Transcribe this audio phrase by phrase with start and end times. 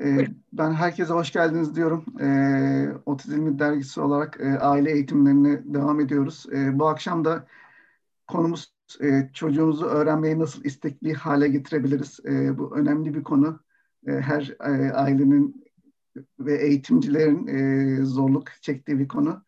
[0.00, 2.04] Ee, ben herkese hoş geldiniz diyorum.
[2.20, 6.46] Ee, Otizm Dergisi olarak e, aile eğitimlerine devam ediyoruz.
[6.52, 7.46] E, bu akşam da
[8.26, 12.20] konumuz e, çocuğunuzu öğrenmeyi nasıl istekli hale getirebiliriz?
[12.24, 13.60] E, bu önemli bir konu.
[14.06, 15.64] E, her e, ailenin
[16.38, 19.42] ve eğitimcilerin e, zorluk çektiği bir konu.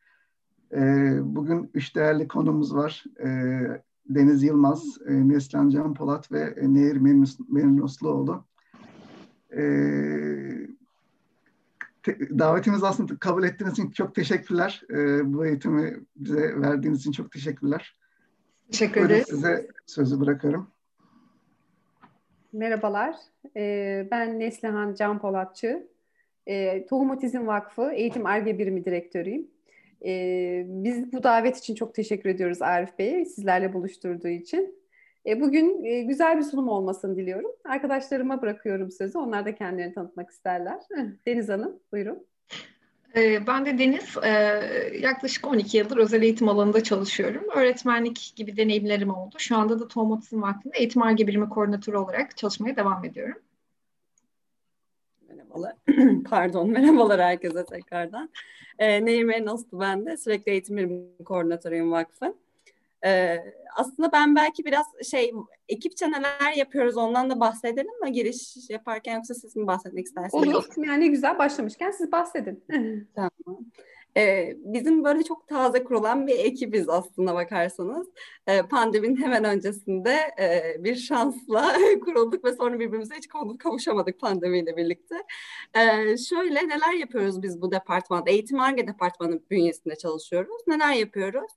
[0.73, 0.81] E,
[1.23, 3.05] bugün üç değerli konumuz var.
[3.25, 3.29] E,
[4.09, 6.97] Deniz Yılmaz, e, Neslihan Can Polat ve e, Nehir
[7.49, 8.50] Merinosluoğlu.
[9.57, 9.63] E,
[12.39, 14.83] davetimizi aslında kabul ettiğiniz için çok teşekkürler.
[14.91, 17.97] E, bu eğitimi bize verdiğiniz için çok teşekkürler.
[18.71, 19.27] Teşekkür ederiz.
[19.29, 20.71] Size sözü bırakıyorum.
[22.53, 23.15] Merhabalar,
[23.57, 25.89] ee, ben Neslihan Can Polatçı.
[26.47, 29.47] Ee, Tohum Otizm Vakfı Eğitim Arge Birimi Direktörüyüm.
[30.05, 34.80] Ee, biz bu davet için çok teşekkür ediyoruz Arif Bey'e, sizlerle buluşturduğu için.
[35.27, 37.51] Bugün e, güzel bir sunum olmasını diliyorum.
[37.65, 40.81] Arkadaşlarıma bırakıyorum sözü, onlar da kendilerini tanıtmak isterler.
[41.27, 42.27] Deniz Hanım, buyurun.
[43.17, 44.17] Ee, ben de Deniz,
[45.03, 47.45] yaklaşık 12 yıldır özel eğitim alanında çalışıyorum.
[47.55, 49.37] Öğretmenlik gibi deneyimlerim oldu.
[49.39, 53.39] Şu anda da Tohum Otizm Vakfı'nda eğitim arge birimi koordinatörü olarak çalışmaya devam ediyorum.
[55.29, 55.75] Merhabalar,
[56.31, 58.31] pardon, merhabalar herkese tekrardan.
[58.79, 62.37] Ee, Nehir Noslu ben de, sürekli eğitim birimi koordinatörüyüm vakfın.
[63.05, 63.39] Ee,
[63.77, 65.33] aslında ben belki biraz şey
[65.69, 70.49] ekipçe neler yapıyoruz ondan da bahsedelim mi giriş yaparken yoksa siz mi bahsetmek istersiniz?
[70.49, 70.65] Olur.
[70.77, 72.65] Yani güzel başlamışken siz bahsedin.
[73.15, 73.65] tamam.
[74.17, 78.09] Ee, bizim böyle çok taze kurulan bir ekibiz aslında bakarsanız.
[78.47, 81.73] Ee, pandeminin hemen öncesinde e, bir şansla
[82.05, 83.29] kurulduk ve sonra birbirimize hiç
[83.59, 85.15] kavuşamadık pandemiyle birlikte.
[85.75, 88.31] Ee, şöyle neler yapıyoruz biz bu departmanda?
[88.31, 90.63] Eğitim ARGE departmanı bünyesinde çalışıyoruz.
[90.67, 91.53] Neler yapıyoruz?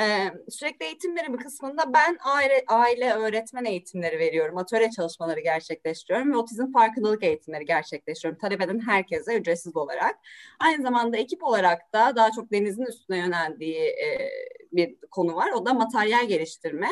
[0.00, 4.58] Ee, sürekli eğitim verimi kısmında ben aile, aile öğretmen eğitimleri veriyorum.
[4.58, 8.40] Atölye çalışmaları gerçekleştiriyorum ve otizm farkındalık eğitimleri gerçekleştiriyorum.
[8.40, 10.18] Talep eden herkese ücretsiz olarak.
[10.60, 14.30] Aynı zamanda ekip olarak da daha çok denizin üstüne yöneldiği e,
[14.76, 15.50] bir konu var.
[15.50, 16.88] O da materyal geliştirme.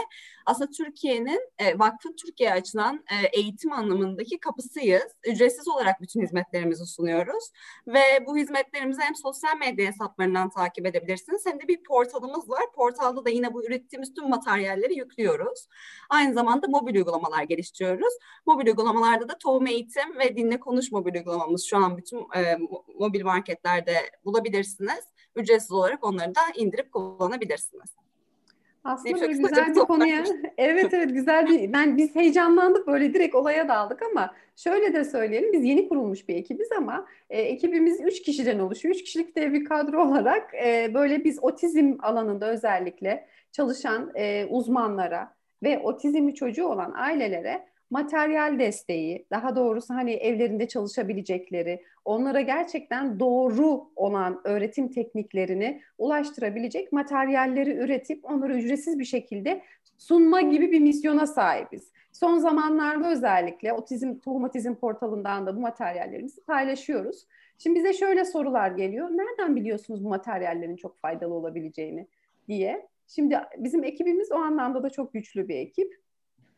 [0.47, 5.05] Aslında Türkiye'nin e, vakfın Türkiye'ye açılan e, eğitim anlamındaki kapısıyız.
[5.27, 7.51] Ücretsiz olarak bütün hizmetlerimizi sunuyoruz.
[7.87, 12.73] Ve bu hizmetlerimizi hem sosyal medya hesaplarından takip edebilirsiniz hem de bir portalımız var.
[12.75, 15.69] Portalda da yine bu ürettiğimiz tüm materyalleri yüklüyoruz.
[16.11, 18.15] Aynı zamanda mobil uygulamalar geliştiriyoruz.
[18.47, 22.59] Mobil uygulamalarda da tohum eğitim ve dinle konuş mobil uygulamamız şu an bütün e,
[22.99, 25.14] mobil marketlerde bulabilirsiniz.
[25.37, 27.95] Ücretsiz olarak onları da indirip kullanabilirsiniz.
[28.85, 30.25] Aslında böyle güzel bir konuya.
[30.59, 31.73] evet evet güzel bir.
[31.73, 36.35] Ben biz heyecanlandık böyle direkt olaya daldık ama şöyle de söyleyelim biz yeni kurulmuş bir
[36.35, 38.95] ekibiz ama e, ekibimiz üç kişiden oluşuyor.
[38.95, 45.35] Üç kişilik de bir kadro olarak e, böyle biz otizm alanında özellikle çalışan e, uzmanlara
[45.63, 53.85] ve otizmli çocuğu olan ailelere materyal desteği, daha doğrusu hani evlerinde çalışabilecekleri, onlara gerçekten doğru
[53.97, 59.63] olan öğretim tekniklerini ulaştırabilecek materyalleri üretip onları ücretsiz bir şekilde
[59.99, 61.93] sunma gibi bir misyona sahibiz.
[62.13, 67.27] Son zamanlarda özellikle otizm, tohum otizm portalından da bu materyallerimizi paylaşıyoruz.
[67.59, 69.11] Şimdi bize şöyle sorular geliyor.
[69.11, 72.07] Nereden biliyorsunuz bu materyallerin çok faydalı olabileceğini
[72.49, 72.89] diye.
[73.07, 76.04] Şimdi bizim ekibimiz o anlamda da çok güçlü bir ekip.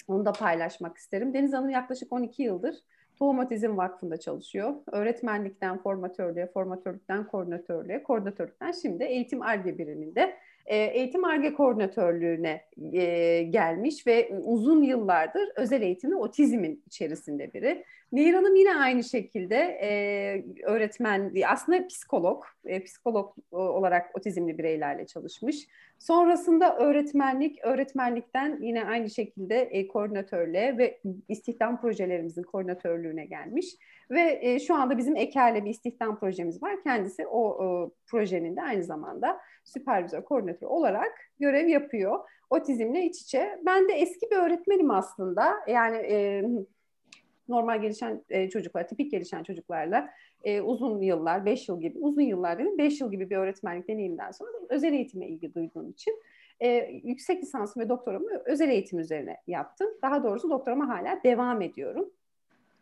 [0.08, 1.34] Onu da paylaşmak isterim.
[1.34, 2.76] Deniz Hanım yaklaşık 12 yıldır
[3.16, 4.74] Tohum Otizm Vakfı'nda çalışıyor.
[4.92, 12.62] Öğretmenlikten formatörlüğe, formatörlükten koordinatörlüğe, koordinatörlükten şimdi eğitim ARGE biriminde e, eğitim ARGE koordinatörlüğüne
[12.92, 17.84] e, gelmiş ve uzun yıllardır özel eğitimi otizmin içerisinde biri.
[18.12, 19.88] Nehir Hanım yine aynı şekilde e,
[20.64, 25.66] öğretmen, aslında psikolog, e, psikolog olarak otizmli bireylerle çalışmış.
[25.98, 29.88] Sonrasında öğretmenlik, öğretmenlikten yine aynı şekilde e,
[30.78, 33.66] ve istihdam projelerimizin koordinatörlüğüne gelmiş.
[34.10, 36.82] Ve şu anda bizim Eker'le bir istihdam projemiz var.
[36.82, 42.18] Kendisi o projenin de aynı zamanda süpervizör, koordinatör olarak görev yapıyor.
[42.50, 43.60] Otizmle iç içe.
[43.66, 45.54] Ben de eski bir öğretmenim aslında.
[45.68, 46.44] Yani e,
[47.48, 50.08] normal gelişen e, çocuklar, tipik gelişen çocuklarla
[50.44, 54.30] e, uzun yıllar, 5 yıl gibi, uzun yıllar dedim, 5 yıl gibi bir öğretmenlik deneyimden
[54.30, 56.22] sonra özel eğitime ilgi duyduğum için
[56.60, 56.68] e,
[57.04, 59.88] yüksek lisans ve doktoramı özel eğitim üzerine yaptım.
[60.02, 62.10] Daha doğrusu doktorama hala devam ediyorum.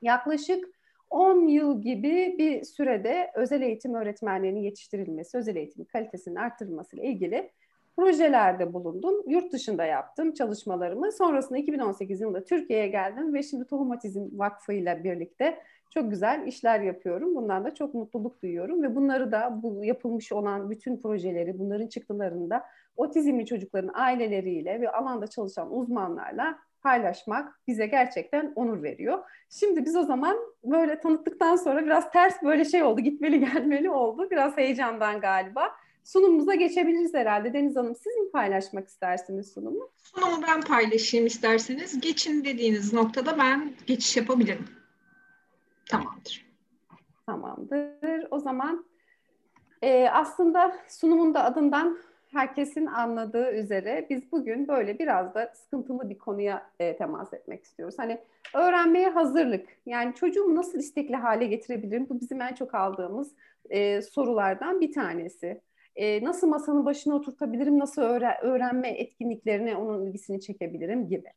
[0.02, 0.68] Yaklaşık
[1.14, 7.50] 10 yıl gibi bir sürede özel eğitim öğretmenlerinin yetiştirilmesi, özel eğitimin kalitesinin arttırılması ile ilgili
[7.96, 9.14] projelerde bulundum.
[9.26, 11.12] Yurt dışında yaptım çalışmalarımı.
[11.12, 15.58] Sonrasında 2018 yılında Türkiye'ye geldim ve şimdi Tohum Otizm Vakfı ile birlikte
[15.90, 17.34] çok güzel işler yapıyorum.
[17.34, 22.50] Bundan da çok mutluluk duyuyorum ve bunları da bu yapılmış olan bütün projeleri, bunların çıktılarını
[22.50, 22.64] da
[22.96, 29.18] otizmli çocukların aileleriyle ve alanda çalışan uzmanlarla paylaşmak bize gerçekten onur veriyor.
[29.50, 34.28] Şimdi biz o zaman böyle tanıttıktan sonra biraz ters böyle şey oldu, gitmeli gelmeli oldu.
[34.30, 35.70] Biraz heyecandan galiba.
[36.04, 37.52] Sunumumuza geçebiliriz herhalde.
[37.52, 39.90] Deniz Hanım siz mi paylaşmak istersiniz sunumu?
[39.96, 42.00] Sunumu ben paylaşayım isterseniz.
[42.00, 44.68] Geçin dediğiniz noktada ben geçiş yapabilirim.
[45.90, 46.46] Tamamdır.
[47.26, 48.26] Tamamdır.
[48.30, 48.86] O zaman
[49.82, 51.98] e, aslında sunumun da adından
[52.34, 57.94] herkesin anladığı üzere biz bugün böyle biraz da sıkıntılı bir konuya e, temas etmek istiyoruz.
[57.98, 58.18] Hani
[58.54, 59.68] öğrenmeye hazırlık.
[59.86, 62.08] Yani çocuğumu nasıl istekli hale getirebilirim?
[62.08, 63.32] Bu bizim en çok aldığımız
[63.70, 65.60] e, sorulardan bir tanesi.
[65.96, 67.78] E, nasıl masanın başına oturtabilirim?
[67.78, 71.28] Nasıl öğre- öğrenme etkinliklerine onun ilgisini çekebilirim gibi.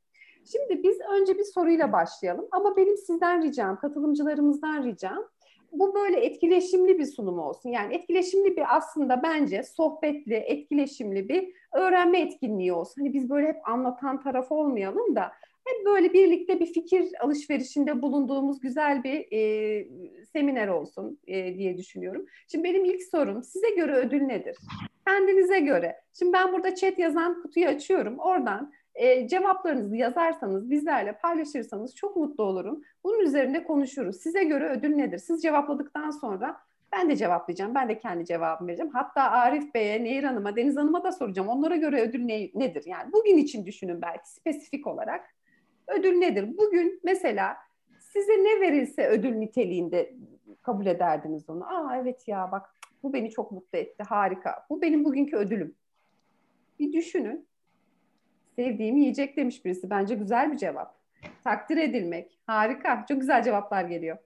[0.52, 5.28] Şimdi biz önce bir soruyla başlayalım ama benim sizden ricam, katılımcılarımızdan ricam
[5.72, 7.69] bu böyle etkileşimli bir sunum olsun.
[7.69, 13.02] Yani etkileşimli bir aslında bence sohbetli, etkileşimli bir öğrenme etkinliği olsun.
[13.02, 15.31] Hani biz böyle hep anlatan taraf olmayalım da
[15.68, 19.88] hep böyle birlikte bir fikir alışverişinde bulunduğumuz güzel bir e,
[20.34, 22.25] seminer olsun e, diye düşünüyorum.
[22.52, 24.58] Şimdi benim ilk sorum size göre ödül nedir?
[25.08, 25.96] Kendinize göre.
[26.20, 28.20] Şimdi ben burada chat yazan kutuyu açıyorum.
[28.20, 32.84] Oradan e, cevaplarınızı yazarsanız, bizlerle paylaşırsanız çok mutlu olurum.
[33.04, 34.22] Bunun üzerinde konuşuruz.
[34.22, 35.18] Size göre ödül nedir?
[35.18, 36.58] Siz cevapladıktan sonra
[36.92, 37.76] ben de cevaplayacağım.
[37.76, 38.92] Ben de kendi cevabımı vereceğim.
[38.94, 41.48] Hatta Arif Bey'e, Nehir Hanım'a, Deniz Hanım'a da soracağım.
[41.48, 42.84] Onlara göre ödül ne, nedir?
[42.86, 45.36] Yani bugün için düşünün belki spesifik olarak.
[45.88, 46.58] Ödül nedir?
[46.58, 47.58] Bugün mesela
[48.00, 50.14] size ne verilse ödül niteliğinde
[50.62, 51.66] kabul ederdiniz onu.
[51.66, 54.04] Aa evet ya bak bu beni çok mutlu etti.
[54.04, 54.66] Harika.
[54.70, 55.76] Bu benim bugünkü ödülüm.
[56.80, 57.48] Bir düşünün.
[58.59, 59.89] Sevdiğim yiyecek demiş birisi.
[59.89, 60.95] Bence güzel bir cevap.
[61.44, 62.39] Takdir edilmek.
[62.48, 63.06] Harika.
[63.09, 64.18] Çok güzel cevaplar geliyor.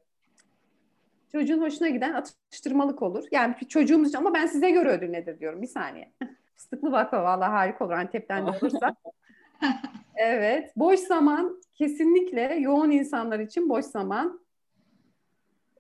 [1.32, 3.24] Çocuğun hoşuna giden atıştırmalık olur.
[3.32, 5.62] Yani çocuğumuz için ama ben size göre ödül nedir diyorum.
[5.62, 6.12] Bir saniye.
[6.56, 7.94] Fıstıklı bakla valla harika olur.
[7.94, 8.96] Antep'ten de olursa.
[10.16, 10.72] evet.
[10.76, 14.42] Boş zaman kesinlikle yoğun insanlar için boş zaman.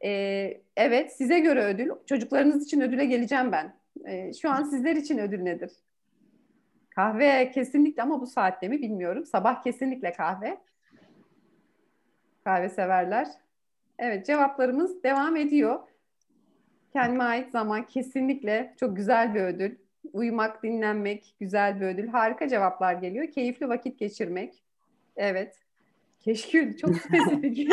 [0.03, 1.89] Ee, evet size göre ödül.
[2.05, 3.75] Çocuklarınız için ödüle geleceğim ben.
[4.07, 5.71] Ee, şu an sizler için ödül nedir?
[6.95, 9.25] Kahve kesinlikle ama bu saatte mi bilmiyorum.
[9.25, 10.57] Sabah kesinlikle kahve.
[12.43, 13.27] Kahve severler.
[13.99, 15.79] Evet cevaplarımız devam ediyor.
[16.93, 19.75] Kendime ait zaman kesinlikle çok güzel bir ödül.
[20.13, 22.07] Uyumak, dinlenmek güzel bir ödül.
[22.07, 23.31] Harika cevaplar geliyor.
[23.31, 24.63] Keyifli vakit geçirmek.
[25.15, 25.59] Evet.
[26.19, 27.57] Keşkül çok spesifik.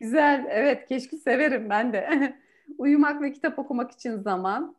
[0.00, 0.46] güzel.
[0.50, 2.34] Evet keşkül severim ben de.
[2.78, 4.76] Uyumak ve kitap okumak için zaman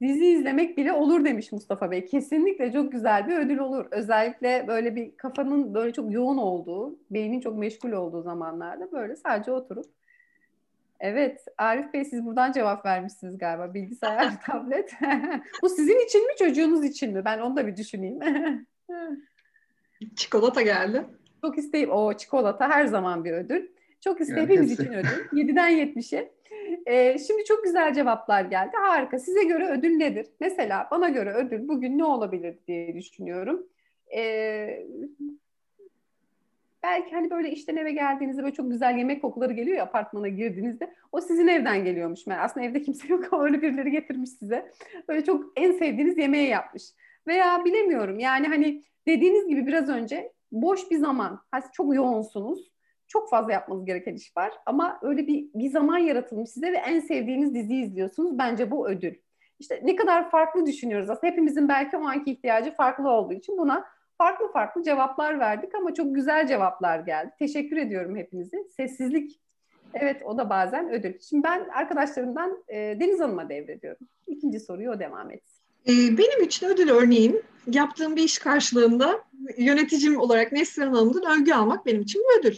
[0.00, 2.04] dizi izlemek bile olur demiş Mustafa Bey.
[2.04, 3.86] Kesinlikle çok güzel bir ödül olur.
[3.90, 9.52] Özellikle böyle bir kafanın böyle çok yoğun olduğu, beynin çok meşgul olduğu zamanlarda böyle sadece
[9.52, 9.86] oturup
[11.00, 13.74] Evet, Arif Bey siz buradan cevap vermişsiniz galiba.
[13.74, 14.92] Bilgisayar, tablet.
[15.62, 17.24] Bu sizin için mi, çocuğunuz için mi?
[17.24, 18.18] Ben onu da bir düşüneyim.
[20.16, 21.04] çikolata geldi.
[21.40, 23.68] Çok isteyip, o çikolata her zaman bir ödül.
[24.00, 25.08] Çok isteyip hepimiz için ödül.
[25.32, 26.32] 7'den 70'e.
[26.86, 28.70] Ee, şimdi çok güzel cevaplar geldi.
[28.76, 29.18] Harika.
[29.18, 30.26] Size göre ödül nedir?
[30.40, 33.66] Mesela bana göre ödül bugün ne olabilir diye düşünüyorum.
[34.16, 34.86] Ee,
[36.82, 40.94] belki hani böyle işten eve geldiğinizde böyle çok güzel yemek kokuları geliyor ya apartmana girdiğinizde.
[41.12, 42.26] O sizin evden geliyormuş.
[42.26, 44.72] Yani aslında evde kimse yok ama öyle birileri getirmiş size.
[45.08, 46.82] Böyle çok en sevdiğiniz yemeği yapmış.
[47.26, 51.40] Veya bilemiyorum yani hani dediğiniz gibi biraz önce boş bir zaman.
[51.72, 52.75] Çok yoğunsunuz
[53.08, 57.00] çok fazla yapmanız gereken iş var ama öyle bir bir zaman yaratılmış size ve en
[57.00, 58.38] sevdiğiniz diziyi izliyorsunuz.
[58.38, 59.14] Bence bu ödül.
[59.58, 61.32] İşte ne kadar farklı düşünüyoruz aslında.
[61.32, 63.84] Hepimizin belki o anki ihtiyacı farklı olduğu için buna
[64.18, 67.30] farklı farklı cevaplar verdik ama çok güzel cevaplar geldi.
[67.38, 68.56] Teşekkür ediyorum hepinize.
[68.76, 69.40] Sessizlik
[69.94, 71.14] Evet o da bazen ödül.
[71.28, 74.08] Şimdi ben arkadaşlarımdan e, Deniz Hanım'a devrediyorum.
[74.26, 75.56] İkinci soruyu o devam etsin.
[75.88, 79.24] Benim için ödül örneğin yaptığım bir iş karşılığında
[79.58, 82.56] yöneticim olarak Neslihan Hanım'dan övgü almak benim için bir ödül.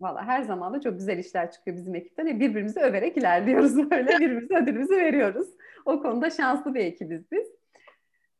[0.00, 2.26] Valla her zaman da çok güzel işler çıkıyor bizim ekipten.
[2.26, 4.08] E, birbirimizi överek ilerliyoruz böyle.
[4.20, 5.48] Birbirimize ödülümüzü veriyoruz.
[5.84, 7.46] O konuda şanslı bir ekibiz biz.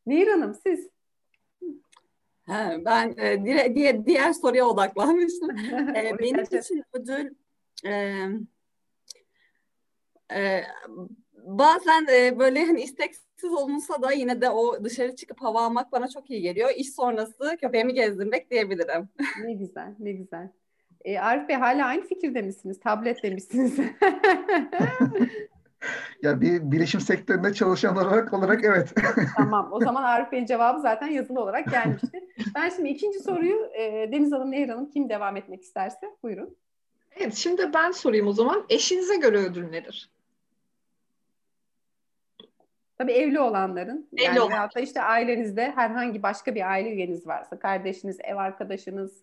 [0.06, 0.90] Nehir Hanım siz?
[2.46, 5.50] Ha, ben e, diğer, diğer soruya odaklanmıştım.
[5.96, 7.34] e, benim için ödül
[7.86, 8.24] e,
[10.34, 10.62] e,
[11.32, 16.08] bazen e, böyle hani isteksiz olunsa da yine de o dışarı çıkıp hava almak bana
[16.08, 16.70] çok iyi geliyor.
[16.76, 19.08] İş sonrası köpeğimi gezdirmek diyebilirim.
[19.44, 20.48] Ne güzel, ne güzel.
[21.04, 22.80] E, Arif Bey hala aynı fikirde misiniz?
[22.80, 23.78] Tablet demişsiniz.
[26.22, 28.94] ya bir bilişim sektöründe çalışan olarak olarak evet.
[29.36, 29.68] tamam.
[29.72, 32.28] O zaman Arif Bey'in cevabı zaten yazılı olarak gelmişti.
[32.54, 36.56] Ben şimdi ikinci soruyu e, Deniz Hanım, Nehir Hanım kim devam etmek isterse buyurun.
[37.16, 38.64] Evet şimdi ben sorayım o zaman.
[38.68, 40.10] Eşinize göre ödül nedir?
[42.98, 44.08] Tabii evli olanların.
[44.12, 44.70] Evli yani olan.
[44.76, 49.22] da işte ailenizde herhangi başka bir aile üyeniz varsa, kardeşiniz, ev arkadaşınız.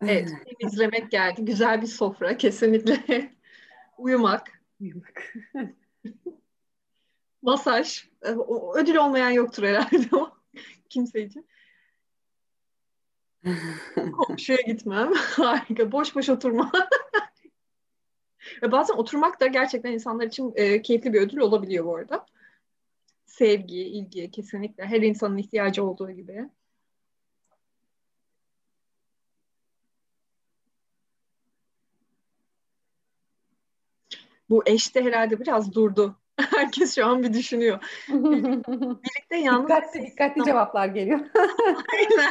[0.00, 1.44] Evet, izlemek geldi.
[1.44, 3.04] Güzel bir sofra kesinlikle.
[3.98, 4.62] Uyumak.
[4.80, 5.34] Uyumak.
[7.42, 8.04] Masaj.
[8.74, 10.30] Ödül olmayan yoktur herhalde o
[10.88, 11.46] kimse için.
[14.12, 15.12] Komşuya gitmem.
[15.12, 15.92] Harika.
[15.92, 16.72] Boş boş oturma.
[18.62, 22.26] Bazen oturmak da gerçekten insanlar için e, keyifli bir ödül olabiliyor bu arada.
[23.26, 26.48] Sevgi, ilgi kesinlikle her insanın ihtiyacı olduğu gibi.
[34.50, 36.16] Bu eşte herhalde biraz durdu.
[36.36, 37.78] Herkes şu an bir düşünüyor.
[38.08, 41.20] Birlikte yalnız dikkatli, dikkatli cevaplar geliyor.
[41.94, 42.30] Aynen.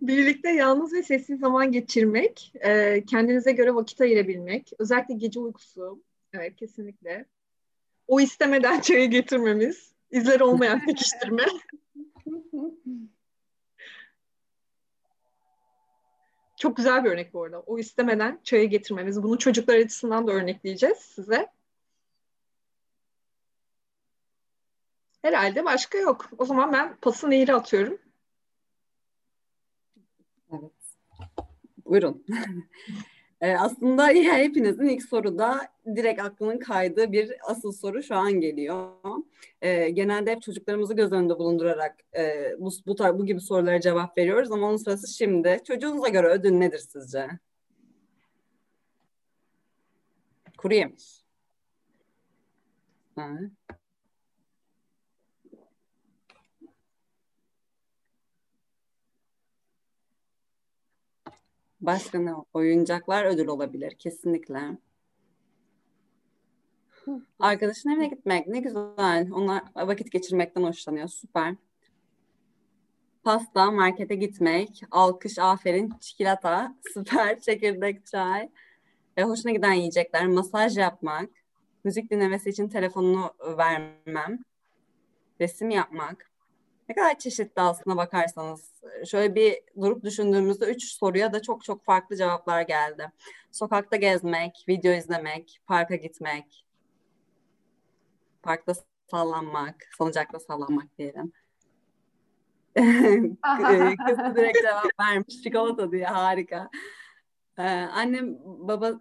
[0.00, 6.56] Birlikte yalnız ve sessiz zaman geçirmek, e, kendinize göre vakit ayırabilmek, özellikle gece uykusu, evet
[6.56, 7.24] kesinlikle.
[8.08, 11.44] O istemeden çayı getirmemiz, izler olmayan pekiştirme.
[16.62, 17.60] Çok güzel bir örnek bu arada.
[17.60, 19.22] O istemeden çayı getirmemiz.
[19.22, 21.48] Bunu çocuklar açısından da örnekleyeceğiz size.
[25.22, 26.30] Herhalde başka yok.
[26.38, 27.98] O zaman ben pası nehire atıyorum.
[30.52, 30.72] Evet.
[31.84, 32.26] Buyurun.
[33.42, 35.60] ee, aslında ya hepinizin ilk soruda
[35.96, 38.88] direkt aklının kaydığı bir asıl soru şu an geliyor.
[39.62, 44.18] Ee, genelde hep çocuklarımızı göz önünde bulundurarak e, bu, bu, tar- bu gibi sorulara cevap
[44.18, 45.60] veriyoruz ama onun sırası şimdi.
[45.64, 47.28] Çocuğunuza göre ödül nedir sizce?
[50.58, 51.22] Kuru yemiş.
[53.16, 53.28] Ha.
[61.82, 62.44] Başka?
[62.54, 64.78] Oyuncaklar ödül olabilir kesinlikle.
[67.38, 69.28] Arkadaşın evine gitmek ne güzel.
[69.32, 71.08] Onlar vakit geçirmekten hoşlanıyor.
[71.08, 71.54] Süper.
[73.24, 78.48] Pasta, markete gitmek, alkış, aferin, çikolata, süper, çekirdek çay.
[79.16, 81.30] E, hoşuna giden yiyecekler, masaj yapmak,
[81.84, 84.38] müzik dinlemesi için telefonunu vermem,
[85.40, 86.31] resim yapmak,
[86.92, 88.70] ne kadar çeşitli aslında bakarsanız.
[89.06, 93.12] Şöyle bir durup düşündüğümüzde üç soruya da çok çok farklı cevaplar geldi.
[93.50, 96.66] Sokakta gezmek, video izlemek, parka gitmek,
[98.42, 98.72] parkta
[99.10, 101.32] sallanmak, salıncakta sallanmak diyelim.
[104.06, 105.42] Kız direkt cevap vermiş.
[105.42, 106.70] Çikolata diye harika.
[107.58, 108.98] Ee, annem baba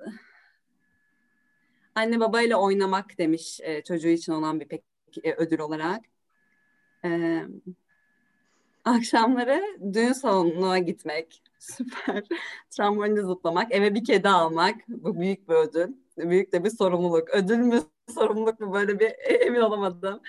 [1.95, 4.83] anne babayla oynamak demiş e, çocuğu için olan bir pek
[5.23, 6.01] e, ödül olarak.
[7.05, 7.45] Ee,
[8.85, 9.61] akşamları
[9.93, 11.43] düğün salonuna gitmek.
[11.59, 12.23] Süper.
[12.69, 13.71] Trambolinde zıplamak.
[13.71, 14.75] Eve bir kedi almak.
[14.87, 15.93] Bu büyük bir ödül.
[16.17, 17.29] Büyük de bir sorumluluk.
[17.29, 19.11] Ödül mü, sorumluluk mu böyle bir
[19.41, 20.19] emin olamadım.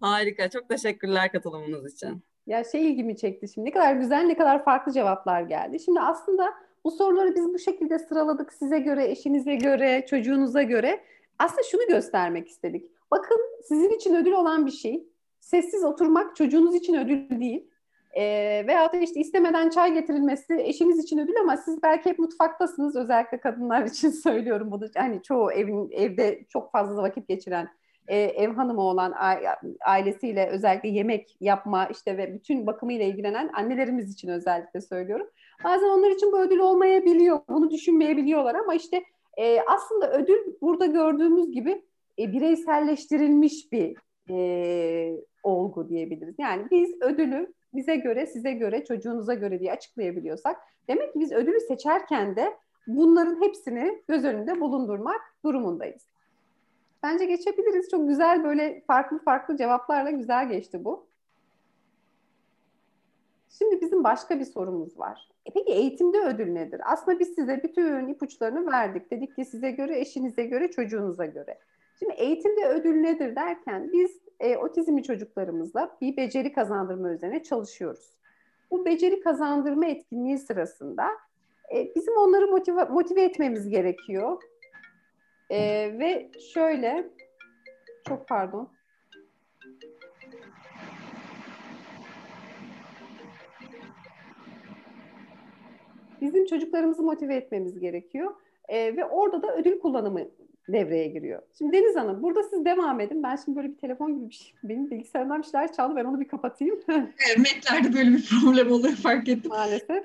[0.00, 0.50] Harika.
[0.50, 2.22] Çok teşekkürler katılımınız için.
[2.46, 3.66] Ya şey ilgimi çekti şimdi.
[3.66, 5.80] Ne kadar güzel, ne kadar farklı cevaplar geldi.
[5.80, 8.52] Şimdi aslında bu soruları biz bu şekilde sıraladık.
[8.52, 11.04] Size göre, eşinize göre, çocuğunuza göre.
[11.38, 12.90] Aslında şunu göstermek istedik.
[13.10, 15.08] Bakın sizin için ödül olan bir şey
[15.40, 17.70] sessiz oturmak çocuğunuz için ödül değil.
[18.16, 18.22] E,
[18.66, 22.96] veyahut da işte istemeden çay getirilmesi eşiniz için ödül ama siz belki hep mutfaktasınız.
[22.96, 24.84] Özellikle kadınlar için söylüyorum bunu.
[24.96, 27.68] Hani çoğu evin evde çok fazla vakit geçiren
[28.08, 29.14] e, ev hanımı olan
[29.86, 35.26] ailesiyle özellikle yemek yapma işte ve bütün bakımıyla ilgilenen annelerimiz için özellikle söylüyorum.
[35.64, 37.40] Bazen onlar için bu ödül olmayabiliyor.
[37.48, 39.02] Bunu düşünmeyebiliyorlar ama işte
[39.36, 41.82] e, aslında ödül burada gördüğümüz gibi
[42.18, 43.96] e, bireyselleştirilmiş bir
[44.30, 46.34] e, olgu diyebiliriz.
[46.38, 50.56] Yani biz ödülü bize göre, size göre, çocuğunuza göre diye açıklayabiliyorsak
[50.88, 56.06] demek ki biz ödülü seçerken de bunların hepsini göz önünde bulundurmak durumundayız.
[57.02, 57.88] Bence geçebiliriz.
[57.90, 61.06] Çok güzel böyle farklı farklı cevaplarla güzel geçti bu.
[63.58, 65.28] Şimdi bizim başka bir sorumuz var.
[65.46, 66.80] E peki eğitimde ödül nedir?
[66.84, 69.10] Aslında biz size bütün ipuçlarını verdik.
[69.10, 71.58] Dedik ki size göre, eşinize göre, çocuğunuza göre.
[71.98, 78.14] Şimdi eğitimde ödül nedir derken biz e, otizmli çocuklarımızla bir beceri kazandırma üzerine çalışıyoruz.
[78.70, 81.08] Bu beceri kazandırma etkinliği sırasında
[81.74, 84.42] e, bizim onları motive, motive etmemiz gerekiyor.
[85.50, 85.58] E,
[85.98, 87.10] ve şöyle,
[88.08, 88.68] çok pardon.
[96.20, 98.34] Bizim çocuklarımızı motive etmemiz gerekiyor.
[98.68, 100.20] E, ve orada da ödül kullanımı
[100.68, 101.42] devreye giriyor.
[101.58, 103.22] Şimdi Deniz Hanım burada siz devam edin.
[103.22, 105.96] Ben şimdi böyle bir telefon gibi bir şey, benim bilgisayarımdan bir şeyler çaldı.
[105.96, 106.80] Ben onu bir kapatayım.
[106.88, 109.48] evet, Mac'lerde böyle bir problem oluyor fark ettim.
[109.48, 110.04] Maalesef.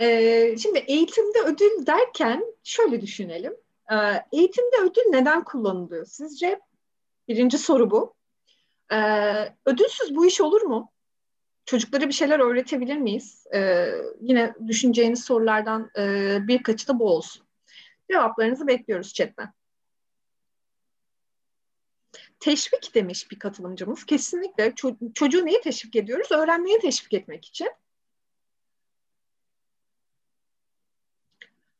[0.00, 3.52] Ee, şimdi eğitimde ödül derken şöyle düşünelim.
[3.92, 3.96] Ee,
[4.32, 6.06] eğitimde ödül neden kullanılıyor?
[6.06, 6.60] Sizce
[7.28, 8.14] Birinci soru bu.
[8.92, 10.92] Ee, ödülsüz bu iş olur mu?
[11.68, 13.46] Çocuklara bir şeyler öğretebilir miyiz?
[13.54, 17.46] Ee, yine düşüneceğiniz sorulardan e, birkaçı da bu olsun.
[18.10, 19.52] Cevaplarınızı bekliyoruz chatten.
[22.40, 24.04] Teşvik demiş bir katılımcımız.
[24.04, 26.32] Kesinlikle ço- çocuğu neyi teşvik ediyoruz?
[26.32, 27.70] Öğrenmeyi teşvik etmek için.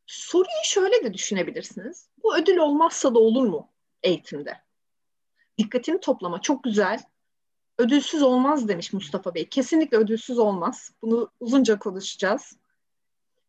[0.06, 2.08] Soruyu şöyle de düşünebilirsiniz.
[2.22, 3.68] Bu ödül olmazsa da olur mu
[4.02, 4.60] eğitimde?
[5.58, 7.00] Dikkatini toplama çok güzel.
[7.78, 9.48] Ödülsüz olmaz demiş Mustafa Bey.
[9.48, 10.92] Kesinlikle ödülsüz olmaz.
[11.02, 12.56] Bunu uzunca konuşacağız.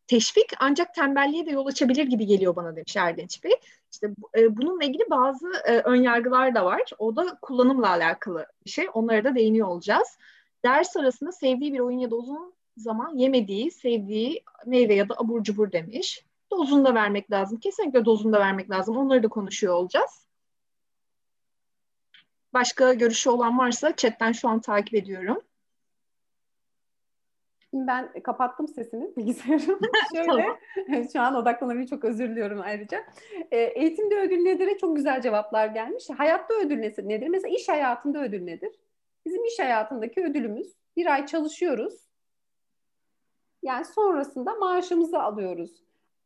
[0.06, 3.52] Teşvik ancak tembelliğe de yol açabilir gibi geliyor bana demiş Erdinç Bey.
[3.92, 6.82] İşte e, bununla ilgili bazı e, önyargılar da var.
[6.98, 8.86] O da kullanımla alakalı bir şey.
[8.94, 10.18] Onlara da değiniyor olacağız.
[10.64, 15.42] Ders arasında sevdiği bir oyun ya da uzun zaman yemediği, sevdiği meyve ya da abur
[15.42, 16.24] cubur demiş.
[16.52, 17.60] Dozunu da vermek lazım.
[17.60, 18.96] Kesinlikle dozunu da vermek lazım.
[18.96, 20.29] Onları da konuşuyor olacağız.
[22.54, 25.42] Başka görüşü olan varsa chatten şu an takip ediyorum.
[27.72, 29.80] Ben kapattım sesini bilgisayarım.
[30.14, 33.04] Şöyle şu an odaklanabilirim çok özür diliyorum ayrıca.
[33.50, 36.04] E, eğitimde ödül nedir'e çok güzel cevaplar gelmiş.
[36.16, 37.28] Hayatta ödül nedir?
[37.28, 38.72] Mesela iş hayatında ödül nedir?
[39.26, 42.10] Bizim iş hayatındaki ödülümüz bir ay çalışıyoruz.
[43.62, 45.70] Yani sonrasında maaşımızı alıyoruz.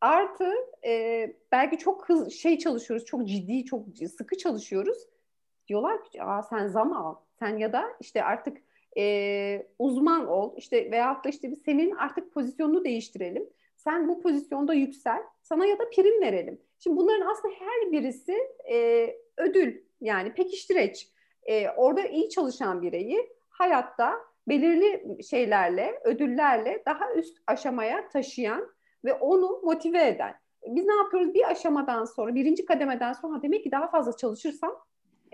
[0.00, 0.52] Artı
[0.86, 3.86] e, belki çok hız, şey çalışıyoruz, çok ciddi, çok
[4.18, 4.98] sıkı çalışıyoruz.
[5.68, 7.14] Diyorlar ki Aa, sen zam al.
[7.38, 8.58] Sen ya da işte artık
[8.98, 13.48] e, uzman ol işte veyahut da işte senin artık pozisyonunu değiştirelim.
[13.76, 15.22] Sen bu pozisyonda yüksel.
[15.42, 16.60] Sana ya da prim verelim.
[16.78, 18.38] Şimdi bunların aslında her birisi
[18.70, 21.08] e, ödül yani pekiştireç.
[21.42, 28.68] E, orada iyi çalışan bireyi hayatta belirli şeylerle, ödüllerle daha üst aşamaya taşıyan
[29.04, 30.34] ve onu motive eden.
[30.66, 31.34] Biz ne yapıyoruz?
[31.34, 34.84] Bir aşamadan sonra, birinci kademeden sonra demek ki daha fazla çalışırsam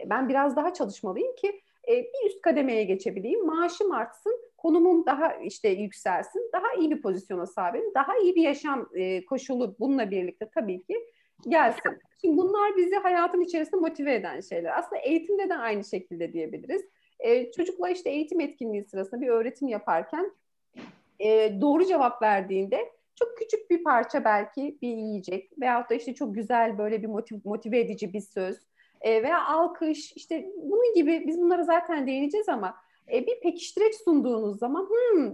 [0.06, 5.68] ben biraz daha çalışmalıyım ki e, bir üst kademeye geçebileyim, maaşım artsın, konumum daha işte
[5.68, 10.82] yükselsin, daha iyi bir pozisyona sahibim, daha iyi bir yaşam e, koşulu bununla birlikte tabii
[10.82, 11.06] ki
[11.48, 11.98] gelsin.
[12.20, 14.78] Şimdi bunlar bizi hayatın içerisinde motive eden şeyler.
[14.78, 16.82] Aslında eğitimde de aynı şekilde diyebiliriz.
[17.20, 20.32] E, çocukla işte eğitim etkinliği sırasında bir öğretim yaparken
[21.18, 26.34] e, doğru cevap verdiğinde çok küçük bir parça belki bir yiyecek veyahut da işte çok
[26.34, 28.69] güzel böyle bir motive, motive edici bir söz
[29.00, 32.74] e, veya alkış işte bunun gibi biz bunlara zaten değineceğiz ama
[33.12, 35.32] e, bir pekiştireç sunduğunuz zaman hmm,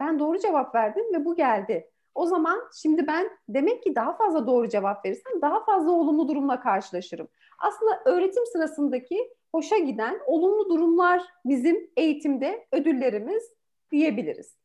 [0.00, 1.90] ben doğru cevap verdim ve bu geldi.
[2.14, 6.60] O zaman şimdi ben demek ki daha fazla doğru cevap verirsem daha fazla olumlu durumla
[6.60, 7.28] karşılaşırım.
[7.58, 13.52] Aslında öğretim sırasındaki hoşa giden olumlu durumlar bizim eğitimde ödüllerimiz
[13.92, 14.56] diyebiliriz.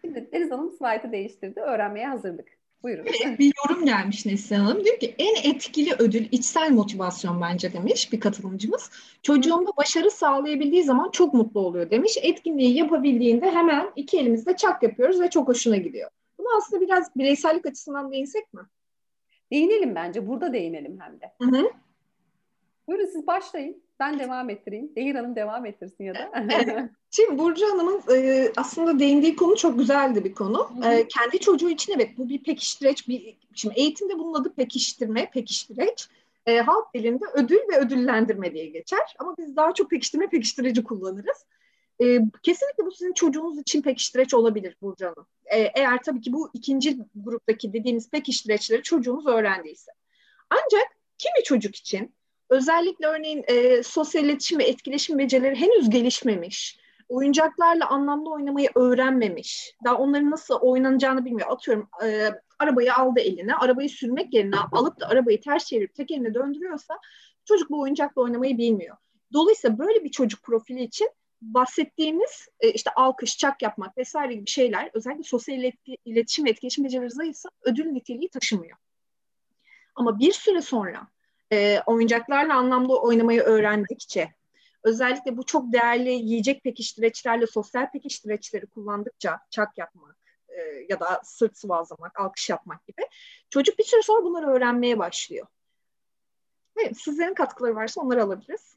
[0.00, 1.60] Şimdi Deniz Hanım slaytı değiştirdi.
[1.60, 2.48] Öğrenmeye hazırlık.
[2.84, 3.06] Buyurun.
[3.38, 4.84] Bir yorum gelmiş Neslihan Hanım.
[4.84, 8.90] Diyor ki en etkili ödül içsel motivasyon bence demiş bir katılımcımız.
[9.22, 12.18] Çocuğumda başarı sağlayabildiği zaman çok mutlu oluyor demiş.
[12.22, 16.10] Etkinliği yapabildiğinde hemen iki elimizde çak yapıyoruz ve çok hoşuna gidiyor.
[16.38, 18.60] Bunu aslında biraz bireysellik açısından değinsek mi?
[19.52, 20.28] Değinelim bence.
[20.28, 21.32] Burada değinelim hem de.
[21.42, 21.70] Hı hı.
[22.88, 23.83] Buyurun siz başlayın.
[24.00, 24.96] Ben devam ettireyim.
[24.96, 26.30] Değir Hanım devam ettirsin ya da.
[27.10, 30.70] Şimdi Burcu Hanım'ın e, aslında değindiği konu çok güzeldi bir konu.
[30.84, 33.08] E, kendi çocuğu için evet bu bir pekiştireç.
[33.08, 36.08] Bir, şimdi eğitimde bunun adı pekiştirme, pekiştireç.
[36.46, 39.16] E, halk dilinde ödül ve ödüllendirme diye geçer.
[39.18, 41.46] Ama biz daha çok pekiştirme, pekiştireci kullanırız.
[42.02, 45.26] E, kesinlikle bu sizin çocuğunuz için pekiştireç olabilir Burcu Hanım.
[45.46, 49.92] E, eğer tabii ki bu ikinci gruptaki dediğimiz pekiştireçleri çocuğunuz öğrendiyse.
[50.50, 52.14] Ancak kimi çocuk için
[52.54, 59.96] özellikle örneğin e, sosyal iletişim ve etkileşim becerileri henüz gelişmemiş, oyuncaklarla anlamlı oynamayı öğrenmemiş, daha
[59.96, 61.50] onların nasıl oynanacağını bilmiyor.
[61.50, 66.34] Atıyorum e, arabayı aldı eline, arabayı sürmek yerine alıp da arabayı ters çevirip tek eline
[66.34, 66.98] döndürüyorsa
[67.44, 68.96] çocuk bu oyuncakla oynamayı bilmiyor.
[69.32, 71.10] Dolayısıyla böyle bir çocuk profili için
[71.42, 75.72] bahsettiğimiz e, işte alkış, çak yapmak vesaire gibi şeyler özellikle sosyal
[76.04, 78.78] iletişim ve etkileşim becerileri zayıfsa ödül niteliği taşımıyor.
[79.94, 81.08] Ama bir süre sonra
[81.52, 84.34] e, oyuncaklarla anlamlı oynamayı öğrendikçe,
[84.82, 90.16] özellikle bu çok değerli yiyecek pekiştireçlerle sosyal pekiştireçleri kullandıkça çak yapmak
[90.48, 93.02] e, ya da sırt sıvazlamak, alkış yapmak gibi
[93.50, 95.46] çocuk bir süre sonra bunları öğrenmeye başlıyor.
[96.76, 98.76] Evet, sizlerin katkıları varsa onları alabiliriz.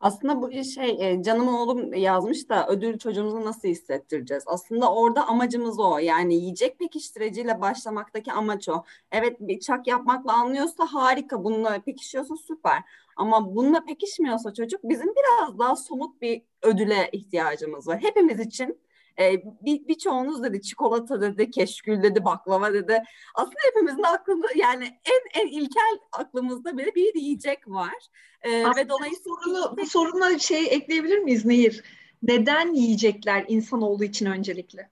[0.00, 4.44] Aslında bu şey e, canım oğlum yazmış da ödül çocuğumuzu nasıl hissettireceğiz?
[4.46, 5.98] Aslında orada amacımız o.
[5.98, 8.84] Yani yiyecek pekiştiriciyle başlamaktaki amaç o.
[9.12, 11.44] Evet bir çak yapmakla anlıyorsa harika.
[11.44, 12.82] Bununla pekişiyorsa süper.
[13.16, 17.98] Ama bununla pekişmiyorsa çocuk bizim biraz daha somut bir ödüle ihtiyacımız var.
[18.02, 18.78] Hepimiz için
[19.18, 23.02] E, bir birçoğunuz dedi çikolata dedi, keşkül dedi, baklava dedi.
[23.34, 28.06] Aslında hepimizin aklında yani en en ilkel aklımızda böyle bir yiyecek var.
[28.42, 31.84] E, ve dolayısıyla sorunu, bu soruna şey ekleyebilir miyiz Nehir?
[32.22, 34.90] Neden yiyecekler insanoğlu için öncelikle?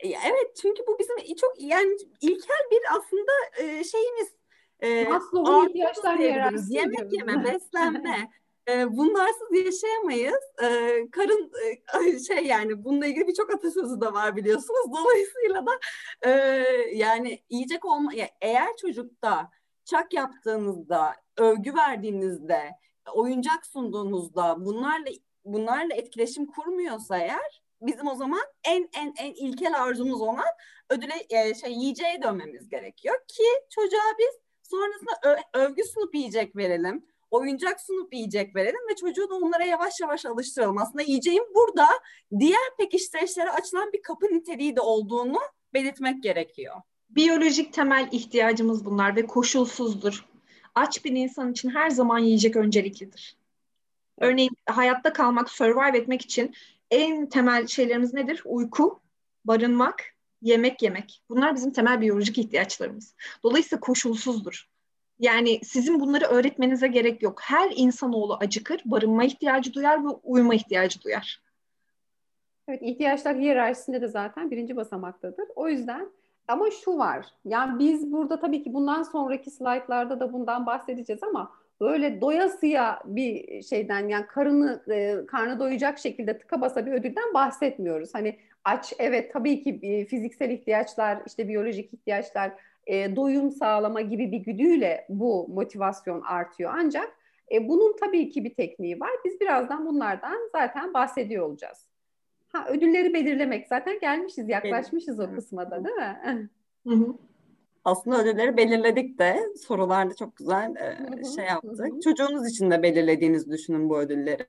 [0.00, 4.28] Evet çünkü bu bizim çok yani ilkel bir aslında e, şeyimiz.
[5.08, 6.74] Maslow'un ihtiyaçlar hiyerarşisi.
[6.74, 8.30] Yemek yeme, beslenme.
[8.68, 10.44] bunlarsız yaşayamayız.
[11.10, 11.52] Karın
[12.28, 14.92] şey yani bununla ilgili birçok atasözü de var biliyorsunuz.
[14.98, 15.72] Dolayısıyla da
[16.92, 19.50] yani yiyecek olma ya eğer çocukta
[19.84, 22.70] çak yaptığınızda, övgü verdiğinizde,
[23.12, 25.10] oyuncak sunduğunuzda bunlarla
[25.44, 30.44] bunlarla etkileşim kurmuyorsa eğer bizim o zaman en en en ilkel arzumuz olan
[30.90, 37.06] ödüle e, şey yiyeceğe dönmemiz gerekiyor ki çocuğa biz sonrasında ö- övgü sunup yiyecek verelim.
[37.34, 40.78] Oyuncak sunup yiyecek verelim ve çocuğu da onlara yavaş yavaş alıştıralım.
[40.78, 41.88] Aslında yiyeceğin burada
[42.38, 45.38] diğer pekiştirişlere açılan bir kapı niteliği de olduğunu
[45.74, 46.74] belirtmek gerekiyor.
[47.10, 50.24] Biyolojik temel ihtiyacımız bunlar ve koşulsuzdur.
[50.74, 53.36] Aç bir insan için her zaman yiyecek önceliklidir.
[54.18, 56.54] Örneğin hayatta kalmak, survive etmek için
[56.90, 58.42] en temel şeylerimiz nedir?
[58.44, 59.00] Uyku,
[59.44, 60.02] barınmak,
[60.42, 61.22] yemek yemek.
[61.28, 63.14] Bunlar bizim temel biyolojik ihtiyaçlarımız.
[63.42, 64.73] Dolayısıyla koşulsuzdur.
[65.18, 67.40] Yani sizin bunları öğretmenize gerek yok.
[67.42, 71.42] Her insanoğlu acıkır, barınma ihtiyacı duyar ve uyuma ihtiyacı duyar.
[72.68, 75.48] Evet, ihtiyaçlar hiyerarşisinde de zaten birinci basamaktadır.
[75.56, 76.08] O yüzden
[76.48, 77.26] ama şu var.
[77.44, 83.62] Yani biz burada tabii ki bundan sonraki slaytlarda da bundan bahsedeceğiz ama böyle doyasıya bir
[83.62, 88.14] şeyden yani karını e, karnı doyacak şekilde tıka basa bir ödülden bahsetmiyoruz.
[88.14, 92.52] Hani aç evet tabii ki e, fiziksel ihtiyaçlar işte biyolojik ihtiyaçlar
[92.86, 97.16] e, doyum sağlama gibi bir güdüyle bu motivasyon artıyor ancak
[97.52, 99.10] e, bunun tabii ki bir tekniği var.
[99.24, 101.88] Biz birazdan bunlardan zaten bahsediyor olacağız.
[102.48, 106.50] Ha ödülleri belirlemek zaten gelmişiz yaklaşmışız o kısma da değil mi?
[106.86, 107.14] Hı hı
[107.84, 112.02] aslında ödülleri belirledik de sorularda çok güzel e, şey yaptık.
[112.02, 114.46] Çocuğunuz için de belirlediğinizi düşünün bu ödülleri.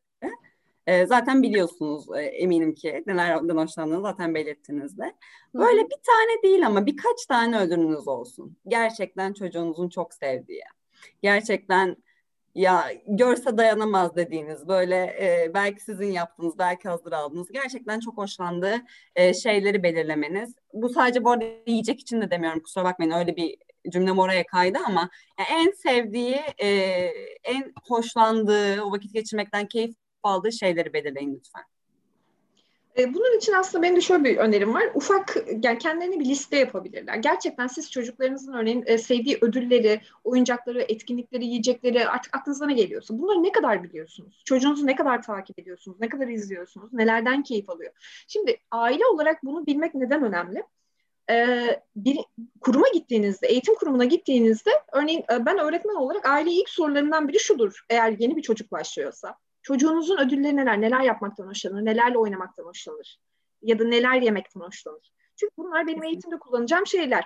[0.87, 5.15] E, zaten biliyorsunuz e, eminim ki nelerden hoşlandığını zaten belirttiniz de.
[5.53, 8.57] Böyle bir tane değil ama birkaç tane ödülünüz olsun.
[8.67, 10.61] Gerçekten çocuğunuzun çok sevdiği.
[11.21, 11.97] Gerçekten
[12.55, 18.75] ya görse dayanamaz dediğiniz böyle e, belki sizin yaptığınız belki hazır aldığınız gerçekten çok hoşlandığı
[19.15, 20.55] e, şeyleri belirlemeniz.
[20.73, 23.57] Bu sadece bu arada yiyecek için de demiyorum kusura bakmayın öyle bir
[23.89, 26.67] cümlem oraya kaydı ama yani en sevdiği e,
[27.43, 31.63] en hoşlandığı o vakit geçirmekten keyif aldığı şeyleri belirleyin lütfen.
[32.97, 34.83] E, bunun için aslında benim de şöyle bir önerim var.
[34.93, 37.15] Ufak, yani kendilerine bir liste yapabilirler.
[37.15, 43.43] Gerçekten siz çocuklarınızın örneğin e, sevdiği ödülleri, oyuncakları, etkinlikleri, yiyecekleri artık aklınıza ne geliyorsa bunları
[43.43, 44.41] ne kadar biliyorsunuz?
[44.45, 45.97] Çocuğunuzu ne kadar takip ediyorsunuz?
[45.99, 46.93] Ne kadar izliyorsunuz?
[46.93, 47.91] Nelerden keyif alıyor?
[48.27, 50.63] Şimdi aile olarak bunu bilmek neden önemli?
[51.29, 52.17] Ee, bir
[52.61, 57.85] kuruma gittiğinizde, eğitim kurumuna gittiğinizde örneğin e, ben öğretmen olarak aile ilk sorularından biri şudur
[57.89, 59.35] eğer yeni bir çocuk başlıyorsa.
[59.65, 60.81] Çocuğunuzun ödülleri neler?
[60.81, 61.85] Neler yapmaktan hoşlanır?
[61.85, 63.17] Nelerle oynamaktan hoşlanır?
[63.61, 65.11] Ya da neler yemekten hoşlanır?
[65.35, 67.25] Çünkü bunlar benim eğitimde kullanacağım şeyler.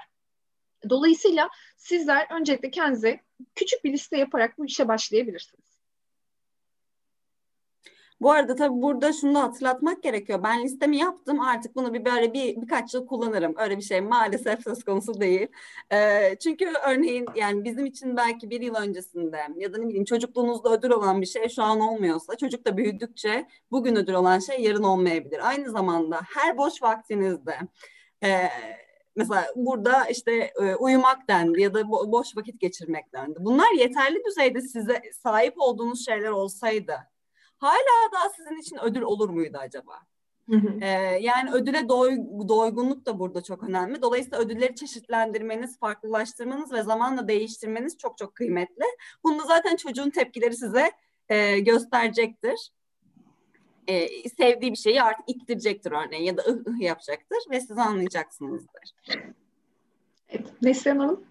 [0.90, 3.20] Dolayısıyla sizler öncelikle kendinize
[3.56, 5.69] küçük bir liste yaparak bu işe başlayabilirsiniz.
[8.22, 10.44] Bu arada tabii burada şunu da hatırlatmak gerekiyor.
[10.44, 13.54] Ben listemi yaptım artık bunu bir böyle bir birkaç yıl kullanırım.
[13.58, 15.48] Öyle bir şey maalesef söz konusu değil.
[15.94, 20.74] Ee, çünkü örneğin yani bizim için belki bir yıl öncesinde ya da ne bileyim çocukluğunuzda
[20.74, 24.84] ödül olan bir şey şu an olmuyorsa çocuk da büyüdükçe bugün ödül olan şey yarın
[24.84, 25.50] olmayabilir.
[25.50, 27.58] Aynı zamanda her boş vaktinizde
[28.24, 28.50] e,
[29.16, 33.38] mesela burada işte e, uyumak dendi ya da bo- boş vakit geçirmek dendi.
[33.40, 36.94] Bunlar yeterli düzeyde size sahip olduğunuz şeyler olsaydı
[37.60, 40.00] hala daha sizin için ödül olur muydu acaba?
[40.82, 40.88] Ee,
[41.22, 42.18] yani ödüle doy,
[42.48, 44.02] doygunluk da burada çok önemli.
[44.02, 48.86] Dolayısıyla ödülleri çeşitlendirmeniz, farklılaştırmanız ve zamanla değiştirmeniz çok çok kıymetli.
[49.24, 50.92] Bunu zaten çocuğun tepkileri size
[51.30, 52.72] e, gösterecektir.
[53.88, 58.94] E, sevdiği bir şeyi artık ittirecektir örneğin ya da ıh ıh yapacaktır ve siz anlayacaksınızdır.
[60.30, 61.24] Evet, Neslihan Hanım?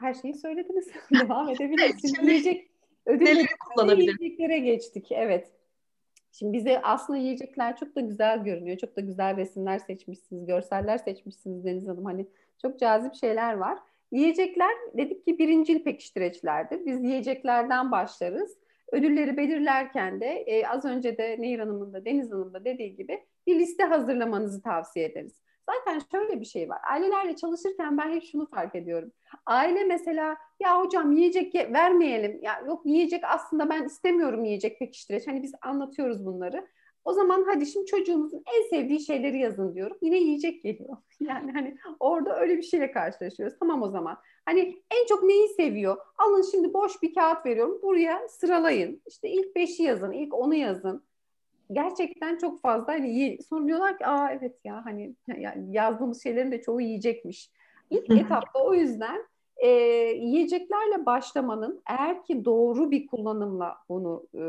[0.00, 0.88] Her şeyi söylediniz.
[1.20, 2.14] Devam edebilirsiniz.
[2.18, 2.71] Evet, Yiyecek
[3.06, 4.16] Ödülleri kullanabilir.
[4.20, 5.12] Yiyeceklere geçtik.
[5.12, 5.52] Evet.
[6.32, 8.78] Şimdi bize aslında yiyecekler çok da güzel görünüyor.
[8.78, 12.04] Çok da güzel resimler seçmişsiniz, görseller seçmişsiniz Deniz Hanım.
[12.04, 12.26] Hani
[12.62, 13.78] çok cazip şeyler var.
[14.12, 16.86] Yiyecekler dedik ki birincil pekiştireçlerdir.
[16.86, 18.58] Biz yiyeceklerden başlarız.
[18.92, 23.24] Ödülleri belirlerken de e, az önce de Nehir Hanım'ın da Deniz Hanım'ın da dediği gibi
[23.46, 25.42] bir liste hazırlamanızı tavsiye ederiz.
[25.70, 26.78] Zaten şöyle bir şey var.
[26.90, 29.12] Ailelerle çalışırken ben hep şunu fark ediyorum.
[29.46, 32.38] Aile mesela ya hocam yiyecek vermeyelim.
[32.42, 35.26] Ya yok yiyecek aslında ben istemiyorum yiyecek pekiştireç.
[35.26, 36.66] Hani biz anlatıyoruz bunları.
[37.04, 39.96] O zaman hadi şimdi çocuğunuzun en sevdiği şeyleri yazın diyorum.
[40.02, 40.96] Yine yiyecek geliyor.
[41.20, 43.56] Yani hani orada öyle bir şeyle karşılaşıyoruz.
[43.60, 44.18] Tamam o zaman.
[44.44, 45.96] Hani en çok neyi seviyor?
[46.18, 47.78] Alın şimdi boş bir kağıt veriyorum.
[47.82, 49.02] Buraya sıralayın.
[49.06, 51.04] İşte ilk beşi yazın, ilk onu yazın.
[51.72, 55.14] Gerçekten çok fazla hani sonra diyorlar ki aa evet ya hani
[55.70, 57.50] yazdığımız şeylerin de çoğu yiyecekmiş.
[57.90, 59.24] İlk etapta o yüzden
[59.56, 59.68] e,
[60.16, 64.42] yiyeceklerle başlamanın eğer ki doğru bir kullanımla bunu e,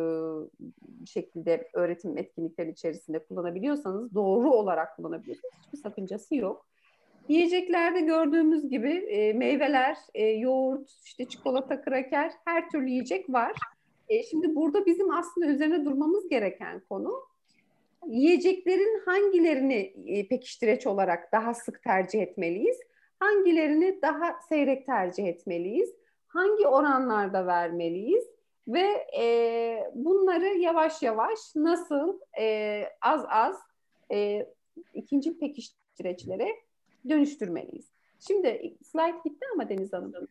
[0.81, 6.65] bir şekilde öğretim etkinlikleri içerisinde kullanabiliyorsanız, doğru olarak kullanabiliyorsanız hiçbir sakıncası yok.
[7.29, 13.53] Yiyeceklerde gördüğümüz gibi e, meyveler, e, yoğurt, işte çikolata, kraker her türlü yiyecek var.
[14.13, 17.13] E, şimdi burada bizim aslında üzerine durmamız gereken konu
[18.07, 22.77] yiyeceklerin hangilerini e, pekiştireç olarak daha sık tercih etmeliyiz?
[23.23, 25.89] hangilerini daha seyrek tercih etmeliyiz,
[26.27, 28.23] hangi oranlarda vermeliyiz
[28.67, 33.55] ve e, bunları yavaş yavaş nasıl e, az az
[34.11, 34.47] e,
[34.93, 36.47] ikinci pekiştireçlere
[37.09, 37.85] dönüştürmeliyiz.
[38.27, 40.27] Şimdi slide gitti ama Deniz Hanım.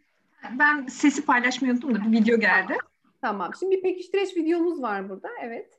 [0.59, 2.75] Ben sesi paylaşmayı unuttum da bir video geldi.
[3.23, 3.53] Tamam.
[3.59, 5.29] Şimdi bir pekiştireç videomuz var burada.
[5.43, 5.79] Evet.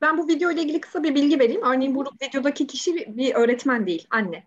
[0.00, 1.62] Ben bu video ile ilgili kısa bir bilgi vereyim.
[1.62, 4.46] Örneğin bu videodaki kişi bir öğretmen değil, anne.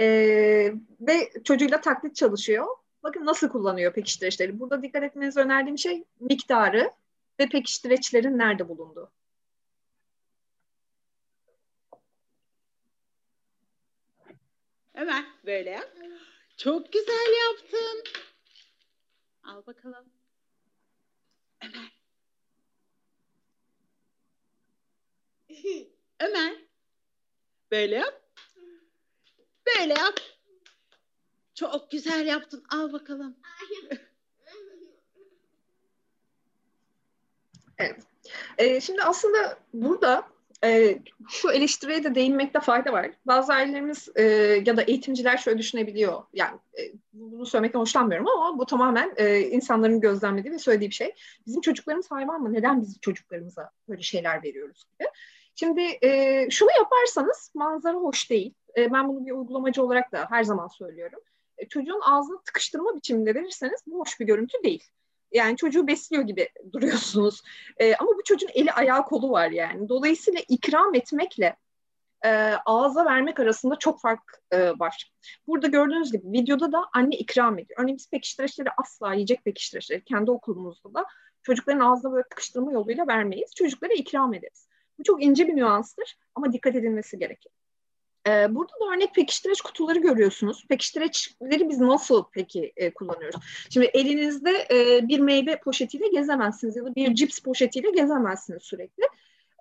[0.00, 2.66] Ee, ve çocuğuyla taklit çalışıyor.
[3.02, 4.60] Bakın nasıl kullanıyor pekiştireçleri.
[4.60, 6.90] Burada dikkat etmenizi önerdiğim şey miktarı
[7.40, 9.10] ve pekiştireçlerin nerede bulunduğu.
[14.94, 15.92] Ömer böyle yap.
[16.56, 18.02] Çok güzel yaptın.
[19.42, 20.17] Al bakalım.
[21.62, 21.92] Ömer.
[26.20, 26.54] Ömer.
[27.70, 28.22] Böyle yap.
[29.66, 30.20] Böyle yap.
[31.54, 32.64] Çok güzel yaptın.
[32.70, 33.36] Al bakalım.
[37.78, 38.02] evet.
[38.58, 40.28] Ee, şimdi aslında burada
[40.64, 43.10] e, şu eleştiriye de değinmekte fayda var.
[43.26, 44.22] Bazı ailelerimiz e,
[44.66, 46.22] ya da eğitimciler şöyle düşünebiliyor.
[46.32, 51.14] Yani e, bunu söylemekten hoşlanmıyorum ama bu tamamen e, insanların gözlemlediği ve söylediği bir şey.
[51.46, 52.52] Bizim çocuklarımız hayvan mı?
[52.52, 55.08] Neden biz çocuklarımıza böyle şeyler veriyoruz gibi.
[55.54, 58.54] Şimdi e, şunu yaparsanız manzara hoş değil.
[58.76, 61.20] E, ben bunu bir uygulamacı olarak da her zaman söylüyorum.
[61.58, 64.84] E, çocuğun ağzını tıkıştırma biçiminde verirseniz bu hoş bir görüntü değil.
[65.32, 67.42] Yani çocuğu besliyor gibi duruyorsunuz.
[67.76, 69.88] E, ama bu çocuğun eli ayağı kolu var yani.
[69.88, 71.56] Dolayısıyla ikram etmekle
[72.24, 72.28] e,
[72.66, 75.12] ağza vermek arasında çok fark e, var.
[75.46, 77.80] Burada gördüğünüz gibi videoda da anne ikram ediyor.
[77.80, 81.06] Örneğin biz pekiştireçleri asla yiyecek pekiştireçleri kendi okulumuzda da
[81.42, 83.54] çocukların ağzına böyle tıkıştırma yoluyla vermeyiz.
[83.54, 84.68] Çocuklara ikram ederiz.
[84.98, 87.52] Bu çok ince bir nüanstır ama dikkat edilmesi gerekir.
[88.28, 90.64] Ee, burada da örnek pekiştireç kutuları görüyorsunuz.
[90.68, 93.40] Pekiştireçleri biz nasıl peki e, kullanıyoruz?
[93.70, 99.04] Şimdi elinizde e, bir meyve poşetiyle gezemezsiniz ya da bir cips poşetiyle gezemezsiniz sürekli.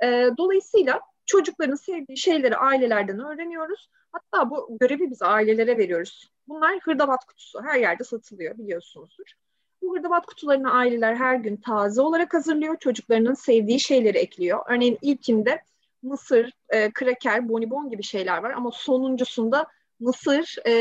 [0.03, 3.89] E, dolayısıyla çocukların sevdiği şeyleri ailelerden öğreniyoruz.
[4.11, 6.31] Hatta bu görevi biz ailelere veriyoruz.
[6.47, 7.63] Bunlar hırdavat kutusu.
[7.63, 9.25] Her yerde satılıyor biliyorsunuzdur.
[9.81, 12.77] Bu hırdavat kutularını aileler her gün taze olarak hazırlıyor.
[12.79, 14.59] Çocuklarının sevdiği şeyleri ekliyor.
[14.69, 15.63] Örneğin ilkinde
[16.01, 19.67] mısır, e, kraker, bonibon gibi şeyler var ama sonuncusunda
[19.99, 20.71] mısır e,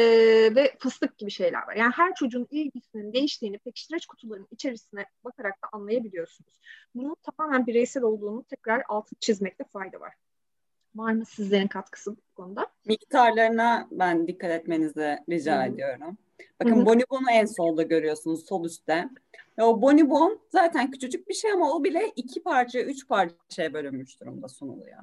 [0.54, 1.76] ve fıstık gibi şeyler var.
[1.76, 6.60] Yani her çocuğun ilgisinin değiştiğini pekiştireç kutularının içerisine bakarak da anlayabiliyorsunuz.
[6.94, 10.14] Bunun tamamen bireysel olduğunu tekrar altı çizmekte fayda var.
[10.94, 12.66] Var mı sizlerin katkısı bu konuda?
[12.84, 15.68] Miktarlarına ben dikkat etmenizi rica Hı.
[15.68, 16.18] ediyorum.
[16.60, 19.08] Bakın bonibonu en solda görüyorsunuz sol üstte.
[19.58, 24.20] Ve o bonibon zaten küçücük bir şey ama o bile iki parça, üç parçaya bölünmüş
[24.20, 24.98] durumda sunuluyor.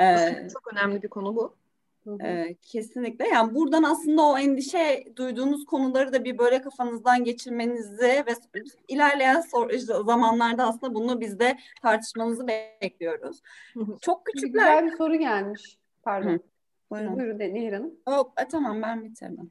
[0.00, 1.56] Ee, çok önemli bir konu bu.
[2.24, 3.28] E, kesinlikle.
[3.28, 8.34] Yani buradan aslında o endişe duyduğunuz konuları da bir böyle kafanızdan geçirmenizi ve
[8.88, 9.42] ilerleyen
[10.04, 13.42] zamanlarda aslında bunu biz de tartışmanızı bekliyoruz.
[14.00, 14.82] Çok küçükler.
[14.82, 15.78] Güzel bir soru gelmiş.
[16.02, 16.30] Pardon.
[16.30, 16.40] Hı.
[16.90, 17.16] Buyurun.
[17.16, 17.94] Buyurun Nehir Hanım.
[18.06, 19.50] Oh, tamam ben bitirdim.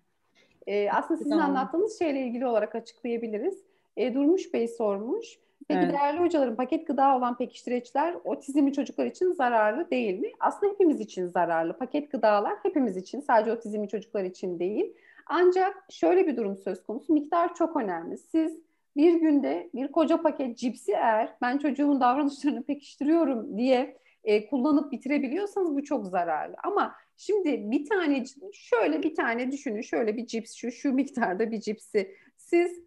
[0.68, 1.50] Ee, aslında sizin tamam.
[1.50, 3.64] anlattığınız şeyle ilgili olarak açıklayabiliriz.
[3.98, 5.40] Ee, Durmuş Bey sormuş.
[5.68, 5.94] Peki evet.
[5.94, 10.32] değerli hocalarım paket gıda olan pekiştireçler otizmli çocuklar için zararlı değil mi?
[10.40, 11.78] Aslında hepimiz için zararlı.
[11.78, 14.94] Paket gıdalar hepimiz için sadece otizmli çocuklar için değil.
[15.26, 18.18] Ancak şöyle bir durum söz konusu miktar çok önemli.
[18.18, 18.58] Siz
[18.98, 25.76] bir günde bir koca paket cipsi eğer ben çocuğumun davranışlarını pekiştiriyorum diye e, kullanıp bitirebiliyorsanız
[25.76, 26.56] bu çok zararlı.
[26.64, 28.24] Ama şimdi bir tane
[28.54, 32.80] şöyle bir tane düşünün şöyle bir cips şu şu miktarda bir cipsi siz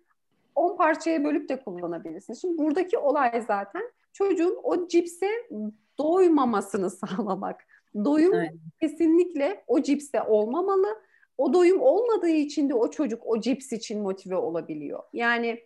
[0.54, 2.40] 10 parçaya bölüp de kullanabilirsiniz.
[2.40, 5.30] Şimdi buradaki olay zaten çocuğun o cipse
[5.98, 7.64] doymamasını sağlamak.
[8.04, 8.52] Doyum evet.
[8.80, 11.02] kesinlikle o cipse olmamalı.
[11.38, 15.02] O doyum olmadığı için de o çocuk o cips için motive olabiliyor.
[15.12, 15.60] Yani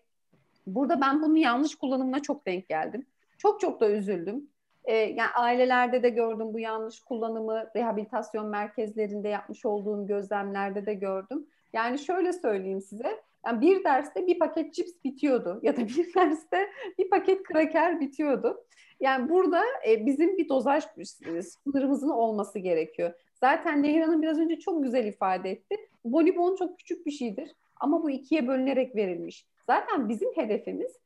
[0.66, 3.06] burada ben bunun yanlış kullanımına çok denk geldim.
[3.38, 4.48] Çok çok da üzüldüm.
[4.84, 11.46] E, yani ailelerde de gördüm bu yanlış kullanımı, rehabilitasyon merkezlerinde yapmış olduğum gözlemlerde de gördüm.
[11.72, 16.70] Yani şöyle söyleyeyim size, yani bir derste bir paket cips bitiyordu ya da bir derste
[16.98, 18.64] bir paket kraker bitiyordu.
[19.00, 20.84] Yani burada e, bizim bir dozaj
[21.42, 23.12] sınırımızın olması gerekiyor.
[23.34, 25.76] Zaten Nehir Hanım biraz önce çok güzel ifade etti.
[26.04, 29.46] Bonibon çok küçük bir şeydir ama bu ikiye bölünerek verilmiş.
[29.66, 31.01] Zaten bizim hedefimiz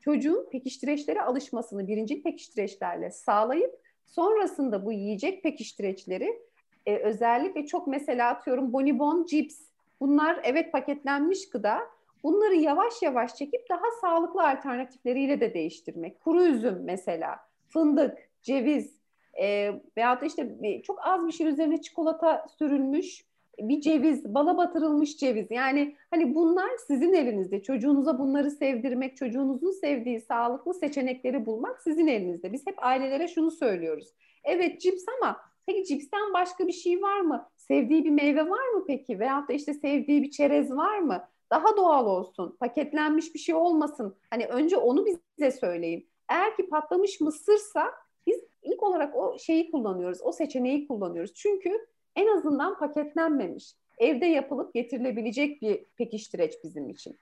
[0.00, 6.42] çocuğun pekiştireçlere alışmasını birinci pekiştireçlerle sağlayıp sonrasında bu yiyecek pekiştireçleri
[6.86, 9.56] e, özellikle çok mesela atıyorum bonibon, cips
[10.00, 11.80] bunlar evet paketlenmiş gıda
[12.22, 16.20] bunları yavaş yavaş çekip daha sağlıklı alternatifleriyle de değiştirmek.
[16.20, 19.00] Kuru üzüm mesela, fındık, ceviz
[19.40, 23.24] e, veyahut da işte çok az bir şey üzerine çikolata sürülmüş
[23.68, 25.50] bir ceviz, bala batırılmış ceviz.
[25.50, 27.62] Yani hani bunlar sizin elinizde.
[27.62, 32.52] Çocuğunuza bunları sevdirmek, çocuğunuzun sevdiği sağlıklı seçenekleri bulmak sizin elinizde.
[32.52, 34.08] Biz hep ailelere şunu söylüyoruz.
[34.44, 37.48] Evet cips ama peki cipsten başka bir şey var mı?
[37.56, 39.20] Sevdiği bir meyve var mı peki?
[39.20, 41.24] Veyahut da işte sevdiği bir çerez var mı?
[41.50, 44.16] Daha doğal olsun, paketlenmiş bir şey olmasın.
[44.30, 46.08] Hani önce onu bize söyleyin.
[46.28, 47.90] Eğer ki patlamış mısırsa
[48.26, 51.34] biz ilk olarak o şeyi kullanıyoruz, o seçeneği kullanıyoruz.
[51.34, 57.18] Çünkü en azından paketlenmemiş, evde yapılıp getirilebilecek bir pekiştireç bizim için.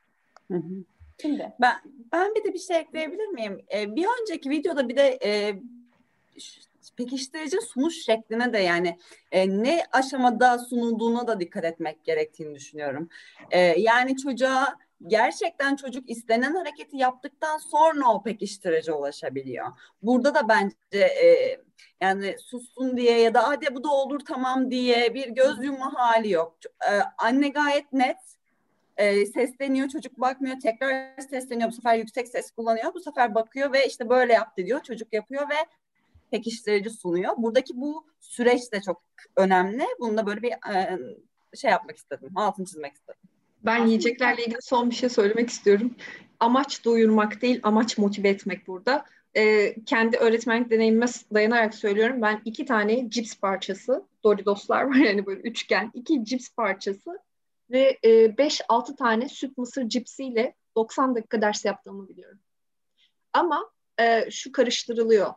[0.51, 0.85] Hı hı.
[1.23, 1.75] Şimdi ben
[2.13, 3.61] ben bir de bir şey ekleyebilir miyim?
[3.75, 5.61] Ee, bir önceki videoda bir de e,
[6.97, 8.99] pekiştirici sunuş şekline de yani
[9.33, 13.09] e, ne aşamada sunulduğuna da dikkat etmek gerektiğini düşünüyorum.
[13.51, 19.67] E, yani çocuğa gerçekten çocuk istenen hareketi yaptıktan sonra o pekiştirici ulaşabiliyor.
[20.03, 21.59] Burada da bence e,
[22.01, 26.31] yani sussun diye ya da hadi bu da olur tamam diye bir göz yumma hali
[26.31, 26.57] yok.
[26.91, 28.19] E, anne gayet net
[28.97, 33.87] e, sesleniyor çocuk bakmıyor tekrar sesleniyor bu sefer yüksek ses kullanıyor bu sefer bakıyor ve
[33.87, 35.67] işte böyle yaptı diyor çocuk yapıyor ve
[36.31, 37.33] pekiştirici sunuyor.
[37.37, 39.03] Buradaki bu süreç de çok
[39.37, 39.85] önemli.
[40.01, 40.99] Bunu da böyle bir e,
[41.57, 42.31] şey yapmak istedim.
[42.37, 43.21] Altını çizmek istedim.
[43.65, 45.95] Ben yiyeceklerle ilgili son bir şey söylemek istiyorum.
[46.41, 49.05] Amaç doyurmak değil, amaç motive etmek burada.
[49.37, 52.23] Ee, kendi öğretmenlik deneyimime dayanarak söylüyorum.
[52.23, 57.19] Ben iki tane cips parçası, Doritoslar var yani böyle üçgen, iki cips parçası
[57.71, 62.39] ve 5-6 e, tane süt mısır cipsiyle 90 dakika ders yaptığımı biliyorum.
[63.33, 65.35] Ama e, şu karıştırılıyor.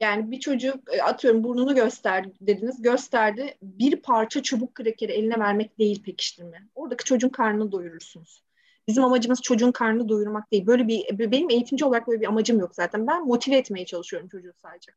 [0.00, 3.54] Yani bir çocuk e, atıyorum burnunu göster dediniz gösterdi.
[3.62, 6.68] Bir parça çubuk krekeri eline vermek değil pekiştirme.
[6.74, 8.42] Oradaki çocuğun karnını doyurursunuz.
[8.88, 10.66] Bizim amacımız çocuğun karnını doyurmak değil.
[10.66, 13.06] Böyle bir benim eğitimci olarak böyle bir amacım yok zaten.
[13.06, 14.92] Ben motive etmeye çalışıyorum çocuğu sadece.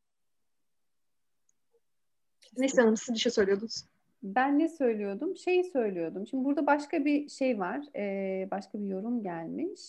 [2.58, 3.86] Neyse Hanım siz bir şey söylüyordunuz.
[4.24, 5.38] Ben ne söylüyordum?
[5.38, 6.28] Şey söylüyordum.
[6.28, 7.82] Şimdi burada başka bir şey var.
[7.96, 9.82] Ee, başka bir yorum gelmiş.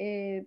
[0.00, 0.44] Ee,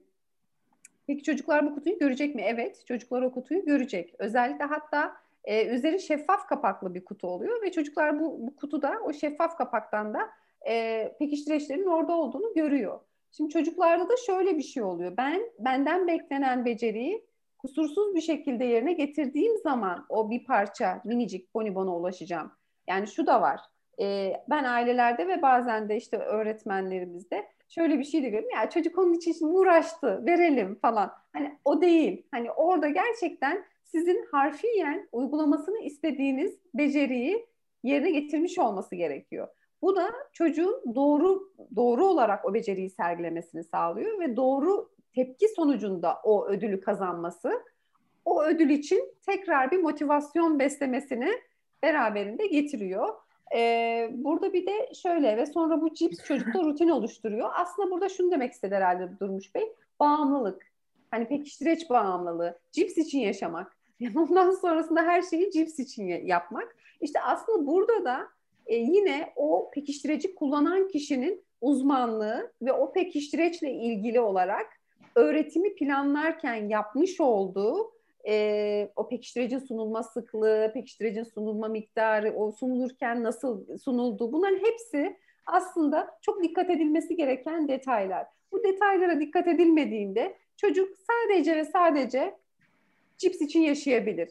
[1.08, 2.42] Peki çocuklar bu kutuyu görecek mi?
[2.46, 4.16] Evet, çocuklar o kutuyu görecek.
[4.20, 9.14] Özellikle hatta e, üzeri şeffaf kapaklı bir kutu oluyor ve çocuklar bu, bu kutuda o
[9.14, 10.30] şeffaf kapaktan da
[10.68, 13.00] e, pekiştireçlerin orada olduğunu görüyor.
[13.32, 15.18] Şimdi çocuklarda da şöyle bir şey oluyor.
[15.18, 17.26] Ben benden beklenen beceriyi
[17.58, 22.52] kusursuz bir şekilde yerine getirdiğim zaman o bir parça minicik bonibona ulaşacağım.
[22.88, 23.60] Yani şu da var.
[24.00, 28.50] E, ben ailelerde ve bazen de işte öğretmenlerimizde şöyle bir şey de görüyorum.
[28.56, 31.12] Ya çocuk onun için uğraştı, verelim falan.
[31.34, 32.26] Hani o değil.
[32.32, 37.48] Hani orada gerçekten sizin harfiyen uygulamasını istediğiniz beceriyi
[37.84, 39.48] yerine getirmiş olması gerekiyor.
[39.82, 46.48] Bu da çocuğun doğru doğru olarak o beceriyi sergilemesini sağlıyor ve doğru tepki sonucunda o
[46.48, 47.64] ödülü kazanması
[48.26, 51.30] o ödül için tekrar bir motivasyon beslemesini
[51.84, 53.10] beraberinde getiriyor.
[53.56, 57.50] Ee, burada bir de şöyle ve sonra bu cips çocukta rutin oluşturuyor.
[57.56, 59.74] Aslında burada şunu demek istedi herhalde Durmuş Bey.
[60.00, 60.62] Bağımlılık.
[61.12, 62.60] Hani pekiştireç bağımlılığı.
[62.72, 63.78] Cips için yaşamak.
[64.16, 66.76] Ondan sonrasında her şeyi cips için yapmak.
[67.02, 68.28] İşte aslında burada da
[68.66, 74.68] e, yine o pekiştireci kullanan kişinin uzmanlığı ve o pekiştireçle ilgili olarak
[75.16, 77.92] öğretimi planlarken yapmış olduğu
[78.28, 86.18] e, o pekiştirecin sunulma sıklığı, pekiştirecin sunulma miktarı, o sunulurken nasıl sunuldu bunların hepsi aslında
[86.22, 88.28] çok dikkat edilmesi gereken detaylar.
[88.52, 92.36] Bu detaylara dikkat edilmediğinde çocuk sadece ve sadece
[93.18, 94.30] cips için yaşayabilir.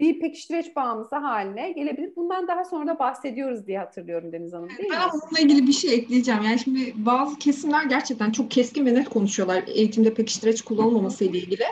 [0.00, 2.16] Bir pekiştireç bağımlısı haline gelebilir.
[2.16, 5.12] Bundan daha sonra da bahsediyoruz diye hatırlıyorum Deniz Hanım değil ben mi?
[5.12, 6.42] Bununla ilgili bir şey ekleyeceğim.
[6.42, 11.64] Yani şimdi bazı kesimler gerçekten çok keskin ve net konuşuyorlar eğitimde pekiştireç kullanılmaması ile ilgili.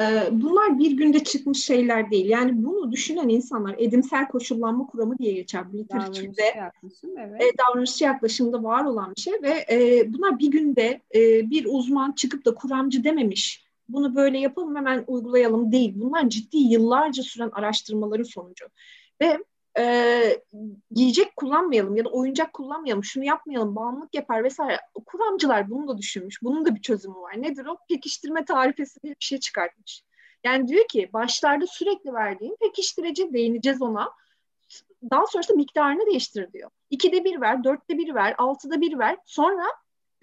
[0.00, 2.26] Ee, bunlar bir günde çıkmış şeyler değil.
[2.28, 6.54] Yani bunu düşünen insanlar edimsel koşullanma kuramı diye geçer bu literatürde.
[6.56, 7.42] Davranışçı evet.
[7.42, 12.12] E, davranışçı yaklaşımda var olan bir şey ve e, bunlar bir günde e, bir uzman
[12.12, 15.92] çıkıp da kuramcı dememiş bunu böyle yapalım hemen uygulayalım değil.
[15.96, 18.64] Bunlar ciddi yıllarca süren araştırmaların sonucu.
[19.20, 19.38] Ve
[19.78, 20.42] e,
[20.90, 24.80] yiyecek kullanmayalım ya da oyuncak kullanmayalım, şunu yapmayalım, bağımlılık yapar vesaire.
[25.06, 26.42] Kuramcılar bunu da düşünmüş.
[26.42, 27.42] Bunun da bir çözümü var.
[27.42, 27.78] Nedir o?
[27.88, 30.02] Pekiştirme tarifesi diye bir şey çıkartmış.
[30.44, 34.10] Yani diyor ki başlarda sürekli verdiğin pekiştirici değineceğiz ona.
[35.10, 36.70] Daha sonrasında miktarını değiştir diyor.
[36.90, 39.16] İkide bir ver, dörtte bir ver, altıda bir ver.
[39.24, 39.64] Sonra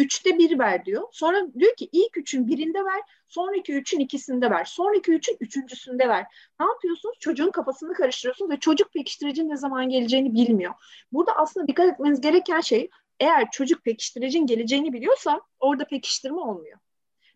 [0.02, 1.08] üçte bir ver diyor.
[1.12, 6.26] Sonra diyor ki ilk üçün birinde ver, sonraki üçün ikisinde ver, sonraki üçün üçüncüsünde ver.
[6.60, 7.18] Ne yapıyorsunuz?
[7.20, 10.74] Çocuğun kafasını karıştırıyorsunuz ve çocuk pekiştiricinin ne zaman geleceğini bilmiyor.
[11.12, 12.90] Burada aslında dikkat etmeniz gereken şey
[13.20, 16.80] eğer çocuk pekiştiricinin geleceğini biliyorsa orada pekiştirme olmuyor.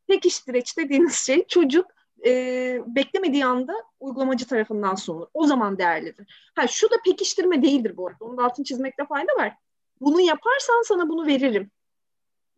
[0.07, 1.85] Pekiştireç dediğiniz şey çocuk
[2.25, 5.27] e, beklemediği anda uygulamacı tarafından sunulur.
[5.33, 6.51] O zaman değerlidir.
[6.55, 8.25] Ha şu da pekiştirme değildir bu arada.
[8.25, 9.55] Onun altını çizmekte fayda var.
[10.01, 11.71] Bunu yaparsan sana bunu veririm.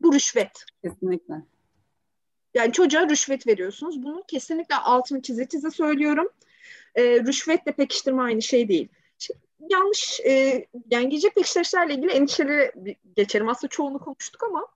[0.01, 0.65] Bu rüşvet.
[0.83, 1.33] Kesinlikle.
[2.53, 4.03] Yani çocuğa rüşvet veriyorsunuz.
[4.03, 6.29] Bunu kesinlikle altını çize çize söylüyorum.
[6.95, 8.87] E, rüşvetle pekiştirme aynı şey değil.
[9.19, 13.49] Şimdi, yanlış, e, yani giyecek pekiştiricilerle ilgili endişeleri geçelim.
[13.49, 14.67] Aslında çoğunu konuştuk ama.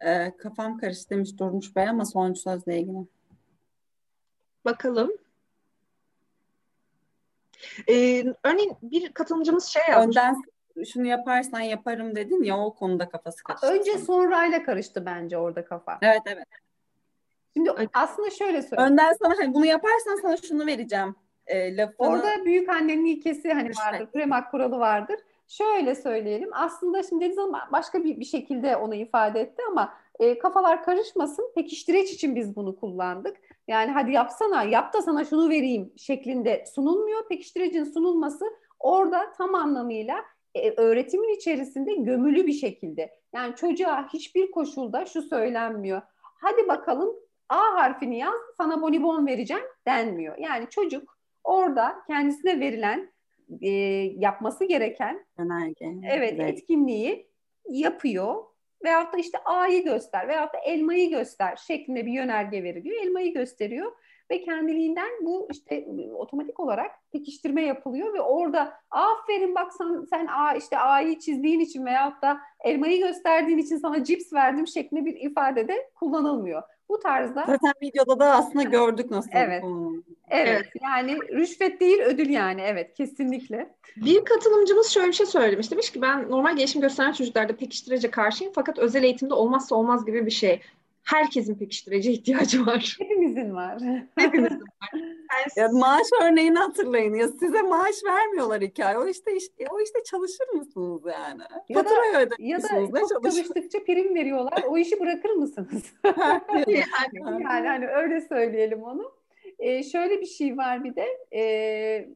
[0.00, 3.06] E, kafam karıştı demiş Durmuş Bey ama sonuç sözle ilgili.
[4.64, 5.12] Bakalım.
[7.88, 10.16] Ee, örneğin bir katılımcımız şey yazmış.
[10.16, 10.42] Önden
[10.92, 13.66] şunu yaparsan yaparım dedin ya o konuda kafası karıştı.
[13.66, 15.98] Önce sonrayla karıştı bence orada kafa.
[16.02, 16.46] Evet evet.
[17.54, 18.92] Şimdi aslında şöyle söyleyeyim.
[18.92, 21.14] Önden sana hani bunu yaparsan sana şunu vereceğim.
[21.46, 22.08] E, lafını...
[22.08, 24.06] Orada büyük annenin ilkesi hani vardır.
[24.12, 25.20] Premak kuralı vardır.
[25.48, 26.50] Şöyle söyleyelim.
[26.52, 31.52] Aslında şimdi Deniz Hanım başka bir, bir şekilde onu ifade etti ama e, kafalar karışmasın.
[31.54, 33.36] Pekiştireç için biz bunu kullandık.
[33.68, 37.28] Yani hadi yapsana, yap da sana şunu vereyim şeklinde sunulmuyor.
[37.28, 38.44] Pekiştirecin sunulması
[38.80, 40.16] orada tam anlamıyla
[40.54, 43.14] e, öğretimin içerisinde gömülü bir şekilde.
[43.34, 46.02] Yani çocuğa hiçbir koşulda şu söylenmiyor.
[46.18, 47.14] Hadi bakalım
[47.48, 50.38] A harfini yaz, sana bonibon vereceğim denmiyor.
[50.38, 53.12] Yani çocuk orada kendisine verilen
[53.60, 53.70] e,
[54.18, 55.84] yapması gereken Önerge.
[56.10, 57.30] evet, evet etkinliği
[57.68, 58.44] yapıyor
[58.84, 63.02] veyahut da işte A'yı göster veyahut da elmayı göster şeklinde bir yönerge veriliyor.
[63.02, 63.92] Elmayı gösteriyor
[64.30, 70.54] ve kendiliğinden bu işte otomatik olarak pekiştirme yapılıyor ve orada aferin bak sen, sen A
[70.54, 75.68] işte A'yı çizdiğin için veyahut da elmayı gösterdiğin için sana cips verdim şeklinde bir ifade
[75.68, 76.62] de kullanılmıyor.
[76.88, 77.44] Bu tarzda.
[77.46, 79.30] Zaten videoda da aslında gördük nasıl.
[79.32, 79.64] Evet.
[80.28, 80.66] Evet, evet.
[80.82, 82.60] Yani rüşvet değil ödül yani.
[82.60, 83.74] Evet kesinlikle.
[83.96, 85.70] Bir katılımcımız şöyle bir şey söylemiş.
[85.70, 90.26] Demiş ki ben normal gelişim gösteren çocuklarda pekiştirece karşıyım fakat özel eğitimde olmazsa olmaz gibi
[90.26, 90.60] bir şey.
[91.04, 92.96] Herkesin pekiştirece ihtiyacı var.
[93.00, 93.82] Hepimizin var.
[94.18, 94.90] Hepimizin var.
[94.94, 97.14] Yani ya maaş örneğini hatırlayın.
[97.14, 98.96] Ya size maaş vermiyorlar iki ay.
[98.96, 101.42] O işte, işte o işte çalışır mısınız yani?
[101.68, 102.68] Ya Faturayı da, ya da
[103.08, 104.62] çok çalıştıkça prim veriyorlar.
[104.68, 105.82] O işi bırakır mısınız?
[106.04, 109.12] yani, yani hani öyle söyleyelim onu.
[109.58, 111.06] Ee, şöyle bir şey var bir de.
[111.34, 112.08] E,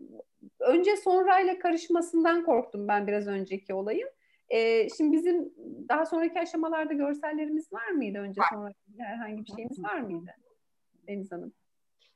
[0.61, 4.09] önce sonrayla karışmasından korktum ben biraz önceki olayın.
[4.51, 5.53] E, şimdi bizim
[5.89, 8.19] daha sonraki aşamalarda görsellerimiz var mıydı?
[8.19, 10.31] Önce sonra herhangi bir şeyimiz var mıydı?
[11.09, 11.53] Deniz Hanım.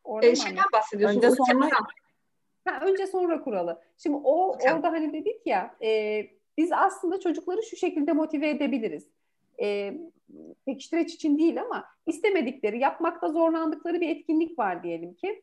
[0.04, 1.24] Orada e, şeyden bahsediyorsunuz.
[1.24, 1.70] Önce sonra,
[2.64, 3.82] ha, önce sonra kuralı.
[3.98, 4.76] Şimdi o Hocam.
[4.76, 6.22] orada hani dedik ya e,
[6.58, 9.08] biz aslında çocukları şu şekilde motive edebiliriz.
[9.62, 9.94] E,
[10.66, 15.42] pekiştireç için değil ama istemedikleri, yapmakta zorlandıkları bir etkinlik var diyelim ki.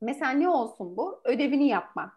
[0.00, 1.20] Mesela ne olsun bu?
[1.24, 2.12] Ödevini yapma.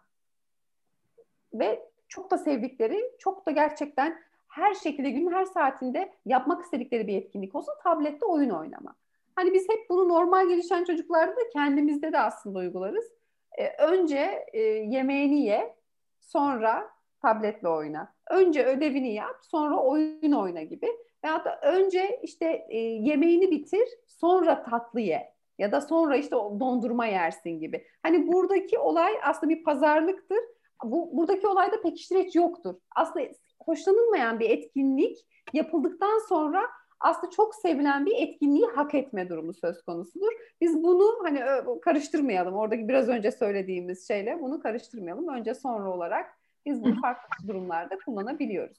[1.54, 7.16] Ve çok da sevdikleri, çok da gerçekten her şekilde günün her saatinde yapmak istedikleri bir
[7.16, 7.74] etkinlik olsun.
[7.82, 8.94] Tablette oyun oynama.
[9.34, 13.12] Hani biz hep bunu normal gelişen çocuklarda da kendimizde de aslında uygularız.
[13.58, 15.76] Ee, önce e, yemeğini ye,
[16.20, 16.88] sonra
[17.22, 18.14] tabletle oyna.
[18.30, 20.88] Önce ödevini yap, sonra oyun oyna gibi.
[21.24, 25.36] Veyahut da önce işte e, yemeğini bitir, sonra tatlı ye.
[25.58, 27.86] Ya da sonra işte dondurma yersin gibi.
[28.02, 30.38] Hani buradaki olay aslında bir pazarlıktır
[30.84, 32.74] bu buradaki olayda pekiştireç yoktur.
[32.96, 33.26] Aslında
[33.62, 36.62] hoşlanılmayan bir etkinlik yapıldıktan sonra
[37.00, 40.32] aslında çok sevilen bir etkinliği hak etme durumu söz konusudur.
[40.60, 41.40] Biz bunu hani
[41.82, 42.54] karıştırmayalım.
[42.54, 45.28] Oradaki biraz önce söylediğimiz şeyle bunu karıştırmayalım.
[45.28, 48.76] Önce sonra olarak biz bunu farklı durumlarda kullanabiliyoruz.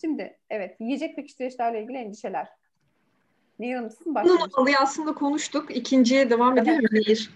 [0.00, 2.48] Şimdi evet yiyecek pekiştireçlerle ilgili endişeler.
[3.58, 4.50] Nehir Hanım sizin başlayalım.
[4.82, 5.76] aslında konuştuk.
[5.76, 7.30] İkinciye devam edelim mi Nehir?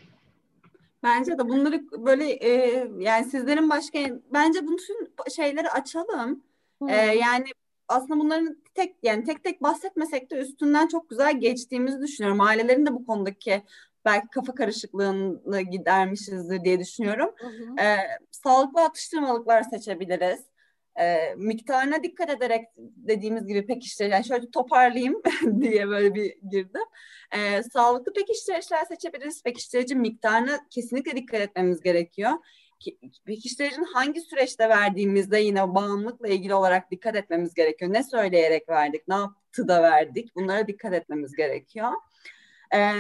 [1.03, 3.99] Bence de bunları böyle e, yani sizlerin başka
[4.33, 6.45] bence bütün şeyleri açalım.
[6.89, 7.45] E, yani
[7.89, 12.41] aslında bunların tek yani tek tek bahsetmesek de üstünden çok güzel geçtiğimizi düşünüyorum.
[12.41, 13.63] Ailelerin de bu konudaki
[14.05, 17.31] belki kafa karışıklığını gidermişizdir diye düşünüyorum.
[17.39, 17.81] Hı hı.
[17.81, 17.97] E,
[18.31, 20.52] sağlıklı atıştırmalıklar seçebiliriz.
[21.01, 24.07] E, miktarına dikkat ederek dediğimiz gibi pekiştir.
[24.07, 25.23] Yani şöyle toparlayayım
[25.61, 26.83] diye böyle bir girdim.
[27.33, 29.43] E, sağlıklı pekiştiriciler seçebiliriz.
[29.43, 32.33] Pekiştirici miktarına kesinlikle dikkat etmemiz gerekiyor.
[33.25, 37.93] Pekiştiricinin hangi süreçte verdiğimizde yine bağımlılıkla ilgili olarak dikkat etmemiz gerekiyor.
[37.93, 40.37] Ne söyleyerek verdik, ne yaptı da verdik.
[40.37, 41.91] Bunlara dikkat etmemiz gerekiyor.
[42.75, 42.93] Ee,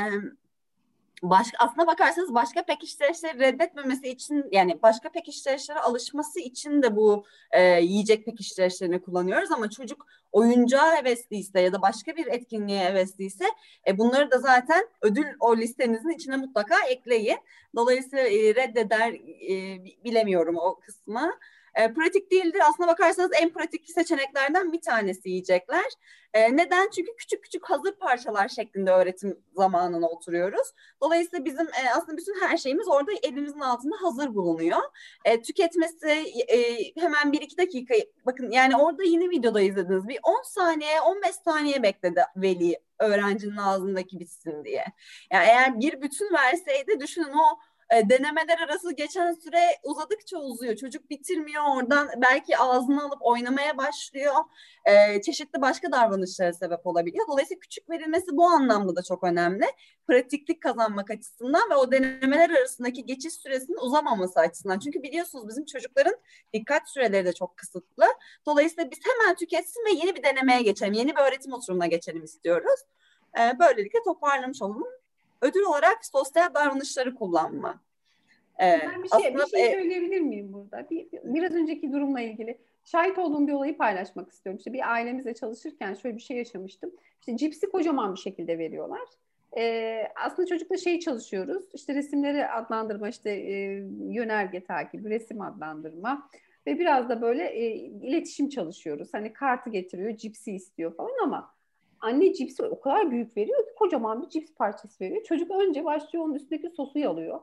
[1.22, 7.62] başka aslına bakarsanız başka pekiştiricileri reddetmemesi için yani başka pekiştiricilere alışması için de bu e,
[7.62, 13.44] yiyecek pekiştiricilerini kullanıyoruz ama çocuk oyuncağa hevesliyse ya da başka bir etkinliğe hevesliyse
[13.86, 17.38] e, bunları da zaten ödül o listenizin içine mutlaka ekleyin.
[17.76, 19.12] Dolayısıyla e, reddeder
[19.50, 21.32] e, bilemiyorum o kısmı.
[21.74, 22.60] E, pratik değildir.
[22.68, 25.84] Aslına bakarsanız en pratik seçeneklerden bir tanesi yiyecekler.
[26.34, 26.90] E, neden?
[26.90, 30.72] Çünkü küçük küçük hazır parçalar şeklinde öğretim zamanına oturuyoruz.
[31.00, 34.78] Dolayısıyla bizim e, aslında bütün her şeyimiz orada elimizin altında hazır bulunuyor.
[35.24, 36.08] E, tüketmesi
[36.48, 36.60] e,
[37.00, 37.94] hemen bir iki dakika
[38.26, 40.08] bakın yani orada yine videoda izlediniz.
[40.08, 44.84] Bir 10 saniye 15 saniye bekledi veli öğrencinin ağzındaki bitsin diye.
[45.32, 47.58] Yani eğer bir bütün verseydi düşünün o
[47.92, 50.76] e, denemeler arası geçen süre uzadıkça uzuyor.
[50.76, 54.34] Çocuk bitirmiyor oradan belki ağzını alıp oynamaya başlıyor.
[54.84, 57.26] E, çeşitli başka davranışlara sebep olabiliyor.
[57.28, 59.64] Dolayısıyla küçük verilmesi bu anlamda da çok önemli.
[60.08, 64.78] Pratiklik kazanmak açısından ve o denemeler arasındaki geçiş süresinin uzamaması açısından.
[64.78, 66.16] Çünkü biliyorsunuz bizim çocukların
[66.54, 68.04] dikkat süreleri de çok kısıtlı.
[68.46, 70.92] Dolayısıyla biz hemen tüketsin ve yeni bir denemeye geçelim.
[70.92, 72.80] Yeni bir öğretim oturumuna geçelim istiyoruz.
[73.38, 75.01] E, böylelikle toparlamış olalım
[75.42, 77.80] ödül olarak sosyal davranışları kullanma.
[78.60, 80.90] Ee, ben bir şey, bir şey e, söyleyebilir miyim burada?
[80.90, 84.58] Bir, biraz önceki durumla ilgili şahit olduğum bir olayı paylaşmak istiyorum.
[84.58, 86.90] İşte bir ailemizle çalışırken şöyle bir şey yaşamıştım.
[87.20, 89.08] İşte cipsi kocaman bir şekilde veriyorlar.
[89.56, 91.64] Ee, aslında çocukla şey çalışıyoruz.
[91.74, 93.52] İşte resimleri adlandırma, işte e,
[94.08, 96.28] yönerge takibi, resim adlandırma
[96.66, 99.08] ve biraz da böyle e, iletişim çalışıyoruz.
[99.12, 101.54] Hani kartı getiriyor, cipsi istiyor falan ama
[102.02, 105.24] anne cipsi o kadar büyük veriyor ki kocaman bir cips parçası veriyor.
[105.24, 107.40] Çocuk önce başlıyor onun üstündeki sosu yalıyor.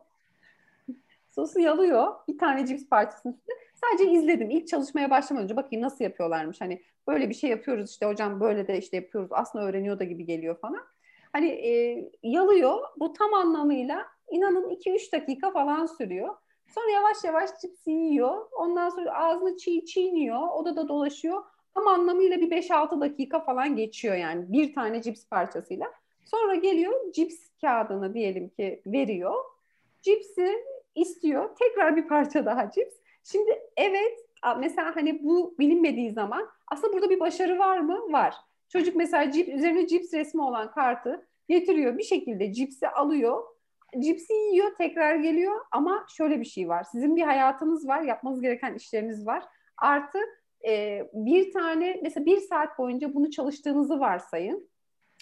[1.30, 3.57] sosu yalıyor bir tane cips parçasının üstünde.
[3.76, 4.49] Sadece izledim.
[4.49, 6.62] İlk çalışmaya başlamadan önce bakayım nasıl yapıyorlarmış.
[6.62, 9.30] Hani böyle bir şey yapıyoruz işte hocam böyle de işte yapıyoruz.
[9.34, 10.86] Aslında öğreniyor da gibi geliyor falan.
[11.34, 12.80] Hani e, yalıyor.
[12.97, 16.36] Bu tam anlamıyla inanın 2-3 dakika falan sürüyor.
[16.76, 18.45] Sonra yavaş yavaş cipsi yiyor.
[18.51, 20.47] Ondan sonra ağzını çiğ çiğniyor.
[20.47, 21.43] Odada dolaşıyor
[21.80, 25.91] tam anlamıyla bir 5-6 dakika falan geçiyor yani bir tane cips parçasıyla.
[26.25, 29.36] Sonra geliyor cips kağıdını diyelim ki veriyor.
[30.01, 30.65] Cipsi
[30.95, 31.55] istiyor.
[31.55, 32.95] Tekrar bir parça daha cips.
[33.23, 34.19] Şimdi evet
[34.59, 38.11] mesela hani bu bilinmediği zaman aslında burada bir başarı var mı?
[38.11, 38.36] Var.
[38.69, 41.97] Çocuk mesela cips, üzerine cips resmi olan kartı getiriyor.
[41.97, 43.43] Bir şekilde cipsi alıyor.
[43.99, 46.84] Cipsi yiyor, tekrar geliyor ama şöyle bir şey var.
[46.84, 49.43] Sizin bir hayatınız var, yapmanız gereken işleriniz var.
[49.77, 50.19] Artı
[50.68, 54.70] e, bir tane mesela bir saat boyunca bunu çalıştığınızı varsayın.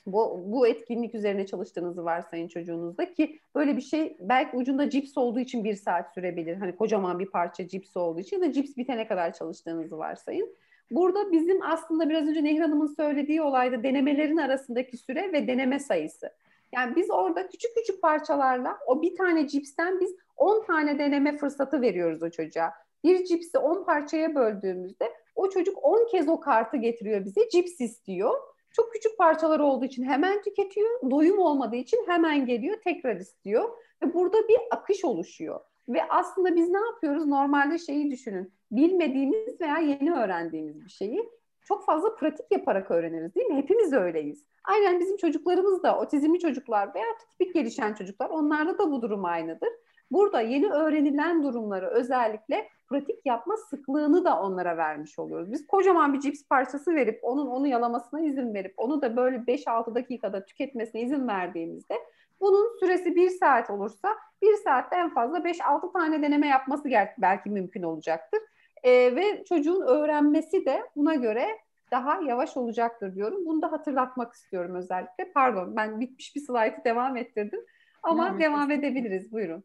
[0.06, 5.40] Bu, bu etkinlik üzerine çalıştığınızı varsayın çocuğunuzda ki böyle bir şey belki ucunda cips olduğu
[5.40, 6.56] için bir saat sürebilir.
[6.56, 10.56] Hani kocaman bir parça cips olduğu için de cips bitene kadar çalıştığınızı varsayın.
[10.92, 16.32] Burada bizim aslında biraz önce Nehir Hanım'ın söylediği olayda denemelerin arasındaki süre ve deneme sayısı.
[16.72, 21.82] Yani biz orada küçük küçük parçalarla o bir tane cipsten biz 10 tane deneme fırsatı
[21.82, 22.74] veriyoruz o çocuğa.
[23.04, 27.50] Bir cipsi 10 parçaya böldüğümüzde o çocuk 10 kez o kartı getiriyor bize.
[27.50, 28.34] Cips istiyor.
[28.72, 31.12] Çok küçük parçalar olduğu için hemen tüketiyor.
[31.12, 33.70] Doyum olmadığı için hemen geliyor, tekrar istiyor.
[34.04, 35.60] Ve burada bir akış oluşuyor.
[35.90, 37.26] Ve aslında biz ne yapıyoruz?
[37.26, 38.54] Normalde şeyi düşünün.
[38.72, 41.30] Bilmediğimiz veya yeni öğrendiğimiz bir şeyi
[41.68, 43.56] çok fazla pratik yaparak öğreniriz değil mi?
[43.56, 44.46] Hepimiz öyleyiz.
[44.64, 49.70] Aynen bizim çocuklarımız da otizmli çocuklar veya tipik gelişen çocuklar onlarda da bu durum aynıdır.
[50.12, 55.52] Burada yeni öğrenilen durumları özellikle pratik yapma sıklığını da onlara vermiş oluyoruz.
[55.52, 59.96] Biz kocaman bir cips parçası verip onun onu yalamasına izin verip onu da böyle 5-6
[59.96, 61.96] dakikada tüketmesine izin verdiğimizde
[62.40, 67.84] bunun süresi bir saat olursa bir saatte en fazla 5-6 tane deneme yapması belki mümkün
[67.84, 68.40] olacaktır.
[68.84, 71.48] Ee, ve çocuğun öğrenmesi de buna göre
[71.92, 73.46] daha yavaş olacaktır diyorum.
[73.46, 75.32] Bunu da hatırlatmak istiyorum özellikle.
[75.32, 77.60] Pardon ben bitmiş bir slaytı devam ettirdim.
[78.04, 79.32] Ama devam, devam edebiliriz.
[79.32, 79.64] Buyurun.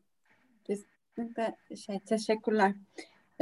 [0.65, 2.73] Kesinlikle şey teşekkürler.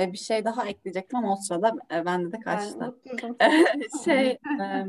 [0.00, 2.98] Ee, bir şey daha ekleyecektim ama o sırada e, bende de kaçtı.
[4.04, 4.86] şey e,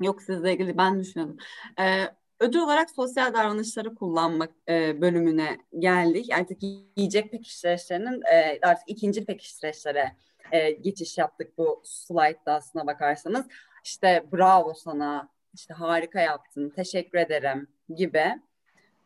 [0.00, 1.36] yok sizle ilgili ben düşünüyordum.
[1.80, 2.04] E,
[2.40, 6.32] ödül olarak sosyal davranışları kullanmak e, bölümüne geldik.
[6.32, 6.62] Artık
[6.96, 10.16] yiyecek pekiştireçlerinin e, artık ikinci pekiştireçlere
[10.52, 13.46] e, geçiş yaptık bu slaytta aslına bakarsanız.
[13.84, 18.40] İşte bravo sana, işte harika yaptın, teşekkür ederim gibi.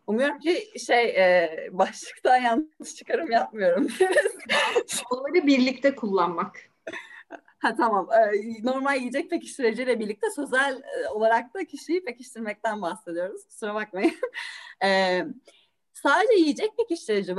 [0.06, 3.88] Umuyorum ki şey e, başlıktan yanlış çıkarım yapmıyorum.
[5.10, 6.56] Onları birlikte kullanmak.
[7.64, 8.08] Ha tamam.
[8.12, 13.44] Ee, normal yiyecek pekiştiriciyle birlikte sözel e, olarak da kişiyi pekiştirmekten bahsediyoruz.
[13.44, 14.14] Kusura bakmayın.
[14.84, 15.24] Ee,
[15.92, 17.36] sadece yiyecek pekiştirici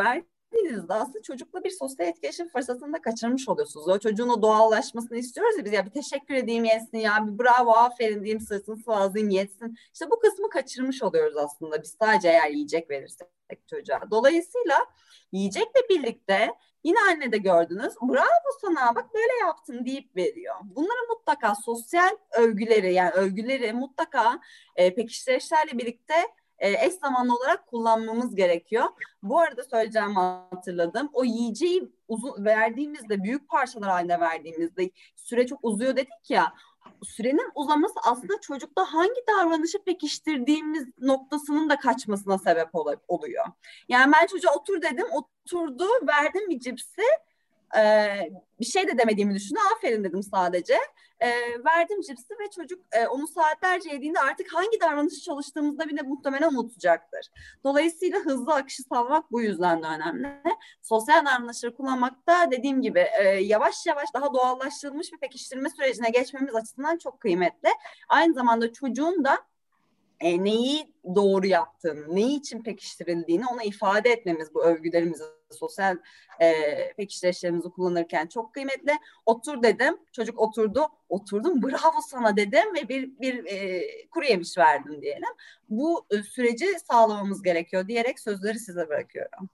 [0.54, 3.88] verdiğinizde aslında çocukla bir sosyal etkileşim fırsatını da kaçırmış oluyorsunuz.
[3.88, 7.72] O çocuğun o doğallaşmasını istiyoruz ya biz ya bir teşekkür edeyim yesin ya bir bravo
[7.72, 9.78] aferin diyeyim sırtını sıvazlayayım yetsin.
[9.94, 13.28] İşte bu kısmı kaçırmış oluyoruz aslında biz sadece eğer yiyecek verirsek
[13.68, 14.02] çocuğa.
[14.12, 14.86] Dolayısıyla
[15.32, 16.54] yiyecekle birlikte
[16.86, 17.94] Yine anne de gördünüz.
[18.02, 20.56] Bravo sana bak böyle yaptın deyip veriyor.
[20.64, 24.40] Bunları mutlaka sosyal övgüleri yani övgüleri mutlaka
[24.76, 26.14] e, pekiştirişlerle birlikte
[26.60, 28.86] e, eş zamanlı olarak kullanmamız gerekiyor.
[29.24, 31.10] Bu arada söyleyeceğimi hatırladım.
[31.14, 36.54] O yiyeceği uzun verdiğimizde büyük parçalar halinde verdiğimizde süre çok uzuyor dedik ya
[37.04, 42.70] sürenin uzaması aslında çocukta hangi davranışı pekiştirdiğimiz noktasının da kaçmasına sebep
[43.08, 43.46] oluyor.
[43.90, 47.02] Yani ben çocuğa otur dedim, oturdu, verdim bir cipsi,
[47.78, 49.60] ee, bir şey de demediğimi düşündü.
[49.76, 50.78] Aferin dedim sadece.
[51.20, 51.30] Ee,
[51.66, 57.28] verdim cipsi ve çocuk e, onu saatlerce yediğinde artık hangi davranışı çalıştığımızda bile muhtemelen unutacaktır.
[57.64, 60.42] Dolayısıyla hızlı akışı sağlamak bu yüzden de önemli.
[60.82, 66.98] Sosyal davranışları kullanmakta dediğim gibi e, yavaş yavaş daha doğallaştırılmış bir pekiştirme sürecine geçmemiz açısından
[66.98, 67.70] çok kıymetli.
[68.10, 69.38] Aynı zamanda çocuğun da
[70.20, 75.24] e, neyi doğru yaptığını, neyi için pekiştirildiğini ona ifade etmemiz bu övgülerimizi,
[75.56, 75.98] sosyal
[76.42, 76.54] e,
[76.94, 78.92] pekiştirişlerimizi kullanırken çok kıymetli.
[79.26, 85.02] Otur dedim, çocuk oturdu, oturdum bravo sana dedim ve bir, bir e, kuru yemiş verdim
[85.02, 85.30] diyelim.
[85.70, 89.50] Bu e, süreci sağlamamız gerekiyor diyerek sözleri size bırakıyorum.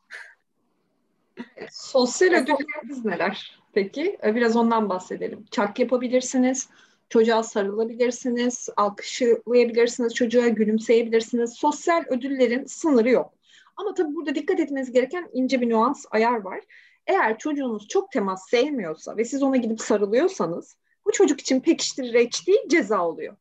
[1.72, 3.62] Sosyal ödülleriniz neler?
[3.74, 5.46] Peki biraz ondan bahsedelim.
[5.52, 6.70] Çak yapabilirsiniz
[7.12, 11.54] Çocuğa sarılabilirsiniz, alkışlayabilirsiniz, çocuğa gülümseyebilirsiniz.
[11.54, 13.34] Sosyal ödüllerin sınırı yok.
[13.82, 16.60] Ama tabii burada dikkat etmeniz gereken ince bir nüans, ayar var.
[17.08, 22.68] Eğer çocuğunuz çok temas sevmiyorsa ve siz ona gidip sarılıyorsanız bu çocuk için pekiştirici değil
[22.70, 23.38] ceza oluyor.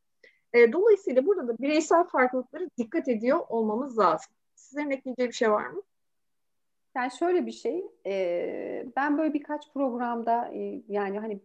[0.53, 4.33] E, dolayısıyla burada da bireysel farklılıkları dikkat ediyor olmamız lazım.
[4.55, 5.83] Sizlerin ekleyeceği bir şey var mı?
[6.97, 11.41] Yani şöyle bir şey, e, ben böyle birkaç programda e, yani hani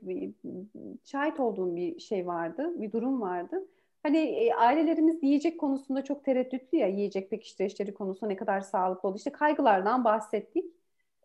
[1.05, 3.67] şahit olduğum bir şey vardı, bir durum vardı.
[4.05, 9.17] Hani e, ailelerimiz yiyecek konusunda çok tereddütlü ya, yiyecek pekiştiricileri konusunda ne kadar sağlıklı oldu.
[9.17, 10.65] İşte kaygılardan bahsettik.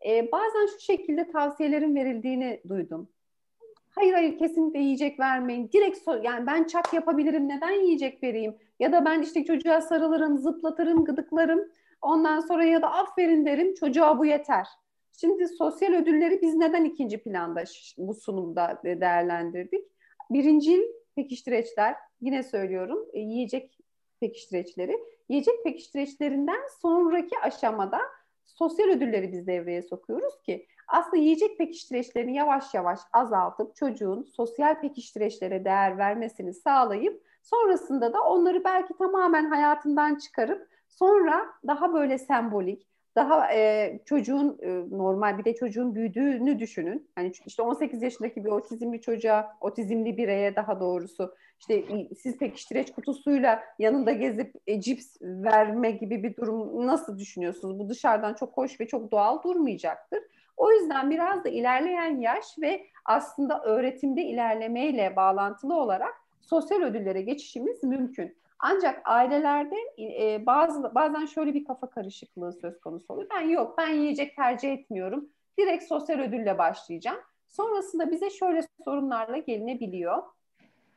[0.05, 3.09] E, bazen şu şekilde tavsiyelerin verildiğini duydum.
[3.89, 5.69] Hayır hayır kesinlikle yiyecek vermeyin.
[5.73, 8.57] Direkt so yani ben çak yapabilirim neden yiyecek vereyim?
[8.79, 11.71] Ya da ben işte çocuğa sarılırım, zıplatırım, gıdıklarım
[12.01, 14.67] Ondan sonra ya da aferin derim çocuğa bu yeter.
[15.11, 17.63] Şimdi sosyal ödülleri biz neden ikinci planda
[17.97, 19.85] bu sunumda değerlendirdik?
[20.29, 20.81] Birincil
[21.15, 23.77] pekiştireçler yine söylüyorum e, yiyecek
[24.19, 24.97] pekiştireçleri.
[25.29, 27.99] Yiyecek pekiştireçlerinden sonraki aşamada
[28.45, 35.65] sosyal ödülleri biz devreye sokuyoruz ki aslında yiyecek pekiştireçlerini yavaş yavaş azaltıp çocuğun sosyal pekiştireçlere
[35.65, 43.53] değer vermesini sağlayıp sonrasında da onları belki tamamen hayatından çıkarıp Sonra daha böyle sembolik, daha
[43.53, 47.09] e, çocuğun e, normal bir de çocuğun büyüdüğünü düşünün.
[47.15, 51.83] Hani işte 18 yaşındaki bir otizmli çocuğa, otizmli bireye daha doğrusu işte
[52.17, 57.79] siz pekiştireç kutusuyla yanında gezip e, cips verme gibi bir durum nasıl düşünüyorsunuz?
[57.79, 60.19] Bu dışarıdan çok hoş ve çok doğal durmayacaktır.
[60.57, 67.83] O yüzden biraz da ilerleyen yaş ve aslında öğretimde ilerlemeyle bağlantılı olarak sosyal ödüllere geçişimiz
[67.83, 68.35] mümkün.
[68.63, 73.29] Ancak ailelerde e, bazı bazen şöyle bir kafa karışıklığı söz konusu oluyor.
[73.35, 75.29] Ben yok, ben yiyecek tercih etmiyorum.
[75.59, 77.19] Direkt sosyal ödülle başlayacağım.
[77.49, 80.23] Sonrasında bize şöyle sorunlarla gelinebiliyor.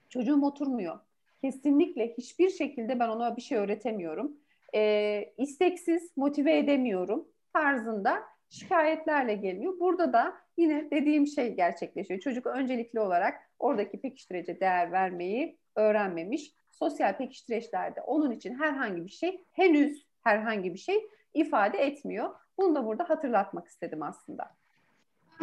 [0.09, 0.99] Çocuğum oturmuyor.
[1.41, 4.37] Kesinlikle hiçbir şekilde ben ona bir şey öğretemiyorum.
[4.75, 9.81] E, isteksiz, motive edemiyorum tarzında şikayetlerle geliyor.
[9.81, 12.21] Burada da yine dediğim şey gerçekleşiyor.
[12.21, 19.45] Çocuk öncelikli olarak oradaki pekiştirece değer vermeyi öğrenmemiş sosyal pekiştireçlerde onun için herhangi bir şey
[19.53, 22.31] henüz herhangi bir şey ifade etmiyor.
[22.59, 24.55] Bunu da burada hatırlatmak istedim aslında.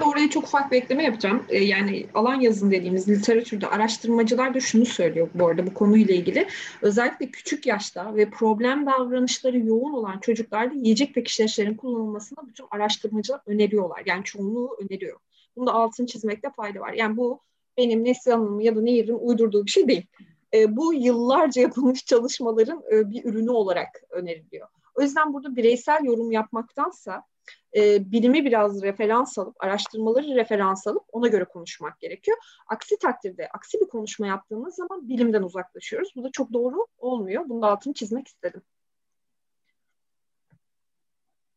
[0.02, 1.46] Oraya çok ufak bir ekleme yapacağım.
[1.50, 6.48] Ee, yani alan yazın dediğimiz literatürde araştırmacılar da şunu söylüyor bu arada bu konuyla ilgili.
[6.82, 14.04] Özellikle küçük yaşta ve problem davranışları yoğun olan çocuklarda yiyecek pekiştireçlerin kullanılmasını bütün araştırmacılar öneriyorlar.
[14.06, 15.20] Yani çoğunluğu öneriyor.
[15.56, 16.94] Bunda altını çizmekte fayda var.
[16.94, 17.42] Yani bu
[17.78, 20.08] benim Neslihan Hanım ya da Nehir'in uydurduğu bir şey değil
[20.54, 24.68] e, bu yıllarca yapılmış çalışmaların e, bir ürünü olarak öneriliyor.
[24.95, 27.24] O yüzden burada bireysel yorum yapmaktansa
[27.76, 32.38] e, bilimi biraz referans alıp, araştırmaları referans alıp ona göre konuşmak gerekiyor.
[32.68, 36.12] Aksi takdirde, aksi bir konuşma yaptığımız zaman bilimden uzaklaşıyoruz.
[36.16, 37.49] Bu da çok doğru olmuyor.
[37.49, 38.62] Bunun altını çizmek istedim.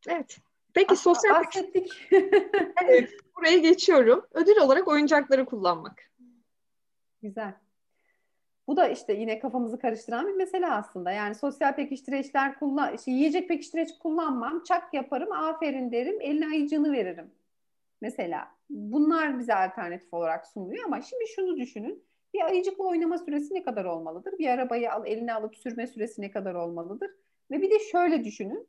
[0.09, 0.38] Evet.
[0.74, 1.34] Peki sosyal...
[1.34, 1.92] Bahsettik.
[2.84, 4.26] evet, buraya geçiyorum.
[4.32, 6.11] Ödül olarak oyuncakları kullanmak.
[7.22, 7.55] Güzel.
[8.66, 11.12] Bu da işte yine kafamızı karıştıran bir mesele aslında.
[11.12, 17.30] Yani sosyal pekiştireçler kullan, işte yiyecek pekiştireç kullanmam, çak yaparım, aferin derim, eline ayıcını veririm.
[18.00, 22.04] Mesela bunlar bize alternatif olarak sunuluyor ama şimdi şunu düşünün.
[22.34, 24.38] Bir ayıcıkla oynama süresi ne kadar olmalıdır?
[24.38, 27.10] Bir arabayı al, eline alıp sürme süresi ne kadar olmalıdır?
[27.50, 28.68] Ve bir de şöyle düşünün.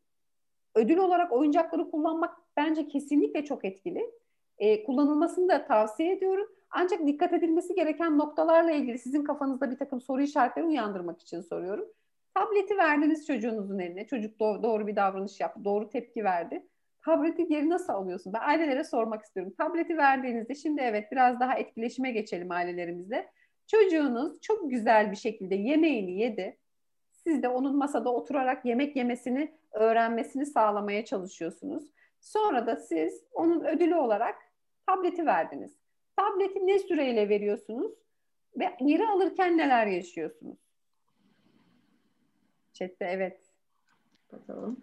[0.76, 4.12] Ödül olarak oyuncakları kullanmak bence kesinlikle çok etkili.
[4.58, 6.55] E, kullanılmasını da tavsiye ediyorum.
[6.72, 11.86] Ancak dikkat edilmesi gereken noktalarla ilgili sizin kafanızda bir takım soru işaretleri uyandırmak için soruyorum.
[12.34, 14.08] Tableti verdiniz çocuğunuzun eline.
[14.08, 16.66] Çocuk doğru, doğru bir davranış yaptı, doğru tepki verdi.
[17.06, 18.34] Tableti geri nasıl alıyorsun?
[18.34, 19.54] Ben ailelere sormak istiyorum.
[19.58, 23.32] Tableti verdiğinizde şimdi evet biraz daha etkileşime geçelim ailelerimizle.
[23.68, 26.58] Çocuğunuz çok güzel bir şekilde yemeğini yedi.
[27.12, 31.86] Siz de onun masada oturarak yemek yemesini öğrenmesini sağlamaya çalışıyorsunuz.
[32.20, 34.36] Sonra da siz onun ödülü olarak
[34.88, 35.85] tableti verdiniz.
[36.16, 37.92] Tableti ne süreyle veriyorsunuz?
[38.60, 40.58] Ve geri alırken neler yaşıyorsunuz?
[42.74, 43.42] Chat'te evet.
[44.32, 44.82] Bakalım.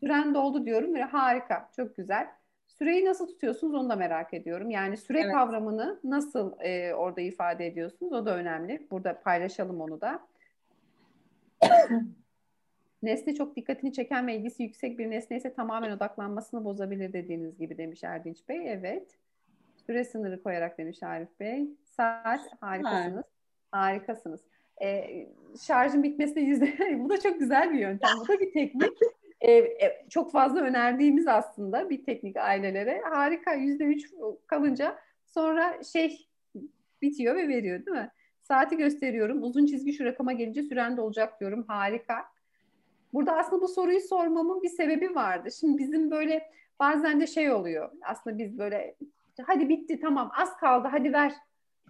[0.00, 2.28] Süren doldu diyorum ve harika, çok güzel.
[2.66, 4.70] Süreyi nasıl tutuyorsunuz onu da merak ediyorum.
[4.70, 5.32] Yani süre evet.
[5.32, 8.86] kavramını nasıl e, orada ifade ediyorsunuz o da önemli.
[8.90, 10.28] Burada paylaşalım onu da.
[13.02, 17.78] Nesne çok dikkatini çeken ve ilgisi yüksek bir nesne ise tamamen odaklanmasını bozabilir dediğiniz gibi
[17.78, 18.72] demiş Erdinç Bey.
[18.72, 19.18] Evet.
[19.86, 21.68] Süre sınırı koyarak demiş Arif Bey.
[21.84, 23.26] Saat harikasınız.
[23.72, 24.40] Harikasınız.
[24.82, 25.26] Ee,
[25.60, 26.98] şarjın bitmesine yüzde...
[26.98, 28.10] bu da çok güzel bir yöntem.
[28.20, 28.92] Bu da bir teknik.
[29.46, 29.76] Ee,
[30.10, 33.00] çok fazla önerdiğimiz aslında bir teknik ailelere.
[33.00, 33.54] Harika.
[33.54, 34.10] Yüzde üç
[34.46, 36.28] kalınca sonra şey
[37.02, 38.10] bitiyor ve veriyor değil mi?
[38.42, 39.42] Saati gösteriyorum.
[39.42, 41.64] Uzun çizgi şu rakama gelince süren de olacak diyorum.
[41.68, 42.24] Harika.
[43.12, 45.48] Burada aslında bu soruyu sormamın bir sebebi vardı.
[45.60, 47.90] Şimdi bizim böyle bazen de şey oluyor.
[48.02, 48.96] Aslında biz böyle
[49.42, 51.32] hadi bitti tamam az kaldı hadi ver.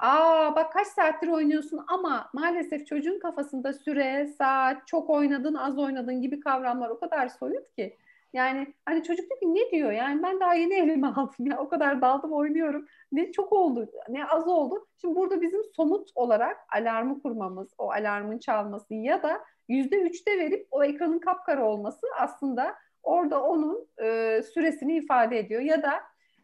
[0.00, 6.20] Aa bak kaç saattir oynuyorsun ama maalesef çocuğun kafasında süre, saat, çok oynadın, az oynadın
[6.22, 7.96] gibi kavramlar o kadar soyut ki.
[8.32, 11.68] Yani hani çocuk diyor ki ne diyor yani ben daha yeni elime aldım ya o
[11.68, 12.86] kadar daldım oynuyorum.
[13.12, 14.86] Ne çok oldu ne az oldu.
[15.00, 20.68] Şimdi burada bizim somut olarak alarmı kurmamız, o alarmın çalması ya da yüzde üçte verip
[20.70, 25.60] o ekranın kapkara olması aslında orada onun e, süresini ifade ediyor.
[25.60, 25.92] Ya da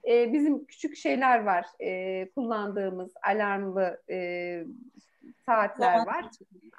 [0.09, 4.65] e, bizim küçük şeyler var e, kullandığımız alarmlı e,
[5.47, 6.25] saatler var.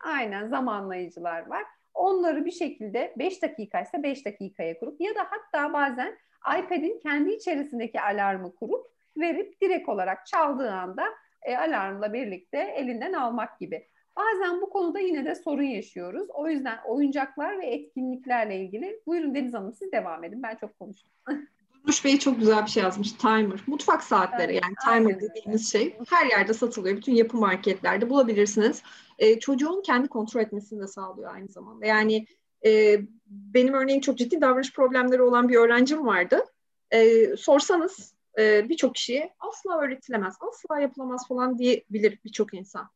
[0.03, 1.63] Aynen zamanlayıcılar var.
[1.93, 6.17] Onları bir şekilde 5 dakika ise 5 dakikaya kurup ya da hatta bazen
[6.59, 8.85] iPad'in kendi içerisindeki alarmı kurup
[9.17, 11.05] verip direkt olarak çaldığı anda
[11.41, 13.87] e, alarmla birlikte elinden almak gibi.
[14.17, 16.27] Bazen bu konuda yine de sorun yaşıyoruz.
[16.33, 20.43] O yüzden oyuncaklar ve etkinliklerle ilgili buyurun Deniz Hanım siz devam edin.
[20.43, 21.11] Ben çok konuştum.
[21.83, 23.11] Durmuş Bey çok güzel bir şey yazmış.
[23.11, 23.59] Timer.
[23.67, 25.97] Mutfak saatleri yani timer dediğimiz şey.
[26.09, 26.97] Her yerde satılıyor.
[26.97, 28.83] Bütün yapı marketlerde bulabilirsiniz.
[29.19, 31.85] Ee, çocuğun kendi kontrol etmesini de sağlıyor aynı zamanda.
[31.85, 32.27] Yani
[32.65, 36.45] e, benim örneğin çok ciddi davranış problemleri olan bir öğrencim vardı.
[36.91, 42.89] E, sorsanız e, birçok kişiye asla öğretilemez, asla yapılamaz falan diyebilir birçok insan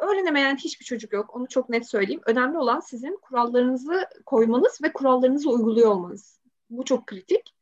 [0.00, 1.36] öğrenemeyen hiçbir çocuk yok.
[1.36, 2.20] Onu çok net söyleyeyim.
[2.26, 6.40] Önemli olan sizin kurallarınızı koymanız ve kurallarınızı uyguluyor olmanız.
[6.70, 7.54] Bu çok kritik.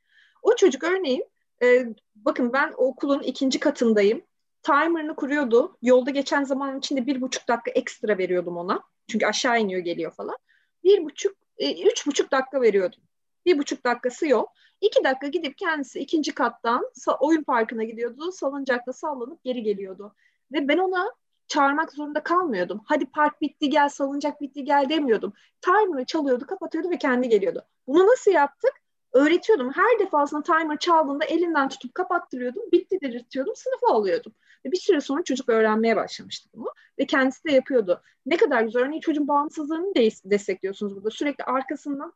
[0.42, 1.24] O çocuk örneğin
[1.62, 4.22] e, bakın ben okulun ikinci katındayım.
[4.62, 5.76] Timer'ını kuruyordu.
[5.82, 8.82] Yolda geçen zaman içinde bir buçuk dakika ekstra veriyordum ona.
[9.08, 10.36] Çünkü aşağı iniyor geliyor falan.
[10.84, 13.00] Bir buçuk, e, üç buçuk dakika veriyordum.
[13.46, 14.52] Bir buçuk dakikası yok.
[14.80, 18.32] İki dakika gidip kendisi ikinci kattan oyun parkına gidiyordu.
[18.32, 20.14] Salıncakta sallanıp geri geliyordu.
[20.52, 21.10] Ve ben ona
[21.48, 22.80] çağırmak zorunda kalmıyordum.
[22.84, 25.32] Hadi park bitti gel, salıncak bitti gel demiyordum.
[25.60, 27.64] Timer'ı çalıyordu, kapatıyordu ve kendi geliyordu.
[27.86, 28.79] Bunu nasıl yaptık?
[29.12, 29.72] Öğretiyordum.
[29.72, 32.62] Her defasında timer çaldığında elinden tutup kapattırıyordum.
[32.72, 33.54] Bitti dedirtiyordum.
[33.56, 34.32] Sınıfa alıyordum.
[34.64, 36.68] Ve bir süre sonra çocuk öğrenmeye başlamıştı bunu.
[36.98, 38.02] Ve kendisi de yapıyordu.
[38.26, 38.82] Ne kadar güzel.
[38.82, 41.10] Örneğin çocuğun bağımsızlığını de destekliyorsunuz burada.
[41.10, 42.12] Sürekli arkasından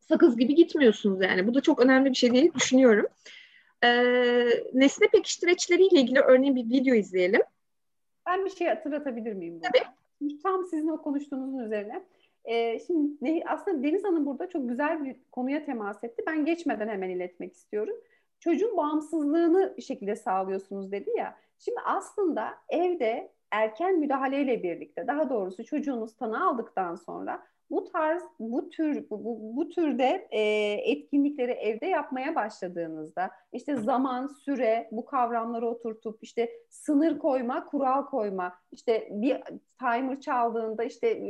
[0.00, 1.46] sakız gibi gitmiyorsunuz yani.
[1.46, 3.06] Bu da çok önemli bir şey diye düşünüyorum.
[3.84, 7.42] Ee, nesne pekiştireçleriyle ilgili örneğin bir video izleyelim.
[8.26, 9.54] Ben bir şey hatırlatabilir miyim?
[9.54, 9.68] Burada?
[9.68, 10.38] Tabii.
[10.42, 12.04] Tam sizin o konuştuğunuzun üzerine.
[12.44, 16.22] Ee, şimdi aslında Deniz Hanım burada çok güzel bir konuya temas etti.
[16.26, 17.96] Ben geçmeden hemen iletmek istiyorum.
[18.40, 21.36] Çocuğun bağımsızlığını bir şekilde sağlıyorsunuz dedi ya.
[21.58, 28.68] Şimdi aslında evde erken müdahaleyle birlikte daha doğrusu çocuğunuz tanı aldıktan sonra bu tarz bu
[28.70, 30.40] tür bu, bu, türde e,
[30.72, 38.54] etkinlikleri evde yapmaya başladığınızda işte zaman, süre bu kavramları oturtup işte sınır koyma, kural koyma,
[38.72, 39.42] işte bir
[39.78, 41.22] timer çaldığında işte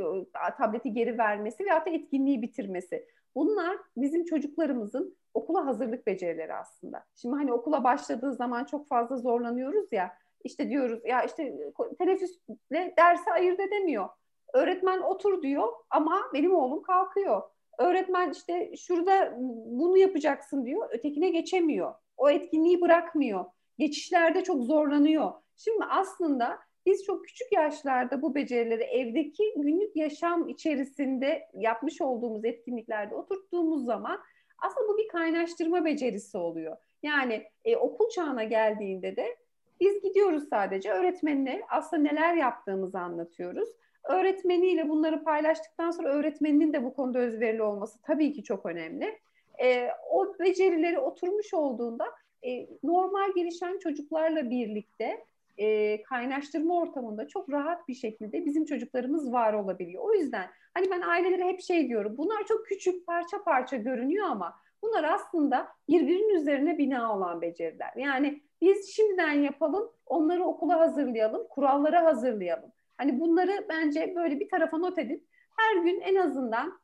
[0.59, 3.07] tableti geri vermesi veyahut da etkinliği bitirmesi.
[3.35, 7.05] Bunlar bizim çocuklarımızın okula hazırlık becerileri aslında.
[7.17, 10.13] Şimdi hani okula başladığı zaman çok fazla zorlanıyoruz ya
[10.45, 11.55] İşte diyoruz ya işte
[11.99, 14.09] teneffüsle dersi ayırt edemiyor.
[14.55, 17.43] Öğretmen otur diyor ama benim oğlum kalkıyor.
[17.79, 19.35] Öğretmen işte şurada
[19.67, 20.89] bunu yapacaksın diyor.
[20.93, 21.95] Ötekine geçemiyor.
[22.17, 23.45] O etkinliği bırakmıyor.
[23.79, 25.33] Geçişlerde çok zorlanıyor.
[25.57, 33.15] Şimdi aslında biz çok küçük yaşlarda bu becerileri evdeki günlük yaşam içerisinde yapmış olduğumuz etkinliklerde
[33.15, 34.21] oturttuğumuz zaman
[34.59, 36.77] aslında bu bir kaynaştırma becerisi oluyor.
[37.03, 39.37] Yani e, okul çağına geldiğinde de
[39.81, 43.69] biz gidiyoruz sadece öğretmenine aslında neler yaptığımızı anlatıyoruz.
[44.09, 49.19] Öğretmeniyle bunları paylaştıktan sonra öğretmeninin de bu konuda özverili olması tabii ki çok önemli.
[49.63, 52.07] E, o becerileri oturmuş olduğunda
[52.47, 55.25] e, normal gelişen çocuklarla birlikte
[55.59, 60.03] e, kaynaştırma ortamında çok rahat bir şekilde bizim çocuklarımız var olabiliyor.
[60.05, 64.55] O yüzden hani ben ailelere hep şey diyorum bunlar çok küçük parça parça görünüyor ama
[64.83, 67.93] bunlar aslında birbirinin üzerine bina olan beceriler.
[67.97, 72.73] Yani biz şimdiden yapalım, onları okula hazırlayalım, kurallara hazırlayalım.
[72.99, 75.27] Hani bunları bence böyle bir tarafa not edin.
[75.57, 76.79] Her gün en azından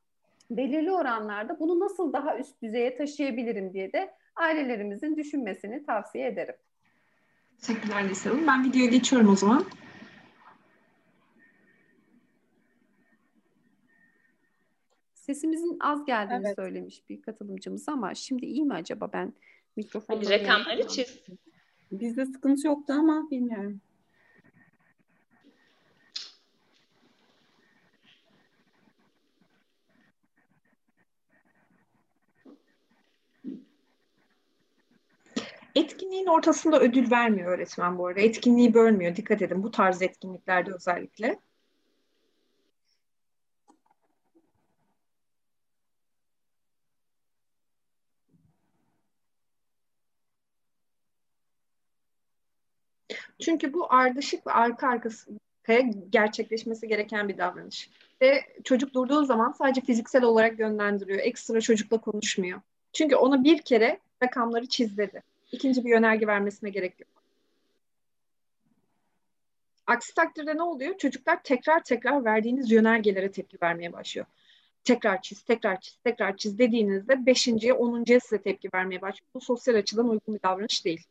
[0.51, 6.55] belirli oranlarda bunu nasıl daha üst düzeye taşıyabilirim diye de ailelerimizin düşünmesini tavsiye ederim.
[7.61, 8.47] Teşekkürler Lisa Hanım.
[8.47, 9.65] Ben videoya geçiyorum o zaman.
[15.15, 16.57] Sesimizin az geldiğini evet.
[16.57, 19.33] söylemiş bir katılımcımız ama şimdi iyi mi acaba ben
[19.77, 21.23] mikrofonla rakamları çiz.
[21.93, 23.81] Bizde sıkıntı yoktu ama bilmiyorum.
[36.11, 38.21] Etkinliğin ortasında ödül vermiyor öğretmen bu arada.
[38.21, 39.17] Etkinliği bölmüyor.
[39.17, 41.39] Dikkat edin bu tarz etkinliklerde özellikle.
[53.41, 55.31] Çünkü bu ardışık ve arka arkası
[56.11, 57.91] gerçekleşmesi gereken bir davranış.
[58.23, 61.19] Ve çocuk durduğu zaman sadece fiziksel olarak yönlendiriyor.
[61.19, 62.61] Ekstra çocukla konuşmuyor.
[62.93, 64.99] Çünkü ona bir kere rakamları çiz
[65.53, 67.11] ikinci bir yönerge vermesine gerek yok.
[69.87, 70.99] Aksi takdirde ne oluyor?
[70.99, 74.27] Çocuklar tekrar tekrar verdiğiniz yönergelere tepki vermeye başlıyor.
[74.85, 79.31] Tekrar çiz, tekrar çiz, tekrar çiz dediğinizde beşinciye, onuncuya size tepki vermeye başlıyor.
[79.35, 81.07] Bu sosyal açıdan uygun bir davranış değil.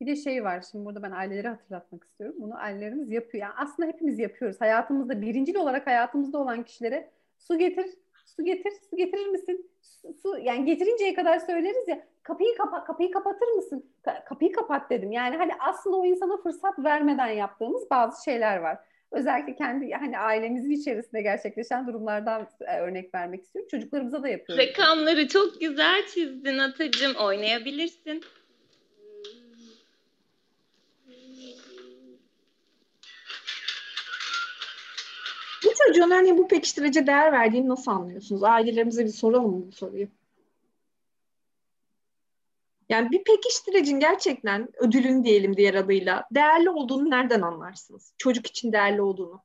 [0.00, 2.36] Bir de şey var şimdi burada ben ailelere hatırlatmak istiyorum.
[2.40, 3.42] Bunu ailelerimiz yapıyor.
[3.42, 4.60] Yani aslında hepimiz yapıyoruz.
[4.60, 7.86] Hayatımızda birincil olarak hayatımızda olan kişilere su getir,
[8.36, 9.70] su getir, su getirir misin?
[9.82, 13.90] Su, su yani getirinceye kadar söyleriz ya kapıyı kapa kapıyı kapatır mısın?
[14.06, 15.12] Ka- kapıyı kapat dedim.
[15.12, 18.78] Yani hani aslında o insana fırsat vermeden yaptığımız bazı şeyler var.
[19.12, 23.68] Özellikle kendi hani ailemizin içerisinde gerçekleşen durumlardan e, örnek vermek istiyorum.
[23.70, 24.66] Çocuklarımıza da yapıyoruz.
[24.66, 27.14] Rakamları çok güzel çizdin Atacığım.
[27.16, 28.22] Oynayabilirsin.
[35.86, 38.42] Çocuğun hani bu pekiştirici değer verdiğini nasıl anlıyorsunuz?
[38.42, 40.08] Ailelerimize bir soralım bu soruyu?
[42.88, 48.12] Yani bir pekiştiricin gerçekten ödülün diyelim diğer adıyla değerli olduğunu nereden anlarsınız?
[48.18, 49.42] Çocuk için değerli olduğunu.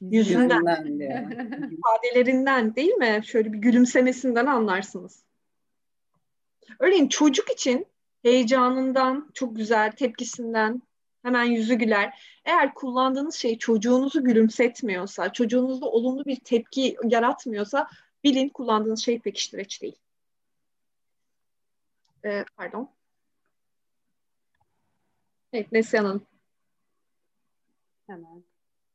[0.00, 0.60] Yüzünden,
[1.72, 3.20] ifadelerinden değil mi?
[3.26, 5.24] Şöyle bir gülümsemesinden anlarsınız.
[6.78, 7.86] Örneğin çocuk için
[8.22, 10.82] heyecanından, çok güzel tepkisinden
[11.26, 12.20] hemen yüzü güler.
[12.44, 17.88] Eğer kullandığınız şey çocuğunuzu gülümsetmiyorsa, çocuğunuzda olumlu bir tepki yaratmıyorsa
[18.24, 19.96] bilin kullandığınız şey pekiştireç değil.
[22.24, 22.90] Ee, pardon.
[25.52, 26.26] Evet Neslihan Hanım.
[28.06, 28.42] Hemen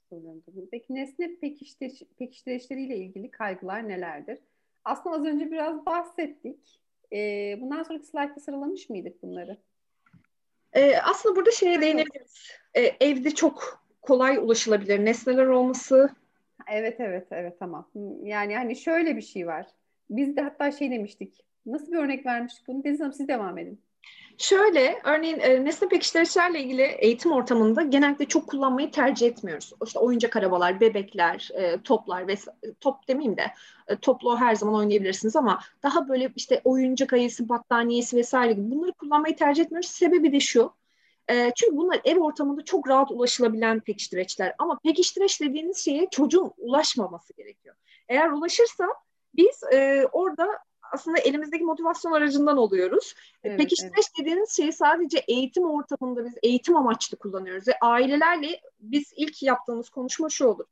[0.09, 0.43] soruyorum.
[0.71, 4.39] Peki nesne pekiştiriş, pekiştirişleriyle ilgili kaygılar nelerdir?
[4.86, 6.82] Aslında az önce biraz bahsettik.
[7.13, 9.57] Ee, bundan sonraki slaytta sıralamış mıydık bunları?
[10.74, 12.47] Ee, aslında burada şeye değinebiliriz.
[12.74, 16.09] Ee, evde çok kolay ulaşılabilir nesneler olması,
[16.72, 17.88] Evet evet evet tamam.
[18.24, 19.65] Yani hani şöyle bir şey var.
[20.09, 21.45] Biz de hatta şey demiştik.
[21.65, 22.84] Nasıl bir örnek vermiştik bunu?
[22.84, 23.82] Deniz Hanım siz devam edin.
[24.42, 29.74] Şöyle, örneğin e, nesne pekiştiricilerle ilgili eğitim ortamında genellikle çok kullanmayı tercih etmiyoruz.
[29.86, 32.36] İşte oyuncak arabalar, bebekler, e, toplar ve
[32.80, 33.46] top demeyeyim de
[33.88, 38.94] e, toplu her zaman oynayabilirsiniz ama daha böyle işte oyuncak ayısı, battaniyesi vesaire gibi bunları
[38.94, 39.89] kullanmayı tercih etmiyoruz.
[39.89, 40.74] Sebebi de şu,
[41.30, 44.56] e, çünkü bunlar ev ortamında çok rahat ulaşılabilen pekiştireçler.
[44.58, 47.76] Ama pekiştireç dediğiniz şeye çocuğun ulaşmaması gerekiyor.
[48.10, 48.88] Eğer ulaşırsa
[49.36, 50.48] biz e, orada
[50.92, 53.14] aslında elimizdeki motivasyon aracından oluyoruz.
[53.44, 54.12] E, evet, Pekiştireç evet.
[54.20, 57.68] dediğiniz şeyi sadece eğitim ortamında biz eğitim amaçlı kullanıyoruz.
[57.68, 60.66] Ve ailelerle biz ilk yaptığımız konuşma şu olur.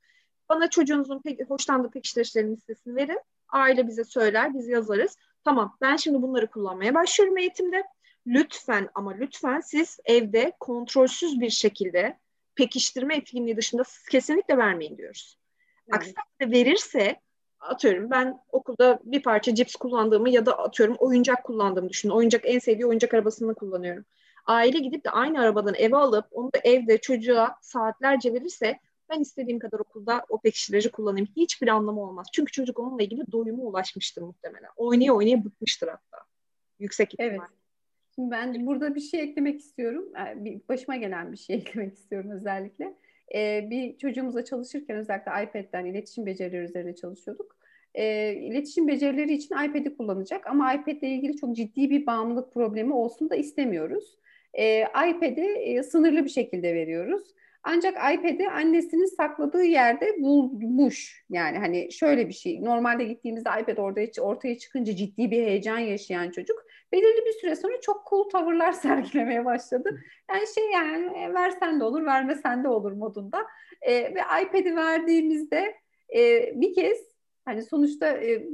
[0.50, 3.20] Bana çocuğunuzun pek, hoşlandığı pekiştireçlerin listesini verin.
[3.50, 5.18] Aile bize söyler, biz yazarız.
[5.44, 7.84] Tamam ben şimdi bunları kullanmaya başlıyorum eğitimde.
[8.28, 12.20] Lütfen ama lütfen siz evde kontrolsüz bir şekilde
[12.56, 15.38] pekiştirme etkinliği dışında kesinlikle vermeyin diyoruz.
[15.88, 15.96] Evet.
[15.98, 17.20] Aksi verirse
[17.60, 22.14] atıyorum ben okulda bir parça cips kullandığımı ya da atıyorum oyuncak kullandığımı düşünün.
[22.14, 24.06] Oyuncak en sevdiği oyuncak arabasını kullanıyorum.
[24.46, 28.80] Aile gidip de aynı arabadan eve alıp onu da evde çocuğa saatlerce verirse
[29.10, 31.28] ben istediğim kadar okulda o pekiştirici kullanayım.
[31.36, 32.28] Hiçbir anlamı olmaz.
[32.34, 34.70] Çünkü çocuk onunla ilgili doyuma ulaşmıştır muhtemelen.
[34.76, 36.18] Oynaya oynaya bıkmıştır hatta.
[36.80, 37.30] Yüksek ihtimal.
[37.30, 37.42] Evet.
[38.16, 40.06] Şimdi ben burada bir şey eklemek istiyorum.
[40.36, 42.96] Bir başıma gelen bir şey eklemek istiyorum özellikle.
[43.36, 47.58] Ee, bir çocuğumuzla çalışırken özellikle iPad'den iletişim becerileri üzerine çalışıyorduk.
[47.96, 52.94] Ee, iletişim becerileri için iPad'i kullanacak ama iPad ile ilgili çok ciddi bir bağımlılık problemi
[52.94, 54.18] olsun da istemiyoruz.
[54.54, 57.24] Ee, iPad'i e, sınırlı bir şekilde veriyoruz.
[57.64, 61.26] Ancak iPad'i annesinin sakladığı yerde bulmuş.
[61.30, 62.64] Yani hani şöyle bir şey.
[62.64, 67.82] Normalde gittiğimizde iPad orada ortaya çıkınca ciddi bir heyecan yaşayan çocuk belirli bir süre sonra
[67.82, 70.02] çok cool tavırlar sergilemeye başladı.
[70.30, 73.46] Yani şey yani e, versen de olur, vermesen de olur modunda.
[73.82, 75.76] E, ve iPad'i verdiğimizde
[76.16, 76.98] e, bir kez
[77.46, 78.48] hani sonuçta e,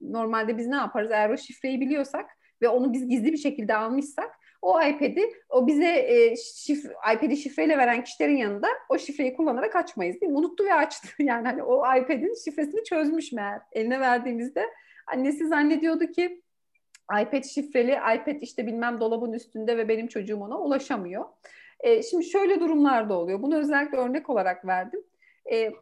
[0.00, 2.30] normalde biz ne yaparız eğer o şifreyi biliyorsak
[2.62, 7.78] ve onu biz gizli bir şekilde almışsak o iPad'i o bize e, şif, iPad'i şifreyle
[7.78, 10.38] veren kişilerin yanında o şifreyi kullanarak açmayız değil mi?
[10.38, 11.08] Unuttu ve açtı.
[11.18, 13.60] Yani hani o iPad'in şifresini çözmüş meğer.
[13.72, 14.66] Eline verdiğimizde
[15.06, 16.42] annesi zannediyordu ki
[17.22, 21.24] iPad şifreli, iPad işte bilmem dolabın üstünde ve benim çocuğum ona ulaşamıyor.
[21.80, 23.42] E, şimdi şöyle durumlar da oluyor.
[23.42, 25.00] Bunu özellikle örnek olarak verdim.
[25.52, 25.72] E,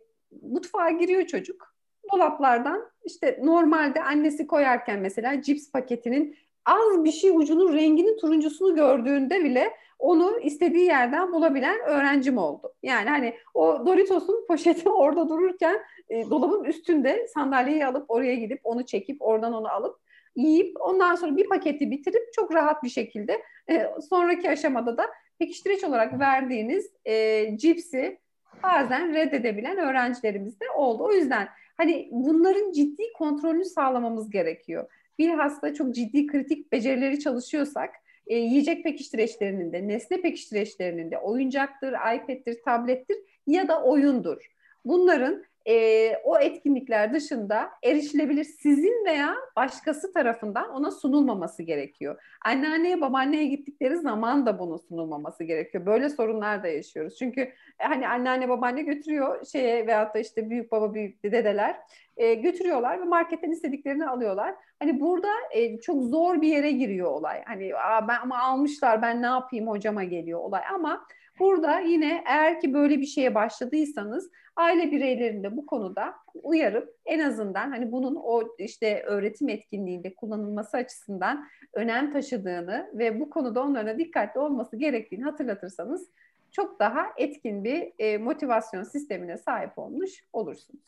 [0.42, 1.74] mutfağa giriyor çocuk.
[2.12, 9.44] Dolaplardan işte normalde annesi koyarken mesela cips paketinin az bir şey ucunun renginin turuncusunu gördüğünde
[9.44, 12.72] bile onu istediği yerden bulabilen öğrencim oldu.
[12.82, 18.86] Yani hani o Doritos'un poşeti orada dururken e, dolabın üstünde sandalyeyi alıp oraya gidip onu
[18.86, 20.00] çekip oradan onu alıp
[20.38, 25.06] yiyip ondan sonra bir paketi bitirip çok rahat bir şekilde e, sonraki aşamada da
[25.38, 28.18] pekiştirici olarak verdiğiniz e, cipsi
[28.62, 31.04] bazen reddedebilen öğrencilerimiz de oldu.
[31.04, 34.90] O yüzden hani bunların ciddi kontrolünü sağlamamız gerekiyor.
[35.18, 37.90] Bilhassa çok ciddi kritik becerileri çalışıyorsak
[38.26, 43.16] e, yiyecek pekiştireçlerinin de, nesne pekiştireçlerinin de, oyuncaktır, iPad'tir, tablettir
[43.46, 44.50] ya da oyundur.
[44.84, 52.22] Bunların e, o etkinlikler dışında erişilebilir sizin veya başkası tarafından ona sunulmaması gerekiyor.
[52.44, 55.86] Anneanneye babaanneye gittikleri zaman da bunun sunulmaması gerekiyor.
[55.86, 57.16] Böyle sorunlar da yaşıyoruz.
[57.18, 57.40] Çünkü
[57.80, 61.76] e, hani anneanne babaanne götürüyor şeye veyahut da işte büyük baba büyük dedeler
[62.16, 64.54] e, götürüyorlar ve marketten istediklerini alıyorlar.
[64.78, 67.44] Hani burada e, çok zor bir yere giriyor olay.
[67.44, 71.06] Hani Aa, ben ama almışlar ben ne yapayım hocama geliyor olay ama
[71.40, 77.18] Burada yine eğer ki böyle bir şeye başladıysanız aile bireylerini de bu konuda uyarıp en
[77.18, 83.98] azından hani bunun o işte öğretim etkinliğinde kullanılması açısından önem taşıdığını ve bu konuda onlara
[83.98, 86.08] dikkatli olması gerektiğini hatırlatırsanız
[86.52, 90.84] çok daha etkin bir e, motivasyon sistemine sahip olmuş olursunuz.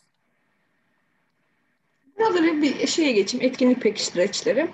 [2.18, 4.68] Biraz bir şeye geçeyim, etkinlik pekiştireçleri.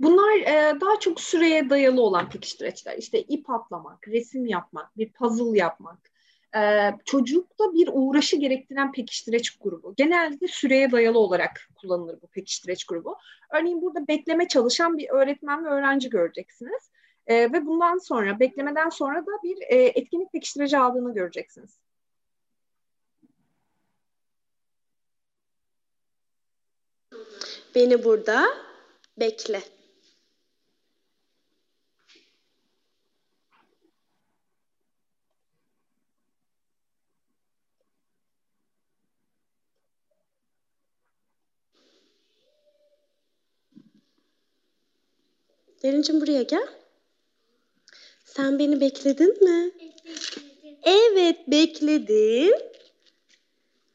[0.00, 2.98] Bunlar e, daha çok süreye dayalı olan pekiştireçler.
[2.98, 6.10] İşte ip atlamak, resim yapmak, bir puzzle yapmak.
[6.56, 9.94] E, çocukta bir uğraşı gerektiren pekiştireç grubu.
[9.96, 13.16] Genelde süreye dayalı olarak kullanılır bu pekiştireç grubu.
[13.54, 16.90] Örneğin burada bekleme çalışan bir öğretmen ve öğrenci göreceksiniz.
[17.26, 21.78] E, ve bundan sonra, beklemeden sonra da bir e, etkinlik pekiştireci aldığını göreceksiniz.
[27.74, 28.46] Beni burada
[29.18, 29.79] bekle.
[45.82, 46.68] Derincim buraya gel.
[48.24, 49.70] Sen beni bekledin mi?
[50.82, 52.58] Evet bekledim.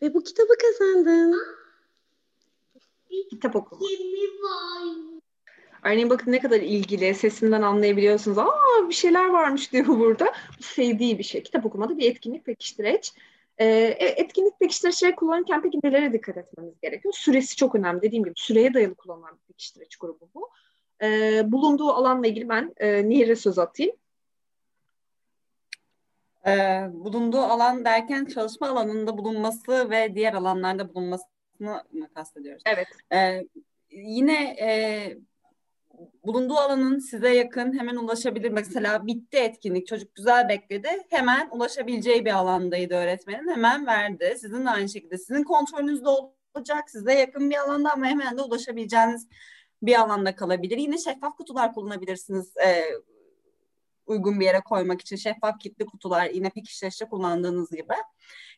[0.02, 1.42] Ve bu kitabı kazandın.
[3.30, 3.80] Kitap oku.
[5.84, 8.38] Örneğin bakın ne kadar ilgili, sesinden anlayabiliyorsunuz.
[8.38, 10.34] Aa bir şeyler varmış diyor burada.
[10.62, 11.44] Sevdiği bir şey.
[11.44, 13.14] Kitap okumada bir etkinlik pekiştireç.
[13.58, 13.66] Ee,
[14.00, 17.14] e, etkinlik pekiştiricileri kullanırken peki nelere dikkat etmemiz gerekiyor?
[17.14, 18.02] Süresi çok önemli.
[18.02, 20.50] Dediğim gibi süreye dayalı kullanılan bir pekiştirici grubu bu.
[21.02, 23.96] E, bulunduğu alanla ilgili ben e, Nehir'e söz atayım.
[26.48, 32.64] Ee, bulunduğu alan derken çalışma alanında bulunması ve diğer alanlarda bulunmasını mı kastediyoruz?
[32.66, 32.88] Evet.
[33.14, 33.48] Ee,
[33.92, 34.70] yine e,
[36.24, 38.52] bulunduğu alanın size yakın hemen ulaşabilir.
[38.52, 44.36] Mesela bitti etkinlik çocuk güzel bekledi hemen ulaşabileceği bir alandaydı öğretmenin hemen verdi.
[44.42, 46.90] Sizin de aynı şekilde sizin kontrolünüzde olacak.
[46.90, 49.28] Size yakın bir alanda ama hemen de ulaşabileceğiniz
[49.82, 50.78] bir alanda kalabilir.
[50.78, 52.58] Yine şeffaf kutular kullanabilirsiniz.
[52.58, 52.84] E,
[54.06, 57.94] uygun bir yere koymak için şeffaf kilitli kutular yine pekişleşte kullandığınız gibi.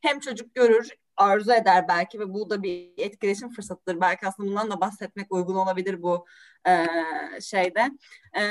[0.02, 4.02] Hem çocuk görür, arzu eder belki ve bu da bir etkileşim fırsatıdır.
[4.02, 6.26] Belki aslında bundan da bahsetmek uygun olabilir bu
[6.68, 6.86] e,
[7.42, 7.92] şeyde.
[8.38, 8.44] E,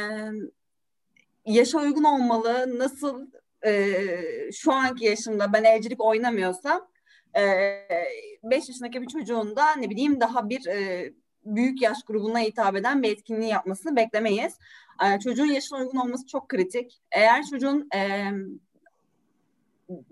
[1.47, 2.79] yaşa uygun olmalı.
[2.79, 3.31] Nasıl
[3.67, 6.89] e, şu anki yaşımda ben evcilik oynamıyorsam
[7.35, 11.13] 5 e, yaşındaki bir çocuğun da ne bileyim daha bir e,
[11.47, 14.59] büyük yaş grubuna hitap eden bir etkinliği yapmasını beklemeyiz.
[15.05, 17.01] E, çocuğun yaşına uygun olması çok kritik.
[17.13, 18.31] Eğer çocuğun e,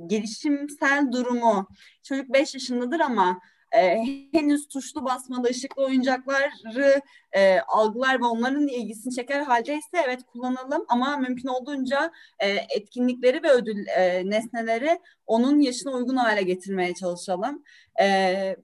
[0.07, 1.68] gelişimsel durumu,
[2.03, 3.41] çocuk 5 yaşındadır ama
[3.76, 7.01] e, henüz tuşlu basmalı ışıklı oyuncakları
[7.32, 13.51] e, algılar ve onların ilgisini çeker haldeyse evet kullanalım ama mümkün olduğunca e, etkinlikleri ve
[13.51, 17.64] ödül e, nesneleri onun yaşına uygun hale getirmeye çalışalım.
[18.01, 18.57] E,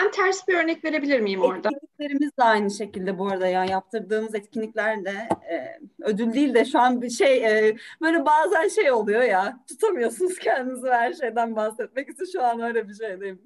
[0.00, 1.68] ben ters bir örnek verebilir miyim orada?
[1.68, 6.78] Etkinliklerimiz de aynı şekilde bu arada ya yaptırdığımız etkinlikler de e, ödül değil de şu
[6.78, 12.24] an bir şey e, böyle bazen şey oluyor ya tutamıyorsunuz kendinizi her şeyden bahsetmek için
[12.32, 13.40] şu an öyle bir şeydeyim.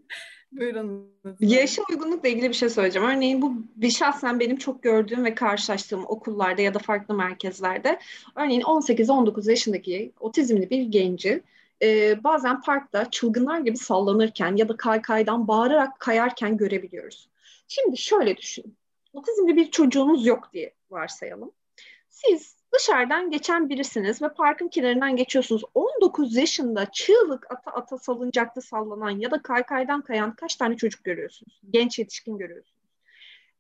[0.53, 1.13] Buyurun.
[1.41, 3.09] Yaşa uygunlukla ilgili bir şey söyleyeceğim.
[3.09, 7.99] Örneğin bu bir şahsen benim çok gördüğüm ve karşılaştığım okullarda ya da farklı merkezlerde
[8.37, 11.43] örneğin 18-19 yaşındaki otizmli bir genci
[11.83, 17.29] e, bazen parkta çılgınlar gibi sallanırken ya da kaykaydan bağırarak kayarken görebiliyoruz.
[17.69, 18.77] Şimdi şöyle düşünün.
[19.13, 21.53] Otizmli bir çocuğunuz yok diye varsayalım.
[22.09, 25.63] Siz dışarıdan geçen birisiniz ve parkın kenarından geçiyorsunuz.
[25.75, 31.61] 19 yaşında çığlık ata ata salıncakta sallanan ya da kaykaydan kayan kaç tane çocuk görüyorsunuz?
[31.71, 32.79] Genç yetişkin görüyorsunuz.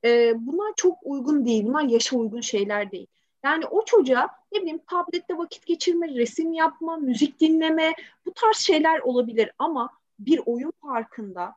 [0.05, 1.65] Ee, bunlar çok uygun değil.
[1.65, 3.07] Bunlar yaşa uygun şeyler değil.
[3.45, 7.95] Yani o çocuğa ne bileyim tablette vakit geçirme, resim yapma, müzik dinleme
[8.27, 11.55] bu tarz şeyler olabilir ama bir oyun parkında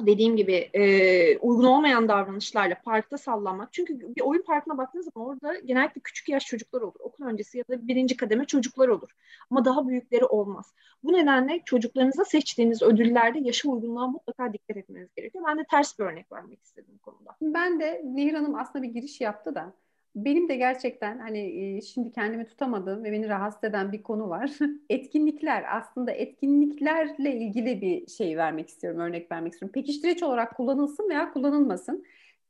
[0.00, 3.72] dediğim gibi e, uygun olmayan davranışlarla parkta sallanmak.
[3.72, 6.94] Çünkü bir oyun parkına baktığınız zaman orada genellikle küçük yaş çocuklar olur.
[6.98, 9.10] Okul öncesi ya da birinci kademe çocuklar olur.
[9.50, 10.74] Ama daha büyükleri olmaz.
[11.02, 15.44] Bu nedenle çocuklarınıza seçtiğiniz ödüllerde yaşa uygunluğa mutlaka dikkat etmeniz gerekiyor.
[15.48, 17.36] Ben de ters bir örnek vermek istedim bu konuda.
[17.40, 19.72] Ben de Nehir Hanım aslında bir giriş yaptı da
[20.16, 24.50] benim de gerçekten hani şimdi kendimi tutamadığım ve beni rahatsız eden bir konu var.
[24.90, 29.72] etkinlikler aslında etkinliklerle ilgili bir şey vermek istiyorum, örnek vermek istiyorum.
[29.72, 32.04] Pekiştirici olarak kullanılsın veya kullanılmasın.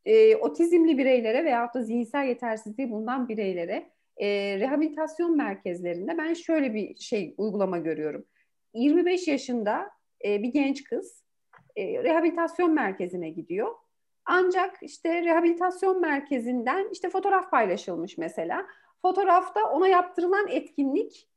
[0.05, 4.27] E, otizmli bireylere veya da zihinsel yetersizliği bulunan bireylere e,
[4.61, 8.25] rehabilitasyon merkezlerinde ben şöyle bir şey uygulama görüyorum.
[8.75, 9.91] 25 yaşında
[10.25, 11.23] e, bir genç kız
[11.77, 13.75] e, rehabilitasyon merkezine gidiyor
[14.27, 18.67] ancak işte rehabilitasyon merkezinden işte fotoğraf paylaşılmış mesela.
[19.03, 21.29] Fotoğrafta ona yaptırılan etkinlik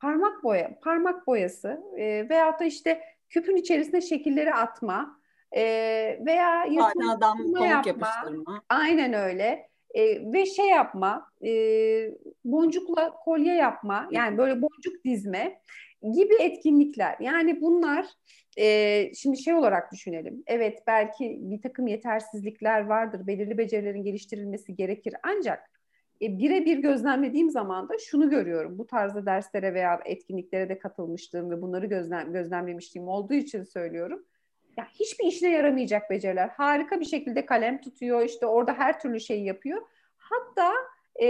[0.00, 5.20] parmak boya, parmak boyası e, veyahut da işte küpün içerisine şekilleri atma
[5.56, 5.62] e,
[6.26, 7.18] veya yırtma
[7.66, 8.08] yapma.
[8.68, 9.68] Aynen öyle.
[9.94, 11.50] E, ve şey yapma, e,
[12.44, 15.60] boncukla kolye yapma, yani böyle boncuk dizme
[16.02, 17.16] gibi etkinlikler.
[17.20, 18.06] Yani bunlar
[18.58, 20.42] e, şimdi şey olarak düşünelim.
[20.46, 23.26] Evet belki bir takım yetersizlikler vardır.
[23.26, 25.14] Belirli becerilerin geliştirilmesi gerekir.
[25.22, 25.70] Ancak
[26.22, 28.78] e, birebir gözlemlediğim zaman da şunu görüyorum.
[28.78, 34.24] Bu tarzda derslere veya etkinliklere de katılmıştım ve bunları gözlem, gözlemlemişliğim olduğu için söylüyorum.
[34.76, 36.48] Ya hiçbir işine yaramayacak beceriler.
[36.48, 38.22] Harika bir şekilde kalem tutuyor.
[38.22, 39.82] işte orada her türlü şeyi yapıyor.
[40.16, 40.72] Hatta
[41.22, 41.26] e,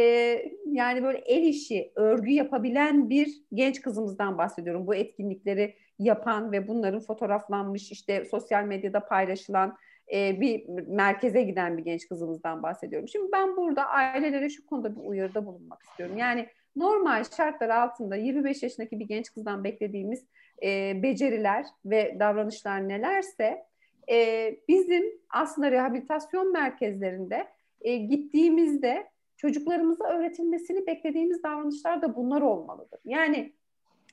[0.66, 4.86] yani böyle el işi, örgü yapabilen bir genç kızımızdan bahsediyorum.
[4.86, 9.76] Bu etkinlikleri yapan ve bunların fotoğraflanmış işte sosyal medyada paylaşılan
[10.12, 13.08] e, bir merkeze giden bir genç kızımızdan bahsediyorum.
[13.08, 16.16] Şimdi ben burada ailelere şu konuda bir uyarıda bulunmak istiyorum.
[16.18, 20.24] Yani normal şartlar altında 25 yaşındaki bir genç kızdan beklediğimiz
[20.62, 23.64] e, beceriler ve davranışlar nelerse
[24.10, 27.48] e, bizim aslında rehabilitasyon merkezlerinde
[27.80, 29.11] e, gittiğimizde
[29.42, 33.00] çocuklarımıza öğretilmesini beklediğimiz davranışlar da bunlar olmalıdır.
[33.04, 33.52] Yani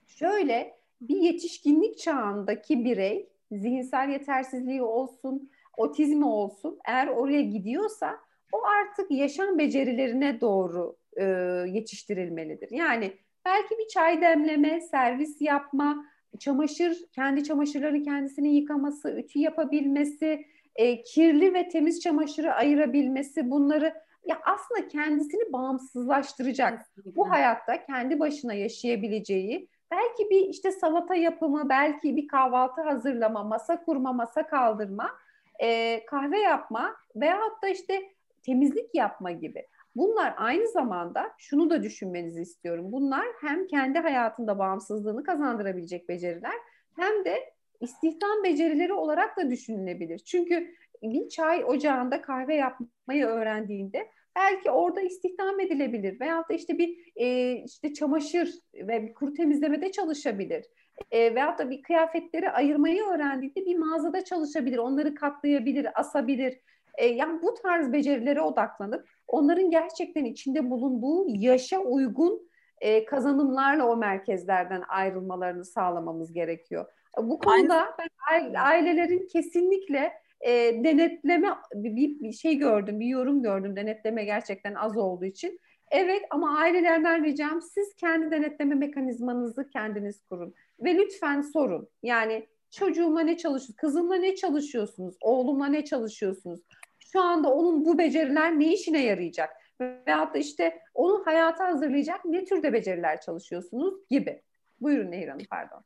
[0.08, 8.20] şöyle bir yetişkinlik çağındaki birey zihinsel yetersizliği olsun, otizmi olsun eğer oraya gidiyorsa
[8.52, 11.24] o artık yaşam becerilerine doğru e,
[11.68, 12.72] yetiştirilmelidir.
[12.72, 13.14] Yani
[13.46, 16.06] belki bir çay demleme, servis yapma,
[16.40, 23.94] çamaşır, kendi çamaşırlarını kendisinin yıkaması, ütü yapabilmesi, e, kirli ve temiz çamaşırı ayırabilmesi bunları
[24.26, 26.82] ya aslında kendisini bağımsızlaştıracak.
[27.06, 33.84] Bu hayatta kendi başına yaşayabileceği belki bir işte salata yapımı, belki bir kahvaltı hazırlama, masa
[33.84, 35.10] kurma, masa kaldırma,
[35.60, 38.02] e, kahve yapma veyahut da işte
[38.44, 39.68] temizlik yapma gibi.
[39.96, 42.92] Bunlar aynı zamanda şunu da düşünmenizi istiyorum.
[42.92, 46.54] Bunlar hem kendi hayatında bağımsızlığını kazandırabilecek beceriler
[46.96, 50.20] hem de istihdam becerileri olarak da düşünülebilir.
[50.20, 57.12] Çünkü bir çay ocağında kahve yapmayı öğrendiğinde belki orada istihdam edilebilir veyahut da işte bir
[57.16, 60.66] e, işte çamaşır ve bir kuru temizlemede çalışabilir.
[61.12, 66.60] E, veyahut da bir kıyafetleri ayırmayı öğrendiğinde bir mağazada çalışabilir, onları katlayabilir, asabilir.
[66.98, 72.50] E, yani bu tarz becerilere odaklanıp onların gerçekten içinde bulunduğu yaşa uygun
[72.82, 76.86] e, kazanımlarla o merkezlerden ayrılmalarını sağlamamız gerekiyor.
[77.18, 77.96] Bu konuda
[78.32, 80.52] ben ailelerin kesinlikle e,
[80.84, 83.76] denetleme bir, bir şey gördüm, bir yorum gördüm.
[83.76, 85.60] Denetleme gerçekten az olduğu için.
[85.92, 91.90] Evet ama ailelerden ricam siz kendi denetleme mekanizmanızı kendiniz kurun ve lütfen sorun.
[92.04, 96.60] Yani çocuğumla ne çalışıyorsunuz, kızımla ne çalışıyorsunuz, oğlumla ne çalışıyorsunuz?
[97.00, 99.50] Şu anda onun bu beceriler ne işine yarayacak?
[99.82, 104.42] Veyahut da işte onu hayata hazırlayacak ne türde beceriler çalışıyorsunuz gibi.
[104.82, 105.84] Buyurun Nehir Hanım pardon.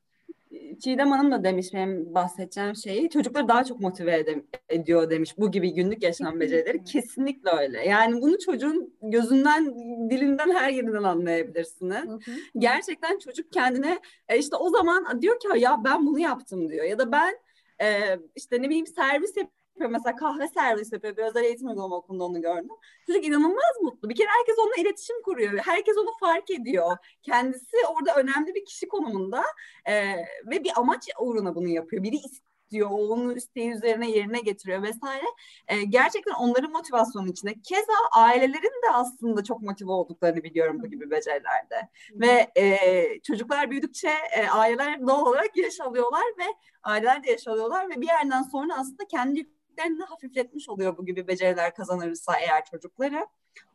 [0.84, 5.52] Çiğdem Hanım da demiş benim bahsedeceğim şeyi çocukları daha çok motive ed- ediyor demiş bu
[5.52, 9.76] gibi günlük yaşam becerileri kesinlikle öyle yani bunu çocuğun gözünden
[10.10, 12.36] dilinden her yerinden anlayabilirsiniz hı hı.
[12.58, 14.00] gerçekten çocuk kendine
[14.30, 17.36] e, işte o zaman diyor ki ya ben bunu yaptım diyor ya da ben
[17.82, 19.63] e, işte ne bileyim servis yap yapıyor.
[19.80, 21.18] Mesela kahve servis yapıyor.
[21.18, 22.70] Bir özel eğitim uygulama okulunda onu gördüm.
[23.08, 24.10] Çocuk inanılmaz mutlu.
[24.10, 25.58] Bir kere herkes onunla iletişim kuruyor.
[25.58, 26.98] Herkes onu fark ediyor.
[27.24, 29.44] Kendisi orada önemli bir kişi konumunda
[29.86, 30.16] e,
[30.52, 32.04] ve bir amaç uğruna bunu yapıyor.
[32.04, 35.26] Biri istiyor, onun isteği üzerine yerine getiriyor vesaire.
[35.68, 37.54] E, gerçekten onların motivasyonu içinde.
[37.54, 41.90] Keza ailelerin de aslında çok motive olduklarını biliyorum bu gibi becerilerde.
[42.14, 42.20] Hı.
[42.20, 46.46] Ve e, çocuklar büyüdükçe e, aileler doğal olarak yaş alıyorlar ve
[46.84, 51.28] aileler de yaş alıyorlar ve bir yerden sonra aslında kendi yüklerini hafifletmiş oluyor bu gibi
[51.28, 53.28] beceriler kazanırsa eğer çocukları.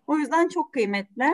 [0.07, 1.25] O yüzden çok kıymetli.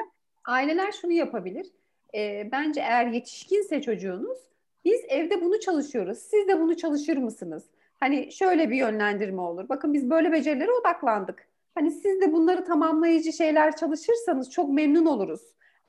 [0.45, 1.67] Aileler şunu yapabilir.
[2.15, 4.39] E, bence eğer yetişkinse çocuğunuz
[4.85, 6.19] biz evde bunu çalışıyoruz.
[6.19, 7.65] Siz de bunu çalışır mısınız?
[8.01, 9.69] Hani şöyle bir yönlendirme olur.
[9.69, 11.49] Bakın biz böyle becerilere odaklandık.
[11.75, 15.41] Hani siz de bunları tamamlayıcı şeyler çalışırsanız çok memnun oluruz.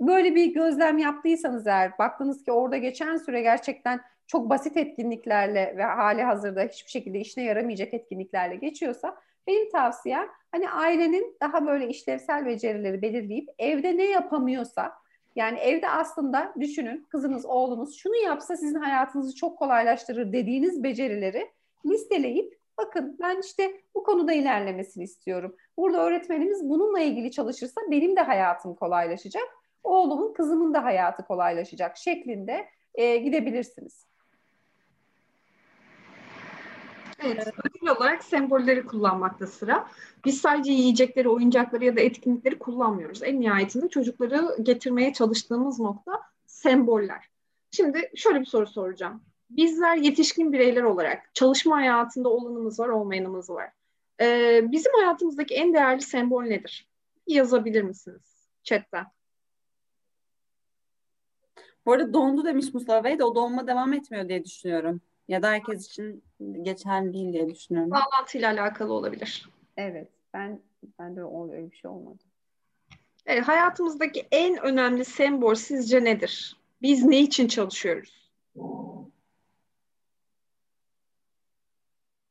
[0.02, 5.84] Böyle bir gözlem yaptıysanız eğer baktınız ki orada geçen süre gerçekten çok basit etkinliklerle ve
[5.84, 12.46] hali hazırda hiçbir şekilde işine yaramayacak etkinliklerle geçiyorsa benim tavsiyem hani ailenin daha böyle işlevsel
[12.46, 14.94] becerileri belirleyip evde ne yapamıyorsa
[15.36, 21.52] yani evde aslında düşünün kızınız oğlunuz şunu yapsa sizin hayatınızı çok kolaylaştırır dediğiniz becerileri
[21.86, 25.56] listeleyip bakın ben işte bu konuda ilerlemesini istiyorum.
[25.78, 29.44] Burada öğretmenimiz bununla ilgili çalışırsa benim de hayatım kolaylaşacak.
[29.84, 32.66] Oğlumun kızımın da hayatı kolaylaşacak şeklinde
[32.96, 34.06] e, gidebilirsiniz.
[37.26, 39.88] Evet, ödül olarak sembolleri kullanmakta sıra.
[40.26, 43.24] Biz sadece yiyecekleri, oyuncakları ya da etkinlikleri kullanmıyoruz.
[43.24, 47.30] En nihayetinde çocukları getirmeye çalıştığımız nokta semboller.
[47.72, 49.24] Şimdi şöyle bir soru soracağım.
[49.50, 53.70] Bizler yetişkin bireyler olarak çalışma hayatında olanımız var, olmayanımız var.
[54.22, 56.88] Ee, bizim hayatımızdaki en değerli sembol nedir?
[57.28, 59.06] Yazabilir misiniz chatten?
[61.86, 65.02] Bu arada dondu demiş Mustafa Bey de o donma devam etmiyor diye düşünüyorum.
[65.28, 66.24] Ya da herkes için
[66.62, 67.92] geçerli değil diye düşünüyorum.
[67.92, 69.50] Bağlantıyla alakalı olabilir.
[69.78, 70.10] Evet.
[70.34, 70.62] Ben
[71.00, 72.24] ben de öyle bir şey olmadı.
[73.26, 76.58] Evet, hayatımızdaki en önemli sembol sizce nedir?
[76.82, 78.32] Biz ne için çalışıyoruz?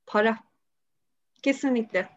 [0.06, 0.38] Para.
[1.42, 2.08] Kesinlikle.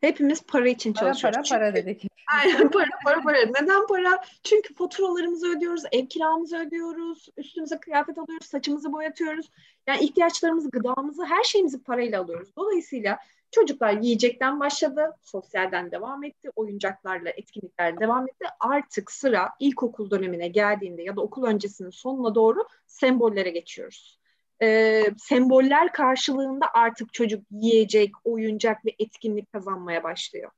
[0.00, 1.50] Hepimiz para için para, çalışıyoruz.
[1.50, 2.02] Para para dedik.
[2.42, 3.38] Aynen para para para.
[3.38, 4.22] Neden para?
[4.42, 9.50] Çünkü faturalarımızı ödüyoruz, ev kiramızı ödüyoruz, üstümüze kıyafet alıyoruz, saçımızı boyatıyoruz.
[9.86, 12.56] Yani ihtiyaçlarımızı, gıdamızı, her şeyimizi parayla alıyoruz.
[12.56, 13.18] Dolayısıyla
[13.50, 18.46] çocuklar yiyecekten başladı, sosyalden devam etti, oyuncaklarla, etkinliklerle devam etti.
[18.60, 24.17] Artık sıra ilkokul dönemine geldiğinde ya da okul öncesinin sonuna doğru sembollere geçiyoruz
[24.62, 30.50] e, semboller karşılığında artık çocuk yiyecek, oyuncak ve etkinlik kazanmaya başlıyor.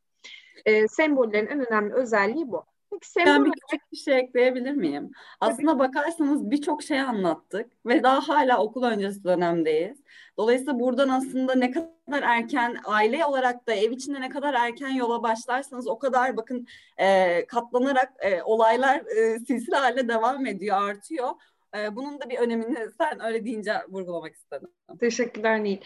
[0.67, 2.65] E, sembollerin en önemli özelliği bu.
[2.93, 5.11] Peki sembol ben bir küçük bir şey ekleyebilir miyim?
[5.41, 9.99] Aslında bakarsanız birçok şey anlattık ve daha hala okul öncesi dönemdeyiz.
[10.37, 15.23] Dolayısıyla buradan aslında ne kadar erken aile olarak da ev içinde ne kadar erken yola
[15.23, 16.67] başlarsanız o kadar bakın
[16.99, 21.29] e, katlanarak e, olaylar e, silsile haline devam ediyor, artıyor.
[21.77, 24.69] E, bunun da bir önemini sen öyle deyince vurgulamak istedim.
[25.01, 25.79] Teşekkürler Nil.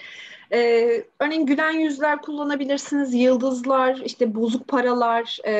[0.52, 5.52] Ee, örneğin gülen yüzler kullanabilirsiniz, yıldızlar, işte bozuk paralar e,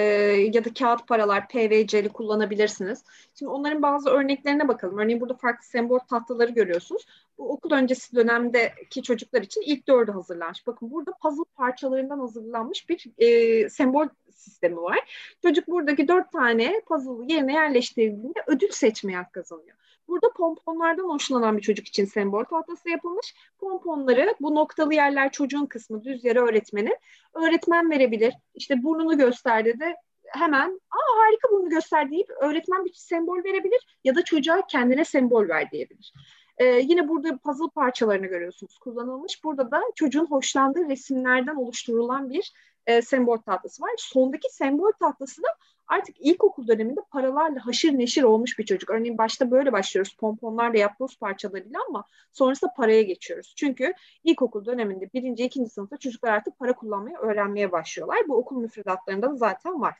[0.55, 3.05] ya da kağıt paralar, PVC'li kullanabilirsiniz.
[3.39, 4.99] Şimdi onların bazı örneklerine bakalım.
[4.99, 7.07] Örneğin burada farklı sembol tahtaları görüyorsunuz.
[7.39, 10.67] Bu okul öncesi dönemdeki çocuklar için ilk dördü hazırlanmış.
[10.67, 14.99] Bakın burada puzzle parçalarından hazırlanmış bir e, sembol sistemi var.
[15.43, 19.77] Çocuk buradaki dört tane puzzle yerine yerleştirdiğinde ödül seçmeye hak kazanıyor.
[20.09, 23.35] Burada pomponlardan hoşlanan bir çocuk için sembol tahtası yapılmış.
[23.59, 26.97] Pomponları bu noktalı yerler çocuğun kısmı düz yere öğretmenin.
[27.35, 28.35] Öğretmen verebilir.
[28.55, 34.15] İşte burnunu gösterdi de hemen aa harika burnu göster deyip öğretmen bir sembol verebilir ya
[34.15, 36.13] da çocuğa kendine sembol ver diyebilir.
[36.59, 39.45] Ee, yine burada puzzle parçalarını görüyorsunuz kullanılmış.
[39.45, 42.53] Burada da çocuğun hoşlandığı resimlerden oluşturulan bir
[42.87, 43.91] e, sembol tahtası var.
[43.97, 45.49] Sondaki sembol tahtası da
[45.87, 48.91] artık ilkokul döneminde paralarla haşır neşir olmuş bir çocuk.
[48.91, 53.55] Örneğin başta böyle başlıyoruz pomponlarla yapboz parçalarıyla ama sonrasında paraya geçiyoruz.
[53.57, 53.95] Çünkü
[54.25, 58.19] ilkokul döneminde birinci, ikinci sınıfta çocuklar artık para kullanmayı öğrenmeye başlıyorlar.
[58.29, 59.95] Bu okul müfredatlarında da zaten var.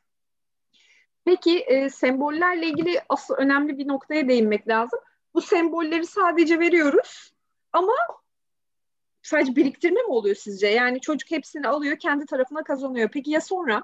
[1.25, 5.01] Peki e, sembollerle ilgili asıl önemli bir noktaya değinmek lazım.
[5.35, 7.33] Bu sembolleri sadece veriyoruz
[7.73, 7.93] ama
[9.23, 10.67] sadece biriktirme mi oluyor sizce?
[10.67, 13.09] Yani çocuk hepsini alıyor kendi tarafına kazanıyor.
[13.13, 13.83] Peki ya sonra?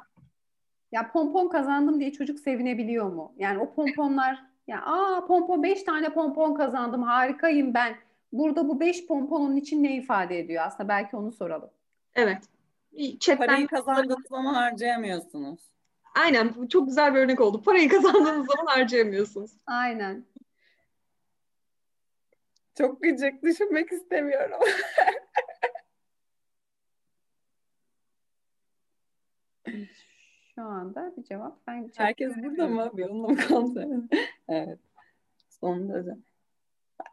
[0.92, 3.32] Ya pompon kazandım diye çocuk sevinebiliyor mu?
[3.36, 7.96] Yani o pomponlar ya aa pompon beş tane pompon kazandım harikayım ben.
[8.32, 10.64] Burada bu beş pomponun için ne ifade ediyor?
[10.66, 11.70] Aslında belki onu soralım.
[12.14, 12.38] Evet.
[13.20, 15.60] Chatten Parayı kazandığınız zaman harcayamıyorsunuz.
[16.14, 17.62] Aynen bu çok güzel bir örnek oldu.
[17.62, 19.50] Parayı kazandığınız zaman harcayamıyorsunuz.
[19.66, 20.24] Aynen.
[22.78, 24.60] Çok gıcık düşünmek istemiyorum.
[30.60, 32.90] Şu anda bir cevap ben Herkes burada mı?
[32.96, 34.08] Bir onunla mı
[34.48, 34.78] evet.
[35.48, 36.16] Sonunda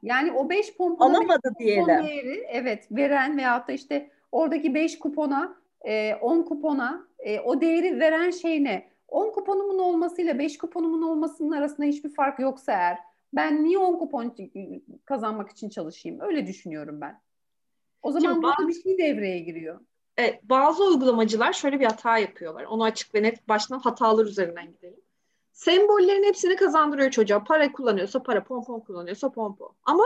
[0.04, 1.88] Yani o beş pompona alamadı diyelim.
[1.88, 8.00] Değeri, evet veren veyahut da işte oradaki beş kupona 10 e, kupona e, o değeri
[8.00, 8.90] veren şey ne?
[9.08, 12.98] 10 kuponumun olmasıyla 5 kuponumun olmasının arasında hiçbir fark yoksa eğer
[13.34, 14.36] ben niye 10 kupon
[15.06, 16.20] kazanmak için çalışayım?
[16.22, 17.22] Öyle düşünüyorum ben.
[18.02, 19.80] O zaman Şimdi burada bazı, bir şey devreye giriyor.
[20.18, 22.64] Evet, bazı uygulamacılar şöyle bir hata yapıyorlar.
[22.64, 25.02] Onu açık ve net baştan hatalar üzerinden gidelim.
[25.52, 27.44] Sembollerin hepsini kazandırıyor çocuğa.
[27.44, 29.72] Para kullanıyorsa para, pompon kullanıyorsa pompon.
[29.84, 30.04] Ama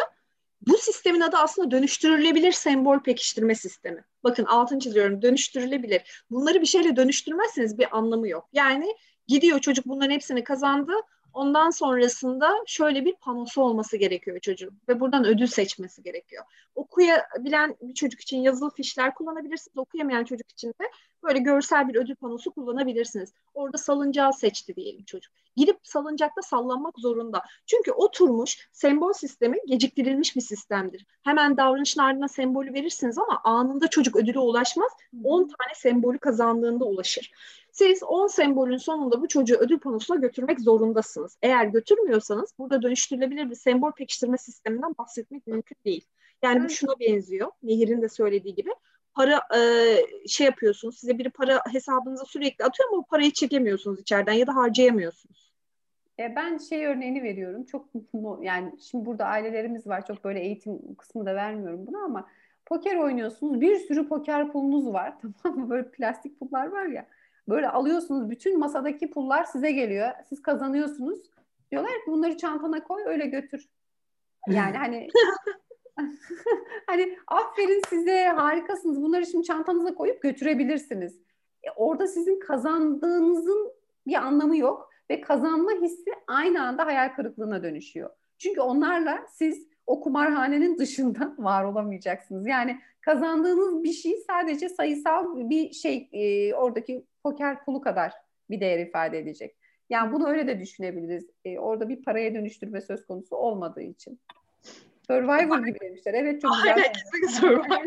[0.67, 4.05] bu sistemin adı aslında dönüştürülebilir sembol pekiştirme sistemi.
[4.23, 6.23] Bakın altını çiziyorum dönüştürülebilir.
[6.31, 8.49] Bunları bir şeyle dönüştürmezseniz bir anlamı yok.
[8.53, 8.95] Yani
[9.27, 10.93] gidiyor çocuk bunların hepsini kazandı.
[11.33, 16.43] Ondan sonrasında şöyle bir panosu olması gerekiyor çocuğun ve buradan ödül seçmesi gerekiyor.
[16.75, 19.77] Okuyabilen bir çocuk için yazılı fişler kullanabilirsiniz.
[19.77, 20.91] Okuyamayan çocuk için de
[21.23, 23.33] böyle görsel bir ödül panosu kullanabilirsiniz.
[23.53, 25.33] Orada salıncağı seçti diyelim çocuk.
[25.55, 27.41] Gidip salıncakta sallanmak zorunda.
[27.65, 31.05] Çünkü oturmuş sembol sistemi geciktirilmiş bir sistemdir.
[31.23, 34.91] Hemen davranışın ardına sembolü verirsiniz ama anında çocuk ödüle ulaşmaz.
[35.23, 37.31] 10 tane sembolü kazandığında ulaşır.
[37.71, 41.37] Siz 10 sembolün sonunda bu çocuğu ödül panosuna götürmek zorundasınız.
[41.41, 46.05] Eğer götürmüyorsanız burada dönüştürülebilir bir sembol pekiştirme sisteminden bahsetmek mümkün değil.
[46.43, 47.51] Yani bu şuna benziyor.
[47.63, 48.69] Nehir'in de söylediği gibi.
[49.13, 49.59] Para e,
[50.27, 50.99] şey yapıyorsunuz.
[50.99, 55.51] Size biri para hesabınıza sürekli atıyor ama o parayı çekemiyorsunuz içeriden ya da harcayamıyorsunuz.
[56.19, 57.65] E, ben şey örneğini veriyorum.
[57.65, 57.85] Çok
[58.41, 60.05] yani şimdi burada ailelerimiz var.
[60.05, 62.27] Çok böyle eğitim kısmı da vermiyorum bunu ama
[62.65, 63.61] poker oynuyorsunuz.
[63.61, 65.13] Bir sürü poker pulunuz var.
[65.43, 65.69] Tamam mı?
[65.69, 67.07] Böyle plastik pullar var ya.
[67.47, 70.11] Böyle alıyorsunuz bütün masadaki pullar size geliyor.
[70.29, 71.19] Siz kazanıyorsunuz.
[71.71, 73.69] Diyorlar ki bunları çantana koy öyle götür.
[74.47, 75.07] Yani hani
[76.87, 79.01] hani aferin size harikasınız.
[79.01, 81.19] Bunları şimdi çantanıza koyup götürebilirsiniz.
[81.63, 83.73] E, orada sizin kazandığınızın
[84.07, 88.09] bir anlamı yok ve kazanma hissi aynı anda hayal kırıklığına dönüşüyor.
[88.37, 92.47] Çünkü onlarla siz o kumarhanenin dışında var olamayacaksınız.
[92.47, 98.13] Yani kazandığınız bir şey sadece sayısal bir şey e, oradaki poker pulu kadar
[98.49, 99.55] bir değer ifade edecek.
[99.89, 101.29] Yani bunu öyle de düşünebiliriz.
[101.45, 104.19] E, orada bir paraya dönüştürme söz konusu olmadığı için.
[105.07, 106.13] Survivor gibi demişler.
[106.13, 106.75] Evet çok güzel.
[106.75, 107.85] Aynen Survivor.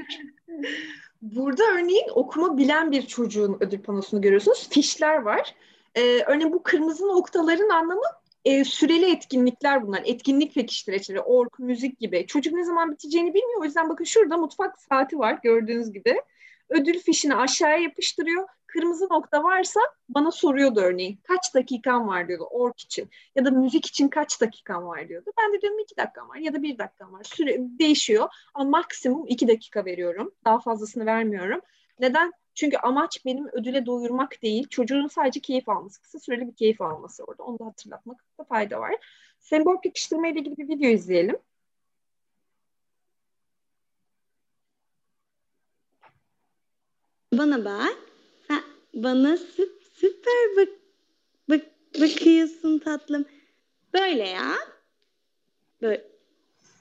[1.23, 4.69] Burada örneğin okuma bilen bir çocuğun ödül panosunu görüyorsunuz.
[4.71, 5.55] Fişler var.
[5.95, 8.03] Ee, örneğin bu kırmızı noktaların anlamı
[8.45, 10.03] e, süreli etkinlikler bunlar.
[10.05, 12.27] Etkinlik pekiştiricileri, ork, müzik gibi.
[12.27, 13.61] Çocuk ne zaman biteceğini bilmiyor.
[13.61, 16.17] O yüzden bakın şurada mutfak saati var gördüğünüz gibi.
[16.69, 18.49] Ödül fişini aşağıya yapıştırıyor.
[18.67, 21.19] Kırmızı nokta varsa bana soruyordu örneğin.
[21.25, 23.11] Kaç dakikan var diyordu ork için.
[23.35, 25.31] Ya da müzik için kaç dakikan var diyordu.
[25.39, 27.25] Ben de diyorum iki dakikam var ya da bir dakikam var.
[27.25, 28.29] Süre değişiyor.
[28.55, 30.35] Ama maksimum iki dakika veriyorum.
[30.45, 31.61] Daha fazlasını vermiyorum.
[32.01, 32.33] Neden?
[32.55, 37.25] Çünkü amaç benim ödüle doyurmak değil, çocuğun sadece keyif alması, kısa süreli bir keyif alması
[37.25, 37.43] orada.
[37.43, 38.95] Onu da hatırlatmakta fayda var.
[39.41, 41.37] Sembol pekiştirme ile ilgili bir video izleyelim.
[47.33, 47.99] Bana bak.
[48.49, 48.63] Sen
[48.95, 50.69] bana süp, süper bak,
[51.49, 51.61] bak
[52.01, 53.25] bakıyorsun tatlım.
[53.95, 54.55] Böyle ya.
[55.83, 56.11] Böyle,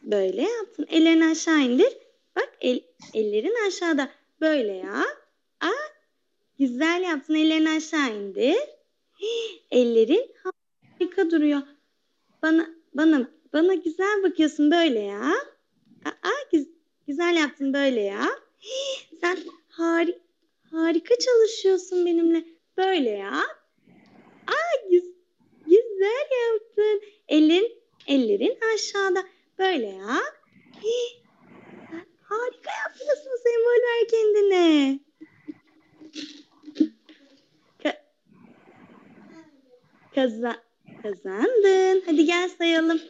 [0.04, 0.86] böyle yaptın.
[0.90, 1.98] Ellerini aşağı indir.
[2.36, 2.82] Bak el,
[3.14, 4.10] ellerin aşağıda.
[4.42, 5.04] Böyle ya.
[5.64, 5.92] Aa,
[6.60, 7.36] güzel yaptın.
[7.36, 8.58] Ellerini aşağı indir.
[9.72, 10.32] Ellerin
[11.00, 11.62] harika duruyor.
[12.42, 15.34] Bana bana bana güzel bakıyorsun böyle ya.
[16.06, 16.70] Aa, güz-
[17.08, 18.26] güzel yaptın böyle ya.
[19.22, 19.38] Sen
[19.70, 20.20] hari
[20.72, 22.46] harika çalışıyorsun benimle
[22.78, 23.34] böyle ya.
[24.48, 25.14] Aa, güz-
[25.66, 27.02] güzel yaptın.
[27.28, 27.78] Elin
[28.08, 29.24] ellerin aşağıda
[29.60, 30.06] böyle ya.
[32.24, 35.00] Harika yapıyorsun sembol ver kendine.
[37.84, 38.02] Ka-
[40.16, 40.64] kaza
[41.02, 42.04] kazandın.
[42.06, 43.02] Hadi gel sayalım.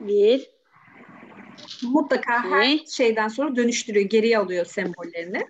[0.00, 0.56] Bir,
[1.82, 5.46] Mutlaka her iki, şeyden sonra dönüştürüyor, geriye alıyor sembollerini.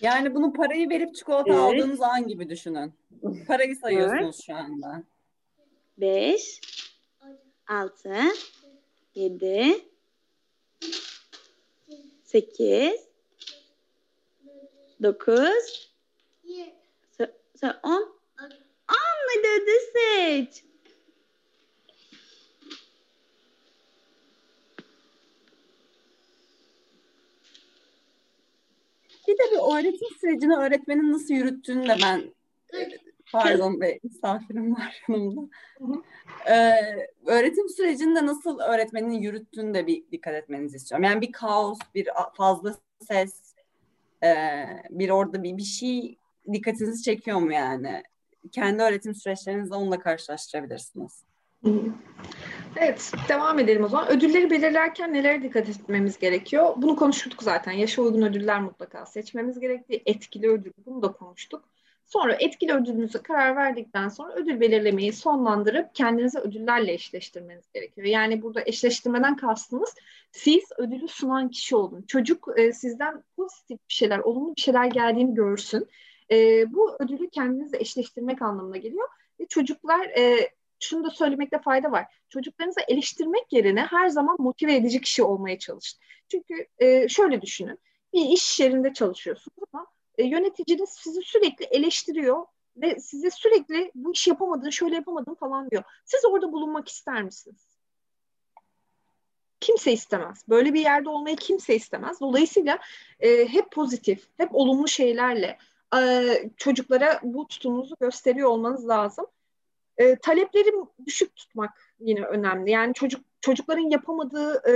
[0.00, 1.60] Yani bunu parayı verip çikolata Evet.
[1.60, 2.92] aldığınız an gibi düşünün.
[3.46, 5.02] Parayı sayıyorsunuz şu anda.
[5.98, 6.60] beş,
[7.68, 8.16] altı,
[9.14, 9.74] yedi,
[12.24, 13.00] sekiz,
[15.02, 15.92] dokuz,
[17.18, 18.02] so- so- on.
[18.88, 20.64] On hadi ödül seç.
[29.28, 32.34] Bir de bir öğretim sürecini öğretmenin nasıl yürüttüğünü de ben
[33.32, 35.40] pardon be misafirim var yanımda.
[36.50, 36.72] Ee,
[37.26, 41.04] öğretim sürecini de nasıl öğretmenin yürüttüğünü de bir dikkat etmenizi istiyorum.
[41.04, 42.74] Yani bir kaos, bir fazla
[43.08, 43.51] ses,
[44.24, 46.18] e, bir orada bir, bir şey
[46.52, 48.02] dikkatinizi çekiyor mu yani?
[48.52, 51.24] Kendi öğretim süreçlerinizle onunla karşılaştırabilirsiniz.
[52.76, 54.08] Evet, devam edelim o zaman.
[54.10, 56.74] Ödülleri belirlerken nelere dikkat etmemiz gerekiyor?
[56.76, 57.72] Bunu konuştuk zaten.
[57.72, 60.72] Yaşa uygun ödüller mutlaka seçmemiz gerektiği etkili ödül.
[60.86, 61.64] Bunu da konuştuk.
[62.12, 68.06] Sonra etkili ödülünüze karar verdikten sonra ödül belirlemeyi sonlandırıp kendinize ödüllerle eşleştirmeniz gerekiyor.
[68.06, 69.94] Yani burada eşleştirmeden kastımız
[70.32, 72.02] siz ödülü sunan kişi olun.
[72.02, 75.88] Çocuk e, sizden pozitif bir şeyler, olumlu bir şeyler geldiğini görsün.
[76.30, 79.08] E, bu ödülü kendinizle eşleştirmek anlamına geliyor.
[79.40, 82.04] Ve çocuklar e, şunu da söylemekte fayda var.
[82.28, 86.00] Çocuklarınızı eleştirmek yerine her zaman motive edici kişi olmaya çalışın.
[86.28, 87.78] Çünkü e, şöyle düşünün.
[88.12, 89.86] Bir iş yerinde çalışıyorsunuz ama
[90.18, 95.82] e, yöneticiniz sizi sürekli eleştiriyor ve size sürekli bu iş yapamadın, şöyle yapamadın falan diyor.
[96.04, 97.66] Siz orada bulunmak ister misiniz?
[99.60, 100.44] Kimse istemez.
[100.48, 102.20] Böyle bir yerde olmayı kimse istemez.
[102.20, 102.78] Dolayısıyla
[103.20, 105.58] e, hep pozitif, hep olumlu şeylerle
[105.96, 109.26] e, çocuklara bu tutumunuzu gösteriyor olmanız lazım.
[109.98, 110.72] E, talepleri
[111.06, 111.70] düşük tutmak
[112.00, 112.70] yine önemli.
[112.70, 114.74] Yani çocuk çocukların yapamadığı, e,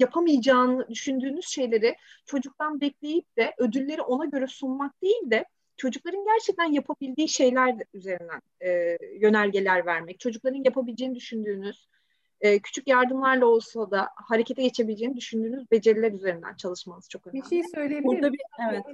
[0.00, 1.96] yapamayacağını düşündüğünüz şeyleri
[2.26, 5.44] çocuktan bekleyip de ödülleri ona göre sunmak değil de
[5.76, 10.20] çocukların gerçekten yapabildiği şeyler üzerinden e, yönergeler vermek.
[10.20, 11.88] Çocukların yapabileceğini düşündüğünüz,
[12.40, 17.42] e, küçük yardımlarla olsa da harekete geçebileceğini düşündüğünüz beceriler üzerinden çalışmanız çok önemli.
[17.42, 18.84] Bir şey söyleyebilir Burada bir evet.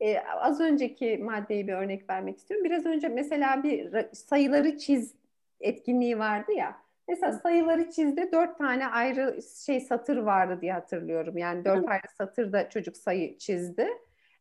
[0.00, 2.64] Ee, az önceki maddeye bir örnek vermek istiyorum.
[2.64, 5.14] Biraz önce mesela bir sayıları çiz
[5.60, 6.85] etkinliği vardı ya.
[7.08, 11.38] Mesela sayıları çizde dört tane ayrı şey satır vardı diye hatırlıyorum.
[11.38, 11.90] Yani dört Hı.
[11.90, 13.88] ayrı satırda çocuk sayı çizdi.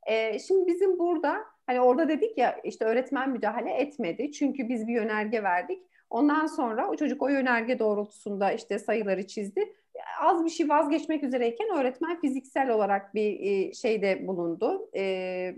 [0.08, 1.38] Ee, şimdi bizim burada
[1.68, 4.32] hani orada dedik ya işte öğretmen müdahale etmedi.
[4.32, 5.84] Çünkü biz bir yönerge verdik.
[6.10, 9.74] Ondan sonra o çocuk o yönerge doğrultusunda işte sayıları çizdi.
[10.22, 14.90] Az bir şey vazgeçmek üzereyken öğretmen fiziksel olarak bir e, şeyde bulundu.
[14.96, 15.56] E,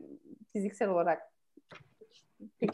[0.54, 1.22] fiziksel olarak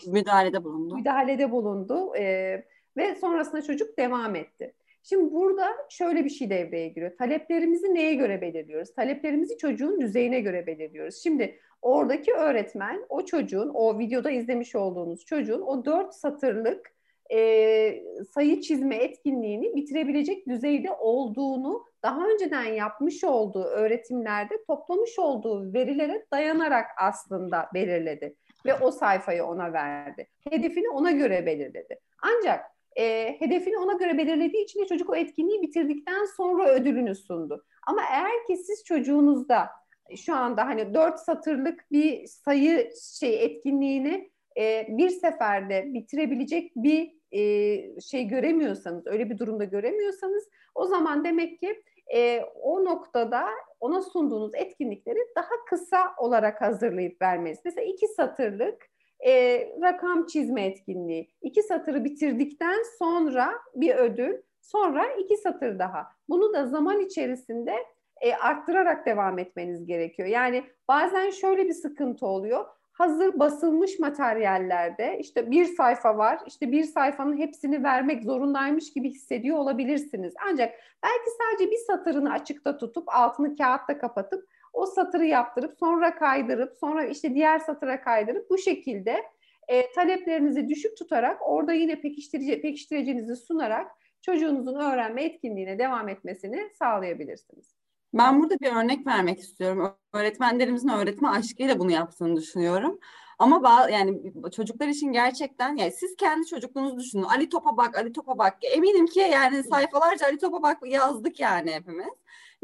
[0.07, 0.95] Müdahalede bulundu.
[0.95, 2.65] müdahalede bulundu e,
[2.97, 4.73] ve sonrasında çocuk devam etti.
[5.03, 7.17] Şimdi burada şöyle bir şey devreye giriyor.
[7.17, 8.93] Taleplerimizi neye göre belirliyoruz?
[8.93, 11.23] Taleplerimizi çocuğun düzeyine göre belirliyoruz.
[11.23, 16.93] Şimdi oradaki öğretmen o çocuğun, o videoda izlemiş olduğunuz çocuğun o dört satırlık
[17.31, 18.03] e,
[18.33, 26.85] sayı çizme etkinliğini bitirebilecek düzeyde olduğunu daha önceden yapmış olduğu öğretimlerde toplamış olduğu verilere dayanarak
[27.01, 30.27] aslında belirledi ve o sayfayı ona verdi.
[30.49, 31.99] Hedefini ona göre belirledi.
[32.21, 37.65] Ancak e, hedefini ona göre belirlediği için de çocuk o etkinliği bitirdikten sonra ödülünü sundu.
[37.87, 39.69] Ama eğer ki siz çocuğunuzda
[40.15, 42.89] şu anda hani dört satırlık bir sayı
[43.19, 47.41] şey etkinliğini e, bir seferde bitirebilecek bir e,
[48.01, 51.83] şey göremiyorsanız, öyle bir durumda göremiyorsanız o zaman demek ki
[52.13, 53.45] e, o noktada
[53.79, 57.59] ona sunduğunuz etkinlikleri daha kısa olarak hazırlayıp vermeniz.
[57.65, 58.92] Mesela iki satırlık
[59.25, 61.29] e, rakam çizme etkinliği.
[61.41, 66.07] İki satırı bitirdikten sonra bir ödül, sonra iki satır daha.
[66.29, 67.75] Bunu da zaman içerisinde
[68.21, 70.27] e, arttırarak devam etmeniz gerekiyor.
[70.27, 72.65] Yani bazen şöyle bir sıkıntı oluyor.
[72.91, 79.57] Hazır basılmış materyallerde işte bir sayfa var, işte bir sayfanın hepsini vermek zorundaymış gibi hissediyor
[79.57, 80.33] olabilirsiniz.
[80.51, 80.73] Ancak
[81.03, 87.05] belki sadece bir satırını açıkta tutup altını kağıtta kapatıp o satırı yaptırıp sonra kaydırıp sonra
[87.05, 89.23] işte diğer satıra kaydırıp bu şekilde
[89.67, 93.91] e, taleplerinizi düşük tutarak orada yine pekiştirici, pekiştiricinizi sunarak
[94.21, 97.75] çocuğunuzun öğrenme etkinliğine devam etmesini sağlayabilirsiniz.
[98.13, 99.95] Ben burada bir örnek vermek istiyorum.
[100.13, 102.99] Öğretmenlerimizin öğretme aşkıyla bunu yaptığını düşünüyorum.
[103.39, 107.23] Ama yani çocuklar için gerçekten yani siz kendi çocukluğunuzu düşünün.
[107.23, 108.57] Ali Top'a bak, Ali Top'a bak.
[108.61, 112.13] Eminim ki yani sayfalarca Ali Top'a bak yazdık yani hepimiz.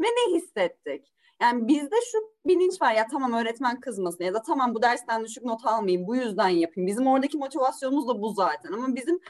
[0.00, 1.12] Ve ne hissettik?
[1.40, 5.44] Yani bizde şu bilinç var ya tamam öğretmen kızmasın ya da tamam bu dersten düşük
[5.44, 6.86] not almayayım bu yüzden yapayım.
[6.86, 9.20] Bizim oradaki motivasyonumuz da bu zaten ama bizim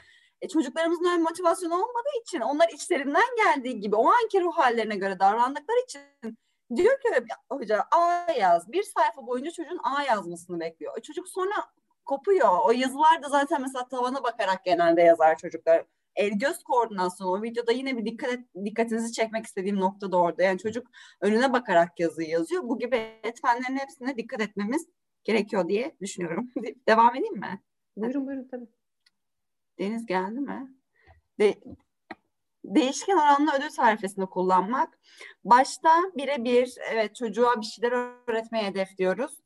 [0.41, 5.19] e, çocuklarımızın öyle motivasyonu olmadığı için onlar içlerinden geldiği gibi o anki ruh hallerine göre
[5.19, 6.37] davrandıkları için
[6.75, 7.09] diyor ki
[7.51, 8.71] hoca A yaz.
[8.71, 10.97] Bir sayfa boyunca çocuğun A yazmasını bekliyor.
[10.97, 11.55] E, çocuk sonra
[12.05, 12.49] kopuyor.
[12.65, 15.85] O yazılar da zaten mesela tavana bakarak genelde yazar çocuklar.
[16.15, 20.43] El göz koordinasyonu o videoda yine bir dikkat et, dikkatinizi çekmek istediğim nokta da orada.
[20.43, 20.87] Yani çocuk
[21.21, 22.63] önüne bakarak yazıyı yazıyor.
[22.63, 24.87] Bu gibi etmenlerin hepsine dikkat etmemiz
[25.23, 26.51] gerekiyor diye düşünüyorum.
[26.87, 27.61] Devam edeyim mi?
[27.97, 28.67] Buyurun buyurun tabii.
[29.79, 30.75] Deniz geldi mi?
[31.39, 31.55] De,
[32.65, 34.99] değişken oranlı ödül tarifesini kullanmak.
[35.43, 37.91] Başta birebir evet çocuğa bir şeyler
[38.27, 39.37] öğretmeye hedefliyoruz.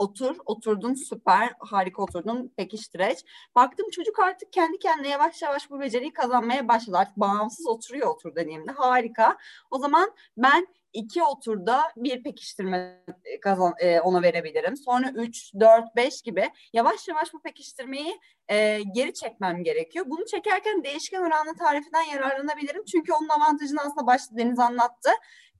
[0.00, 3.18] Otur, oturdun süper, harika oturdun, pekiştireç.
[3.54, 6.96] Baktım çocuk artık kendi kendine yavaş yavaş bu beceriyi kazanmaya başladı.
[6.98, 9.36] Artık bağımsız oturuyor otur dediğimde harika.
[9.70, 14.76] O zaman ben iki oturda bir pekiştirme e, kazan, e, ona verebilirim.
[14.76, 20.04] Sonra üç, dört, beş gibi yavaş yavaş bu pekiştirmeyi e, geri çekmem gerekiyor.
[20.08, 22.84] Bunu çekerken değişken oranlı tarifinden yararlanabilirim.
[22.84, 25.10] Çünkü onun avantajını aslında başta Deniz anlattı.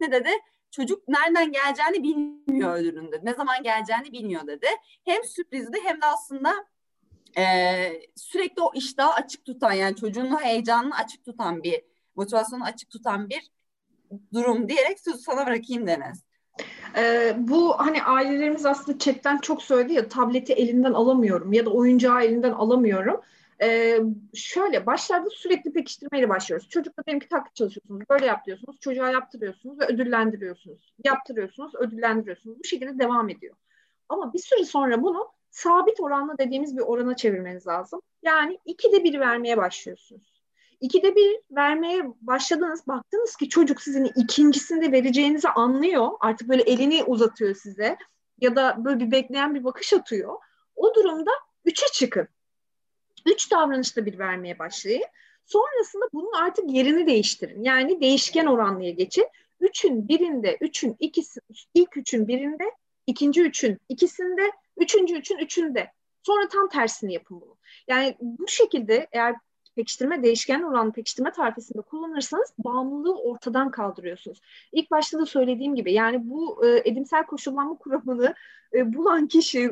[0.00, 0.30] Ne dedi?
[0.70, 3.20] Çocuk nereden geleceğini bilmiyor ödülünde.
[3.22, 4.66] Ne zaman geleceğini bilmiyor dedi.
[5.04, 6.54] Hem sürprizdi hem de aslında
[7.38, 7.44] e,
[8.16, 11.82] sürekli o iştahı açık tutan yani çocuğun heyecanını açık tutan bir
[12.16, 13.50] motivasyonu açık tutan bir
[14.32, 16.24] durum diyerek sözü sana bırakayım Deniz.
[16.96, 22.22] Ee, bu hani ailelerimiz aslında chatten çok söyledi ya tableti elinden alamıyorum ya da oyuncağı
[22.22, 23.20] elinden alamıyorum.
[23.62, 24.00] Ee,
[24.34, 26.68] şöyle başlarda sürekli pekiştirmeyle başlıyoruz.
[26.68, 28.00] Çocukla benimki taklit çalışıyorsunuz.
[28.10, 28.80] Böyle yap diyorsunuz.
[28.80, 30.94] Çocuğa yaptırıyorsunuz ve ödüllendiriyorsunuz.
[31.04, 32.58] Yaptırıyorsunuz, ödüllendiriyorsunuz.
[32.58, 33.56] Bu şekilde devam ediyor.
[34.08, 38.00] Ama bir süre sonra bunu sabit oranla dediğimiz bir orana çevirmeniz lazım.
[38.22, 40.40] Yani ikide bir vermeye başlıyorsunuz.
[40.80, 46.08] İkide bir vermeye başladınız, baktınız ki çocuk sizin ikincisinde vereceğinizi anlıyor.
[46.20, 47.96] Artık böyle elini uzatıyor size
[48.40, 50.38] ya da böyle bir bekleyen bir bakış atıyor.
[50.76, 51.30] O durumda
[51.64, 52.28] üçe çıkın.
[53.26, 55.04] Üç davranışta bir vermeye başlayın.
[55.44, 57.62] Sonrasında bunun artık yerini değiştirin.
[57.62, 59.28] Yani değişken oranlıya geçin.
[59.60, 61.40] Üçün birinde, üçün ikisi,
[61.74, 62.64] ilk üçün birinde,
[63.06, 65.90] ikinci üçün ikisinde, üçüncü üçün üçünde.
[66.22, 67.56] Sonra tam tersini yapın bunu.
[67.88, 69.34] Yani bu şekilde eğer
[69.76, 74.40] pekiştirme değişken oranlı pekiştirme tarifesinde kullanırsanız bağımlılığı ortadan kaldırıyorsunuz.
[74.72, 78.34] İlk başta da söylediğim gibi yani bu e, edimsel koşullanma kuramını
[78.74, 79.70] e, bulan kişi, e,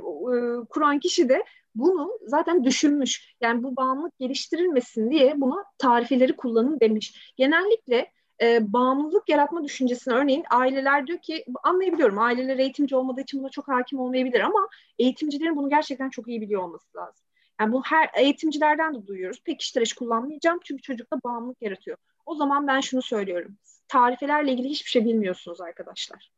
[0.68, 3.34] kuran kişi de bunu zaten düşünmüş.
[3.40, 7.34] Yani bu bağımlılık geliştirilmesin diye bunu tarifeleri kullanın demiş.
[7.36, 8.12] Genellikle
[8.42, 13.68] e, bağımlılık yaratma düşüncesine örneğin aileler diyor ki anlayabiliyorum aileler eğitimci olmadığı için buna çok
[13.68, 14.68] hakim olmayabilir ama
[14.98, 17.26] eğitimcilerin bunu gerçekten çok iyi biliyor olması lazım.
[17.60, 19.42] Yani bu her eğitimcilerden de duyuyoruz.
[19.44, 21.96] Pekiştireç kullanmayacağım çünkü çocukta bağımlılık yaratıyor.
[22.26, 23.56] O zaman ben şunu söylüyorum.
[23.88, 26.30] Tarifelerle ilgili hiçbir şey bilmiyorsunuz arkadaşlar.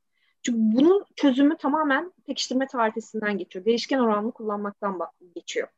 [0.42, 3.64] Çünkü bunun çözümü tamamen pekiştirme tarifesinden geçiyor.
[3.64, 4.98] Değişken oranlı kullanmaktan
[5.34, 5.68] geçiyor.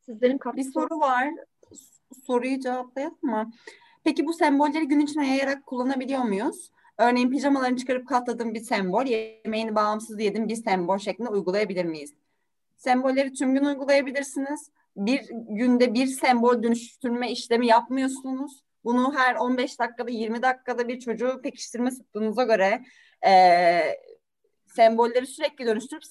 [0.00, 0.68] Sizlerin katkısı...
[0.68, 1.28] Bir soru var.
[2.26, 3.52] Soruyu cevaplayalım mı?
[4.04, 6.70] Peki bu sembolleri gün içine yayarak kullanabiliyor muyuz?
[6.98, 12.14] Örneğin pijamalarını çıkarıp katladığım bir sembol, yemeğini bağımsız yedim bir sembol şeklinde uygulayabilir miyiz?
[12.76, 14.70] Sembolleri tüm gün uygulayabilirsiniz.
[14.96, 18.62] Bir günde bir sembol dönüştürme işlemi yapmıyorsunuz.
[18.84, 22.84] Bunu her 15 dakikada 20 dakikada bir çocuğu pekiştirme sıklığınıza göre
[23.26, 23.32] e,
[24.66, 26.04] sembolleri sürekli dönüştürüp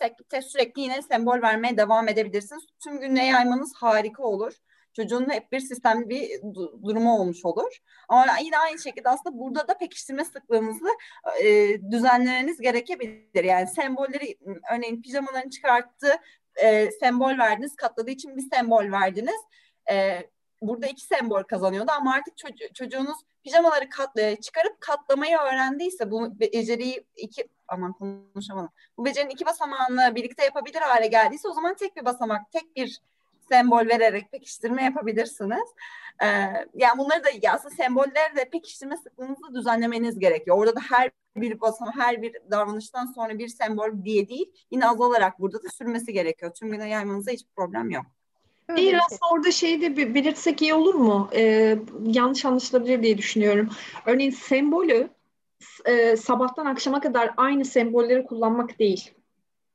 [0.44, 2.64] sürekli, yine sembol vermeye devam edebilirsiniz.
[2.84, 4.54] Tüm güne yaymanız harika olur.
[4.94, 6.42] Çocuğun hep bir sistemli bir
[6.84, 7.78] durumu olmuş olur.
[8.10, 10.88] Ama yine aynı şekilde aslında burada da pekiştirme sıklığınızı
[11.44, 11.48] e,
[11.92, 13.44] düzenlemeniz gerekebilir.
[13.44, 14.38] Yani sembolleri
[14.74, 16.08] örneğin pijamalarını çıkarttı
[16.56, 17.76] e, sembol verdiniz.
[17.76, 19.42] Katladığı için bir sembol verdiniz.
[19.92, 20.24] E,
[20.62, 27.06] burada iki sembol kazanıyordu ama artık çocuğ, çocuğunuz pijamaları katla, çıkarıp katlamayı öğrendiyse bu beceriyi
[27.16, 28.70] iki aman konuşamadım.
[28.98, 33.02] Bu becerinin iki basamağını birlikte yapabilir hale geldiyse o zaman tek bir basamak, tek bir
[33.50, 35.70] sembol vererek pekiştirme yapabilirsiniz.
[36.24, 36.28] Ee,
[36.76, 40.58] yani bunları da aslında sembolleri de pekiştirme sıklığınızı düzenlemeniz gerekiyor.
[40.58, 45.40] Orada da her bir basama, her bir davranıştan sonra bir sembol diye değil, yine azalarak
[45.40, 46.54] burada da sürmesi gerekiyor.
[46.54, 48.06] Tüm güne yaymanıza hiçbir problem yok.
[48.78, 51.30] Değil aslında orada şeyi de belirtsek iyi olur mu?
[51.36, 53.70] Ee, yanlış anlaşılabilir diye düşünüyorum.
[54.06, 55.10] Örneğin sembolü
[55.86, 59.12] e, sabahtan akşama kadar aynı sembolleri kullanmak değil.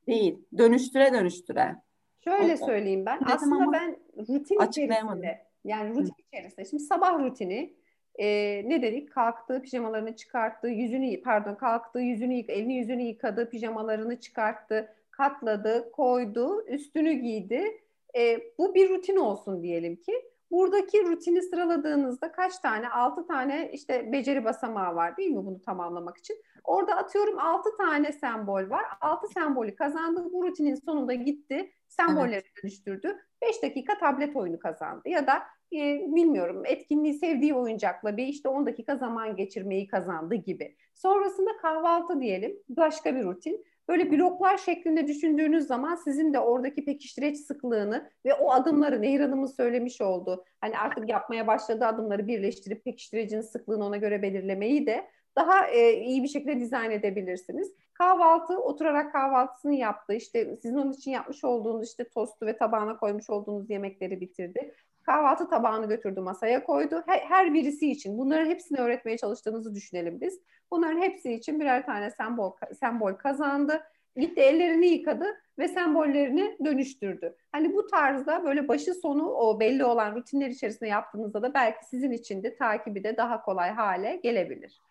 [0.07, 0.37] Değil.
[0.57, 1.75] Dönüştüre dönüştüre.
[2.23, 3.19] Şöyle söyleyeyim ben.
[3.25, 6.21] Aslında ben rutin içerisinde yani rutin Hı.
[6.33, 6.65] içerisinde.
[6.65, 7.73] Şimdi sabah rutini
[8.15, 8.25] e,
[8.69, 9.11] ne dedik?
[9.11, 16.65] Kalktı, pijamalarını çıkarttı, yüzünü pardon kalktı, yüzünü yık, elini yüzünü yıkadı, pijamalarını çıkarttı, katladı, koydu,
[16.67, 17.81] üstünü giydi.
[18.15, 20.13] E, bu bir rutin olsun diyelim ki.
[20.51, 22.89] Buradaki rutini sıraladığınızda kaç tane?
[22.89, 26.37] Altı tane işte beceri basamağı var değil mi bunu tamamlamak için?
[26.63, 28.85] Orada atıyorum altı tane sembol var.
[29.01, 30.29] Altı sembolü kazandı.
[30.33, 31.71] Bu rutinin sonunda gitti.
[31.87, 32.63] Sembolleri evet.
[32.63, 33.17] dönüştürdü.
[33.41, 35.09] Beş dakika tablet oyunu kazandı.
[35.09, 35.43] Ya da
[35.73, 40.75] e, bilmiyorum etkinliği sevdiği oyuncakla bir işte 10 dakika zaman geçirmeyi kazandı gibi.
[40.95, 42.57] Sonrasında kahvaltı diyelim.
[42.69, 43.65] Başka bir rutin.
[43.87, 49.47] Böyle bloklar şeklinde düşündüğünüz zaman sizin de oradaki pekiştireç sıklığını ve o adımları Nehir Hanım'ın
[49.47, 55.67] söylemiş olduğu hani artık yapmaya başladığı adımları birleştirip pekiştirecin sıklığını ona göre belirlemeyi de daha
[55.67, 57.73] e, iyi bir şekilde dizayn edebilirsiniz.
[57.93, 60.13] Kahvaltı, oturarak kahvaltısını yaptı.
[60.13, 64.75] İşte sizin onun için yapmış olduğunuz işte tostu ve tabağına koymuş olduğunuz yemekleri bitirdi.
[65.05, 67.03] Kahvaltı tabağını götürdü masaya koydu.
[67.05, 70.39] Her, her birisi için bunların hepsini öğretmeye çalıştığınızı düşünelim biz.
[70.71, 73.83] Bunların hepsi için birer tane sembol, sembol kazandı.
[74.17, 75.25] Gitti ellerini yıkadı
[75.59, 77.35] ve sembollerini dönüştürdü.
[77.51, 82.11] Hani bu tarzda böyle başı sonu o belli olan rutinler içerisinde yaptığınızda da belki sizin
[82.11, 84.81] için de takibi de daha kolay hale gelebilir.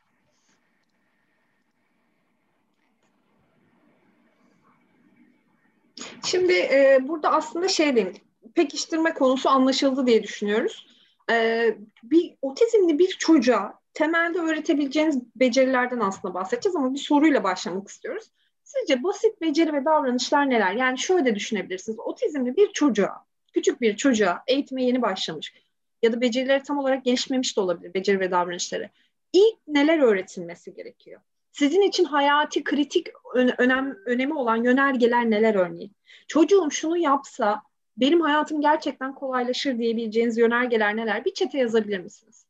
[6.25, 8.19] Şimdi e, burada aslında şey demiş,
[8.55, 10.87] pekiştirme konusu anlaşıldı diye düşünüyoruz.
[11.31, 11.67] E,
[12.03, 18.31] bir otizmli bir çocuğa temelde öğretebileceğiniz becerilerden aslında bahsedeceğiz ama bir soruyla başlamak istiyoruz.
[18.65, 20.73] Sizce basit beceri ve davranışlar neler?
[20.73, 21.99] Yani şöyle düşünebilirsiniz.
[21.99, 25.55] Otizmli bir çocuğa, küçük bir çocuğa eğitime yeni başlamış
[26.03, 28.91] ya da becerileri tam olarak gelişmemiş de olabilir beceri ve davranışları.
[29.33, 31.21] İlk neler öğretilmesi gerekiyor?
[31.53, 35.93] Sizin için hayati kritik önem önemi olan yönergeler neler örneğin?
[36.29, 37.63] Çocuğum şunu yapsa
[37.97, 41.25] benim hayatım gerçekten kolaylaşır diyebileceğiniz yönergeler neler?
[41.25, 42.47] Bir çete yazabilir misiniz?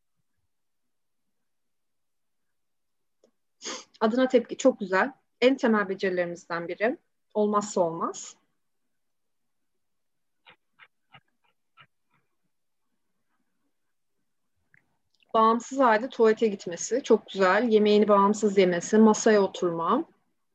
[4.01, 5.13] Adına tepki çok güzel.
[5.41, 6.99] En temel becerilerimizden biri.
[7.35, 8.37] Olmazsa olmaz.
[15.35, 17.69] Bağımsız halde tuvalete gitmesi çok güzel.
[17.69, 20.05] Yemeğini bağımsız yemesi, masaya oturma,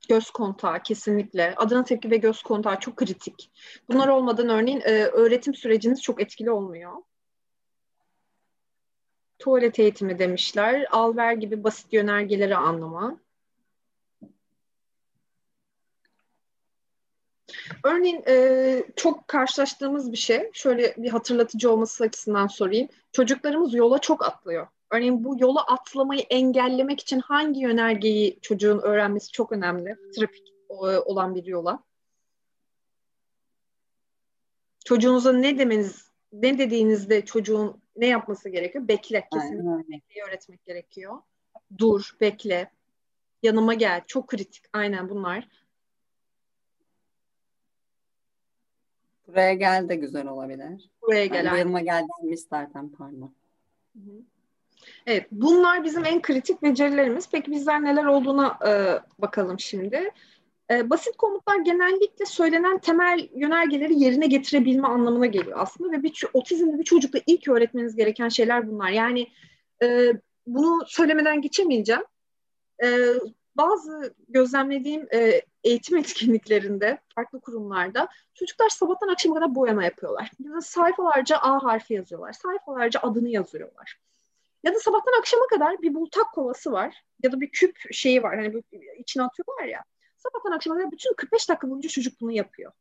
[0.09, 1.55] göz kontağı kesinlikle.
[1.57, 3.51] Adına tepki ve göz kontağı çok kritik.
[3.89, 6.91] Bunlar olmadan örneğin e, öğretim süreciniz çok etkili olmuyor.
[9.39, 10.85] Tuvalet eğitimi demişler.
[10.91, 13.19] Alver gibi basit yönergeleri anlama.
[17.83, 22.87] Örneğin e, çok karşılaştığımız bir şey, şöyle bir hatırlatıcı olması açısından sorayım.
[23.11, 24.67] Çocuklarımız yola çok atlıyor.
[24.91, 29.97] Örneğin bu yola atlamayı engellemek için hangi yönergeyi çocuğun öğrenmesi çok önemli?
[30.15, 31.83] Trafik e, olan bir yola.
[34.85, 38.87] Çocuğunuza ne demeniz, ne dediğinizde çocuğun ne yapması gerekiyor?
[38.87, 39.27] Bekle.
[39.33, 41.17] Kesinlikle bekleyi öğretmek gerekiyor.
[41.77, 42.71] Dur, bekle.
[43.43, 44.03] Yanıma gel.
[44.07, 44.65] Çok kritik.
[44.73, 45.47] Aynen bunlar.
[49.27, 50.89] Buraya gel de güzel olabilir.
[51.01, 51.45] Buraya gel.
[51.45, 53.33] Yani yanıma gel denmiş zaten pardon.
[55.05, 57.29] Evet, bunlar bizim en kritik becerilerimiz.
[57.31, 58.71] Peki bizler neler olduğuna e,
[59.21, 60.11] bakalım şimdi.
[60.71, 66.79] E, basit komutlar genellikle söylenen temel yönergeleri yerine getirebilme anlamına geliyor aslında ve bir otizmli
[66.79, 68.89] bir çocukta ilk öğretmeniz gereken şeyler bunlar.
[68.89, 69.27] Yani
[69.83, 70.13] e,
[70.47, 72.03] bunu söylemeden geçemeyeceğim.
[72.83, 72.87] E,
[73.55, 80.31] bazı gözlemlediğim e, eğitim etkinliklerinde, farklı kurumlarda çocuklar sabahtan akşama kadar boyama yapıyorlar.
[80.39, 82.33] Ya da sayfalarca A harfi yazıyorlar.
[82.33, 83.99] Sayfalarca adını yazıyorlar.
[84.63, 87.03] Ya da sabahtan akşama kadar bir bultak kovası var.
[87.23, 88.35] Ya da bir küp şeyi var.
[88.35, 88.63] Hani
[88.99, 89.83] içine atıyorlar ya.
[90.17, 92.71] Sabahtan akşama kadar bütün 45 dakika boyunca çocuk bunu yapıyor.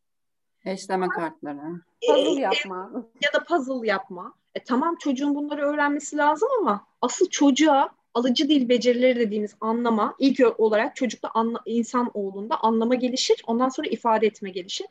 [0.64, 1.60] Eşleme kartları.
[2.06, 2.90] Puzzle yapma.
[3.22, 4.34] Ya da puzzle yapma.
[4.54, 10.60] E, tamam çocuğun bunları öğrenmesi lazım ama asıl çocuğa alıcı dil becerileri dediğimiz anlama ilk
[10.60, 13.42] olarak çocukta anla, insan olduğunda anlama gelişir.
[13.46, 14.86] Ondan sonra ifade etme gelişir.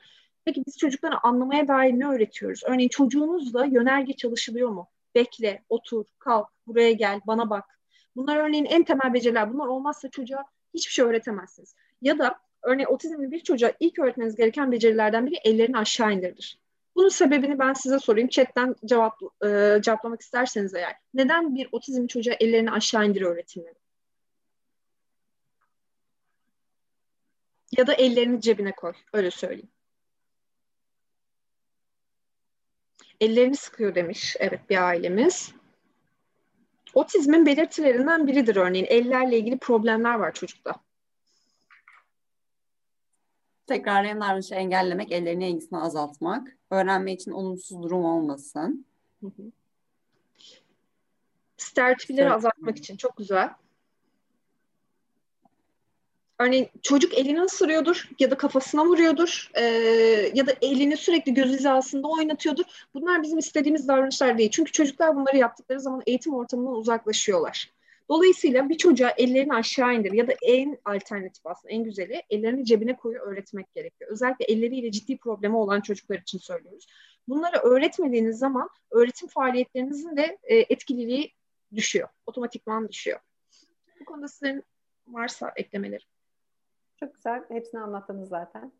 [0.45, 2.61] Peki biz çocuklara anlamaya dair ne öğretiyoruz?
[2.65, 4.88] Örneğin çocuğunuzla yönerge çalışılıyor mu?
[5.15, 7.79] Bekle, otur, kalk, buraya gel, bana bak.
[8.15, 9.53] Bunlar örneğin en temel beceriler.
[9.53, 11.75] Bunlar olmazsa çocuğa hiçbir şey öğretemezsiniz.
[12.01, 16.59] Ya da örneğin otizmli bir çocuğa ilk öğretmeniz gereken becerilerden biri ellerini aşağı indirdir.
[16.95, 18.29] Bunun sebebini ben size sorayım.
[18.29, 20.95] Chatten cevap e, cevaplamak isterseniz eğer.
[21.13, 23.75] Neden bir otizmli çocuğa ellerini aşağı indir öğretilmeli?
[27.77, 28.93] Ya da ellerini cebine koy.
[29.13, 29.69] Öyle söyleyeyim.
[33.22, 34.35] Ellerini sıkıyor demiş.
[34.39, 35.53] Evet bir ailemiz.
[36.94, 38.85] Otizmin belirtilerinden biridir örneğin.
[38.89, 40.73] Ellerle ilgili problemler var çocukta.
[43.68, 48.85] Tekrarlayan davranışı engellemek, ellerine ilgisini azaltmak, öğrenme için olumsuz durum olmasın.
[49.22, 49.52] Hı hı.
[51.57, 53.49] Stereotipleri azaltmak için çok güzel.
[56.39, 59.64] Örneğin çocuk elini ısırıyordur ya da kafasına vuruyordur e,
[60.34, 62.64] ya da elini sürekli göz hizasında oynatıyordur.
[62.93, 64.51] Bunlar bizim istediğimiz davranışlar değil.
[64.51, 67.72] Çünkü çocuklar bunları yaptıkları zaman eğitim ortamından uzaklaşıyorlar.
[68.09, 72.95] Dolayısıyla bir çocuğa ellerini aşağı indir ya da en alternatif aslında en güzeli ellerini cebine
[72.95, 74.11] koyu öğretmek gerekiyor.
[74.11, 76.88] Özellikle elleriyle ciddi problemi olan çocuklar için söylüyoruz.
[77.27, 81.34] Bunları öğretmediğiniz zaman öğretim faaliyetlerinizin de e, etkililiği
[81.76, 82.07] düşüyor.
[82.26, 83.19] Otomatikman düşüyor.
[83.99, 84.64] Bu konuda sizin
[85.07, 86.03] varsa eklemeleri.
[86.99, 87.43] Çok güzel.
[87.49, 88.71] Hepsini anlattınız zaten.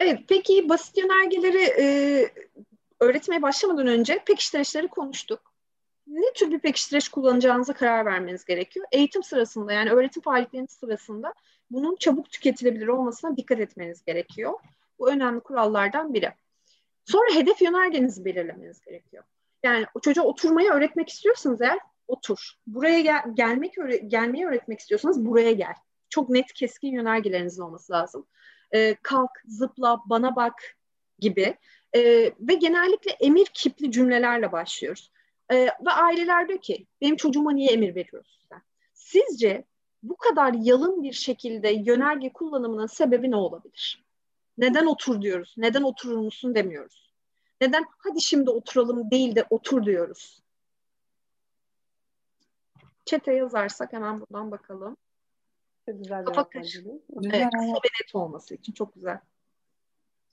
[0.00, 0.20] evet.
[0.28, 1.86] Peki basit yönergeleri e,
[3.00, 5.54] öğretmeye başlamadan önce pekiştirişleri konuştuk.
[6.06, 8.86] Ne tür bir pekiştiriş kullanacağınıza karar vermeniz gerekiyor.
[8.92, 11.34] Eğitim sırasında yani öğretim faaliyetlerinin sırasında
[11.70, 14.52] bunun çabuk tüketilebilir olmasına dikkat etmeniz gerekiyor.
[14.98, 16.32] Bu önemli kurallardan biri.
[17.04, 19.24] Sonra hedef yönergenizi belirlemeniz gerekiyor.
[19.62, 22.52] Yani o çocuğa oturmayı öğretmek istiyorsanız eğer otur.
[22.66, 25.74] Buraya gel, gelmek öğre, gelmeyi öğretmek istiyorsanız buraya gel
[26.14, 28.26] çok net keskin yönergelerinizin olması lazım.
[28.72, 30.76] E, kalk, zıpla, bana bak
[31.18, 31.56] gibi
[31.96, 32.00] e,
[32.40, 35.10] ve genellikle emir kipli cümlelerle başlıyoruz.
[35.50, 38.62] E, ve aileler diyor ki benim çocuğuma niye emir veriyorsun sen?
[38.92, 39.64] Sizce
[40.02, 44.04] bu kadar yalın bir şekilde yönerge kullanımının sebebi ne olabilir?
[44.58, 45.54] Neden otur diyoruz?
[45.56, 47.10] Neden oturur musun demiyoruz.
[47.60, 50.42] Neden hadi şimdi oturalım değil de otur diyoruz.
[53.04, 54.96] Çete yazarsak hemen buradan bakalım.
[55.86, 56.86] Çok güzel Kafa karışık.
[56.86, 59.18] Evet, kısa ve net olması için çok güzel.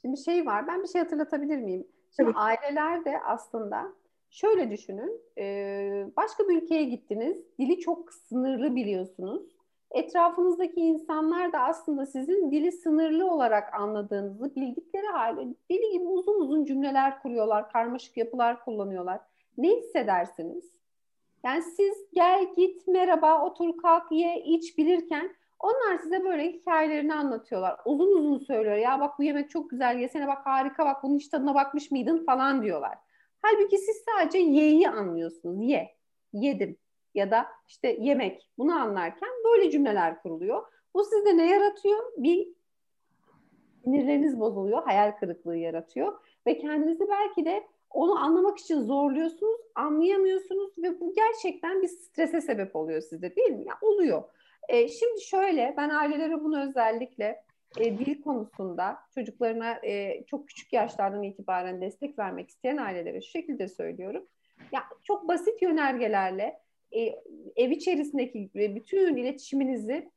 [0.02, 1.88] Şimdi şey var, ben bir şey hatırlatabilir miyim?
[2.16, 2.40] Şimdi Tabii.
[2.40, 3.94] aileler de aslında
[4.30, 5.22] şöyle düşünün,
[6.16, 9.44] başka bir ülkeye gittiniz, dili çok sınırlı biliyorsunuz.
[9.92, 15.42] Etrafınızdaki insanlar da aslında sizin dili sınırlı olarak anladığınızı bildikleri halde
[15.72, 19.20] deli gibi uzun uzun cümleler kuruyorlar, karmaşık yapılar kullanıyorlar.
[19.58, 20.72] Ne hissedersiniz?
[21.44, 27.80] Yani siz gel, git, merhaba, otur, kalk, ye, iç bilirken onlar size böyle hikayelerini anlatıyorlar.
[27.86, 28.76] Uzun uzun söylüyor.
[28.76, 32.26] Ya bak bu yemek çok güzel yesene bak harika bak bunun hiç tadına bakmış mıydın
[32.26, 32.98] falan diyorlar.
[33.42, 35.62] Halbuki siz sadece ye'yi anlıyorsunuz.
[35.62, 35.96] Ye,
[36.34, 36.78] yedim
[37.16, 40.64] ya da işte yemek bunu anlarken böyle cümleler kuruluyor.
[40.94, 42.00] Bu sizde ne yaratıyor?
[42.18, 42.48] Bir
[43.84, 46.14] sinirleriniz bozuluyor, hayal kırıklığı yaratıyor
[46.48, 52.76] ve kendinizi belki de onu anlamak için zorluyorsunuz, anlayamıyorsunuz ve bu gerçekten bir strese sebep
[52.76, 53.64] oluyor sizde değil mi?
[53.68, 54.24] Ya oluyor.
[54.72, 57.44] E, şimdi şöyle ben ailelere bunu özellikle
[57.80, 63.68] e, dil konusunda çocuklarına e, çok küçük yaşlardan itibaren destek vermek isteyen ailelere şu şekilde
[63.68, 64.26] söylüyorum.
[64.72, 66.60] Ya çok basit yönergelerle
[66.92, 67.02] e,
[67.56, 70.10] ev içerisindeki bütün iletişiminizi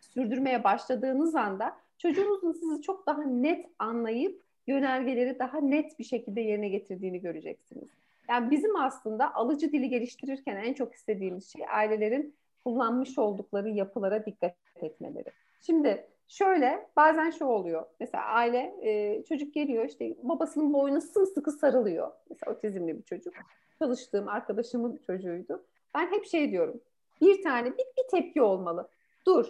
[0.00, 6.68] sürdürmeye başladığınız anda çocuğunuzun sizi çok daha net anlayıp yönergeleri daha net bir şekilde yerine
[6.68, 7.88] getirdiğini göreceksiniz.
[8.30, 12.37] Yani bizim aslında alıcı dili geliştirirken en çok istediğimiz şey ailelerin
[12.68, 15.32] kullanmış oldukları yapılara dikkat etmeleri.
[15.60, 17.86] Şimdi şöyle bazen şu oluyor.
[18.00, 22.12] Mesela aile e, çocuk geliyor işte babasının boynuna sımsıkı sarılıyor.
[22.30, 23.34] Mesela otizmli bir çocuk.
[23.78, 25.64] Çalıştığım arkadaşımın çocuğuydu.
[25.94, 26.80] Ben hep şey diyorum.
[27.20, 28.88] Bir tane bir, bir tepki olmalı.
[29.26, 29.46] Dur.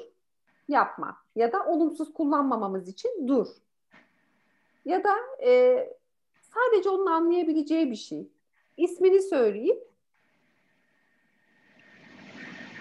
[0.69, 1.17] Yapma.
[1.37, 3.47] Ya da olumsuz kullanmamamız için dur.
[4.85, 5.15] Ya da
[5.45, 5.79] e,
[6.41, 8.29] sadece onun anlayabileceği bir şey.
[8.77, 9.88] İsmini söyleyip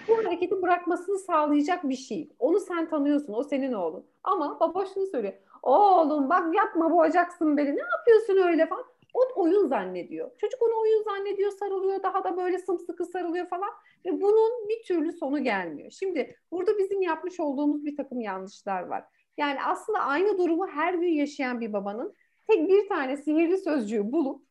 [0.08, 2.30] bu hareketi bırakmasını sağlayacak bir şey.
[2.38, 4.06] Onu sen tanıyorsun, o senin oğlun.
[4.24, 5.34] Ama baba şunu söylüyor.
[5.62, 7.76] Oğlum bak yapma boğacaksın beni.
[7.76, 8.84] Ne yapıyorsun öyle falan.
[9.14, 10.30] O oyun zannediyor.
[10.38, 13.70] Çocuk onu oyun zannediyor, sarılıyor, daha da böyle sımsıkı sarılıyor falan.
[14.06, 15.90] Ve bunun bir türlü sonu gelmiyor.
[15.90, 19.04] Şimdi burada bizim yapmış olduğumuz bir takım yanlışlar var.
[19.36, 22.14] Yani aslında aynı durumu her gün yaşayan bir babanın
[22.46, 24.47] tek bir tane sihirli sözcüğü bulup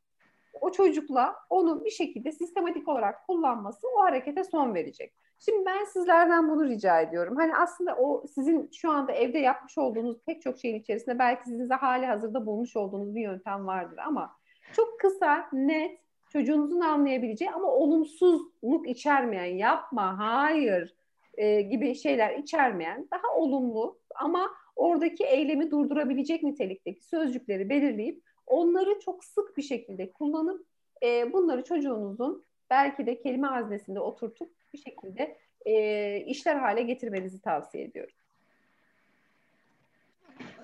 [0.61, 5.13] o çocukla onu bir şekilde sistematik olarak kullanması o harekete son verecek.
[5.39, 7.35] Şimdi ben sizlerden bunu rica ediyorum.
[7.35, 11.69] Hani aslında o sizin şu anda evde yapmış olduğunuz pek çok şeyin içerisinde belki sizin
[11.69, 14.31] de hali hazırda bulmuş olduğunuz bir yöntem vardır ama
[14.73, 20.95] çok kısa, net, çocuğunuzun anlayabileceği ama olumsuzluk içermeyen, yapma, hayır
[21.37, 29.23] e, gibi şeyler içermeyen, daha olumlu ama oradaki eylemi durdurabilecek nitelikteki sözcükleri belirleyip onları çok
[29.23, 30.65] sık bir şekilde kullanıp
[31.03, 37.83] e, bunları çocuğunuzun belki de kelime haznesinde oturtup bir şekilde e, işler hale getirmenizi tavsiye
[37.83, 38.15] ediyorum.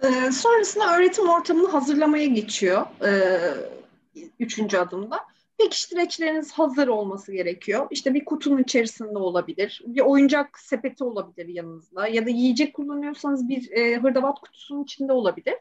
[0.03, 2.85] Ee, sonrasında öğretim ortamını hazırlamaya geçiyor.
[3.05, 3.39] Ee,
[4.39, 5.19] üçüncü adımda.
[5.57, 7.87] pekiştireçleriniz hazır olması gerekiyor.
[7.91, 13.71] İşte bir kutunun içerisinde olabilir, bir oyuncak sepeti olabilir yanınızda ya da yiyecek kullanıyorsanız bir
[13.71, 15.55] e, hırdavat kutusunun içinde olabilir.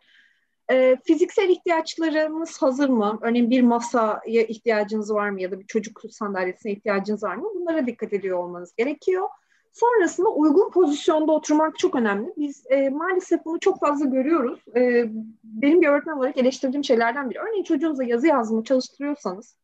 [0.72, 3.18] E, fiziksel ihtiyaçlarınız hazır mı?
[3.22, 7.48] Örneğin bir masaya ihtiyacınız var mı ya da bir çocuk sandalyesine ihtiyacınız var mı?
[7.54, 9.28] Bunlara dikkat ediyor olmanız gerekiyor.
[9.72, 12.32] Sonrasında uygun pozisyonda oturmak çok önemli.
[12.36, 14.60] Biz e, maalesef bunu çok fazla görüyoruz.
[14.76, 15.04] E,
[15.44, 17.38] benim bir öğretmen olarak eleştirdiğim şeylerden biri.
[17.38, 19.56] Örneğin çocuğunuza yazı yazımı çalıştırıyorsanız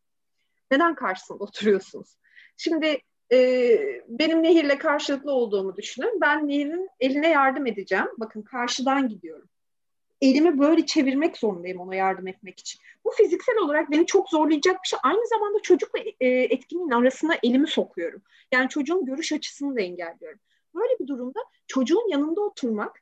[0.71, 2.17] neden karşısında oturuyorsunuz?
[2.57, 2.97] Şimdi
[3.31, 3.37] e,
[4.07, 6.21] benim Nehir'le karşılıklı olduğumu düşünün.
[6.21, 8.07] Ben Nehir'in eline yardım edeceğim.
[8.17, 9.49] Bakın karşıdan gidiyorum.
[10.21, 12.81] Elimi böyle çevirmek zorundayım ona yardım etmek için.
[13.05, 14.99] Bu fiziksel olarak beni çok zorlayacak bir şey.
[15.03, 18.21] Aynı zamanda çocukla e, etkinliğin arasına elimi sokuyorum.
[18.51, 20.39] Yani çocuğun görüş açısını da engelliyorum.
[20.75, 23.01] Böyle bir durumda çocuğun yanında oturmak,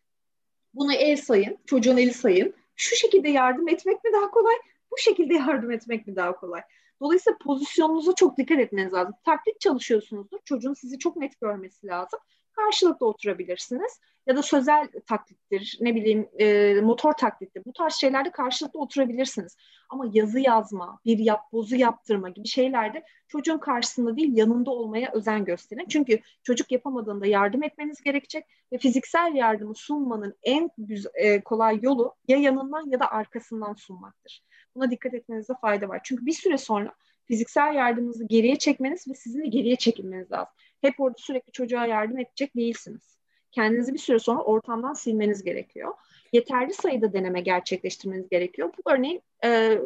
[0.73, 2.53] buna el sayın, çocuğun eli sayın.
[2.75, 4.55] Şu şekilde yardım etmek mi daha kolay,
[4.91, 6.61] bu şekilde yardım etmek mi daha kolay?
[7.01, 9.13] Dolayısıyla pozisyonunuza çok dikkat etmeniz lazım.
[9.25, 10.37] Taklit çalışıyorsunuzdur.
[10.45, 12.19] Çocuğun sizi çok net görmesi lazım.
[12.57, 13.99] Karşılıklı oturabilirsiniz.
[14.27, 17.65] Ya da sözel taklittir, ne bileyim e, motor taklittir.
[17.65, 19.57] Bu tarz şeylerde karşılıklı oturabilirsiniz.
[19.89, 25.45] Ama yazı yazma, bir yap, bozu yaptırma gibi şeylerde çocuğun karşısında değil yanında olmaya özen
[25.45, 25.85] gösterin.
[25.89, 32.15] Çünkü çocuk yapamadığında yardım etmeniz gerekecek ve fiziksel yardımı sunmanın en güzel, e, kolay yolu
[32.27, 34.43] ya yanından ya da arkasından sunmaktır.
[34.75, 36.01] Buna dikkat etmenizde fayda var.
[36.03, 36.93] Çünkü bir süre sonra
[37.25, 40.53] fiziksel yardımınızı geriye çekmeniz ve sizin de geriye çekilmeniz lazım.
[40.81, 43.17] Hep orada sürekli çocuğa yardım edecek değilsiniz.
[43.51, 45.93] Kendinizi bir süre sonra ortamdan silmeniz gerekiyor.
[46.33, 48.69] Yeterli sayıda deneme gerçekleştirmeniz gerekiyor.
[48.77, 49.79] Bu örneğin e,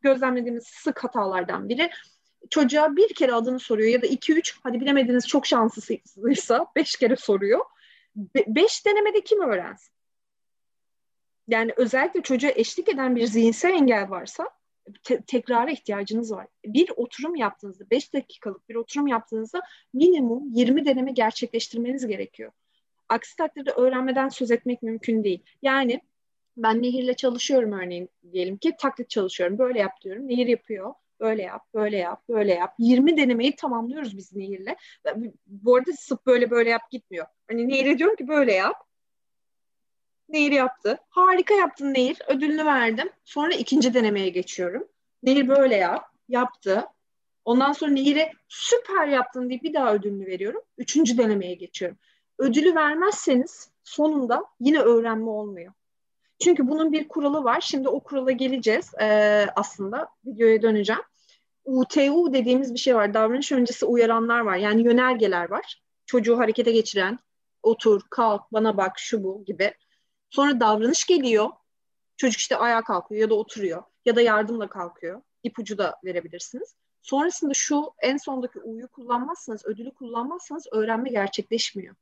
[0.00, 1.90] gözlemlediğimiz sık hatalardan biri
[2.50, 7.16] çocuğa bir kere adını soruyor ya da iki üç hadi bilemediğiniz çok şanslıysa beş kere
[7.16, 7.60] soruyor.
[8.16, 9.92] Be- beş denemede kim öğrensin?
[11.48, 14.50] yani özellikle çocuğa eşlik eden bir zihinsel engel varsa
[15.02, 16.46] te- tekrara ihtiyacınız var.
[16.64, 19.60] Bir oturum yaptığınızda, 5 dakikalık bir oturum yaptığınızda
[19.94, 22.52] minimum 20 deneme gerçekleştirmeniz gerekiyor.
[23.08, 25.42] Aksi takdirde öğrenmeden söz etmek mümkün değil.
[25.62, 26.00] Yani
[26.56, 29.58] ben Nehir'le çalışıyorum örneğin diyelim ki taklit çalışıyorum.
[29.58, 30.28] Böyle yap diyorum.
[30.28, 30.94] Nehir yapıyor.
[31.20, 32.74] Böyle yap, böyle yap, böyle yap.
[32.78, 34.74] 20 denemeyi tamamlıyoruz biz Nehir'le.
[35.46, 37.26] Bu arada sıp böyle böyle yap gitmiyor.
[37.48, 38.76] Hani Nehir'e diyorum ki böyle yap.
[40.32, 40.98] Nehir yaptı.
[41.08, 42.18] Harika yaptın Nehir.
[42.28, 43.10] Ödülünü verdim.
[43.24, 44.88] Sonra ikinci denemeye geçiyorum.
[45.22, 46.04] Nehir böyle yap.
[46.28, 46.86] Yaptı.
[47.44, 50.62] Ondan sonra Nehir'e süper yaptın diye bir daha ödülünü veriyorum.
[50.78, 51.98] Üçüncü denemeye geçiyorum.
[52.38, 55.72] Ödülü vermezseniz sonunda yine öğrenme olmuyor.
[56.42, 57.60] Çünkü bunun bir kuralı var.
[57.60, 60.08] Şimdi o kurala geleceğiz ee, aslında.
[60.26, 61.02] Videoya döneceğim.
[61.64, 63.14] UTU dediğimiz bir şey var.
[63.14, 64.56] Davranış öncesi uyaranlar var.
[64.56, 65.82] Yani yönergeler var.
[66.06, 67.18] Çocuğu harekete geçiren,
[67.62, 69.74] otur, kalk, bana bak, şu bu gibi.
[70.32, 71.50] Sonra davranış geliyor.
[72.16, 75.22] Çocuk işte ayağa kalkıyor ya da oturuyor ya da yardımla kalkıyor.
[75.42, 76.74] İpucu da verebilirsiniz.
[77.02, 81.94] Sonrasında şu en sondaki uyu kullanmazsanız, ödülü kullanmazsanız öğrenme gerçekleşmiyor.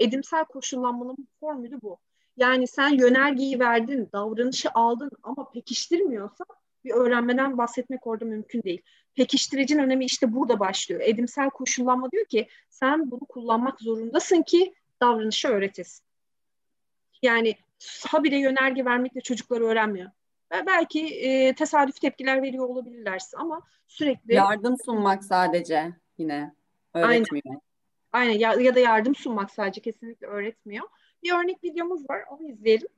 [0.00, 1.98] Edimsel koşullanmanın formülü bu.
[2.36, 6.44] Yani sen yönergeyi verdin, davranışı aldın ama pekiştirmiyorsa
[6.84, 8.82] bir öğrenmeden bahsetmek orada mümkün değil.
[9.14, 11.00] Pekiştiricinin önemi işte burada başlıyor.
[11.04, 16.04] Edimsel koşullanma diyor ki sen bunu kullanmak zorundasın ki davranışı öğretesin.
[17.22, 17.54] Yani
[18.08, 20.10] habire yönerge vermekle çocuklar öğrenmiyor.
[20.66, 24.34] Belki e, tesadüf tepkiler veriyor olabilirlerse ama sürekli...
[24.34, 26.54] Yardım sunmak sadece yine
[26.94, 27.44] öğretmiyor.
[27.44, 27.60] Aynen,
[28.12, 28.38] Aynen.
[28.38, 30.88] Ya, ya da yardım sunmak sadece kesinlikle öğretmiyor.
[31.22, 32.88] Bir örnek videomuz var onu izleyelim.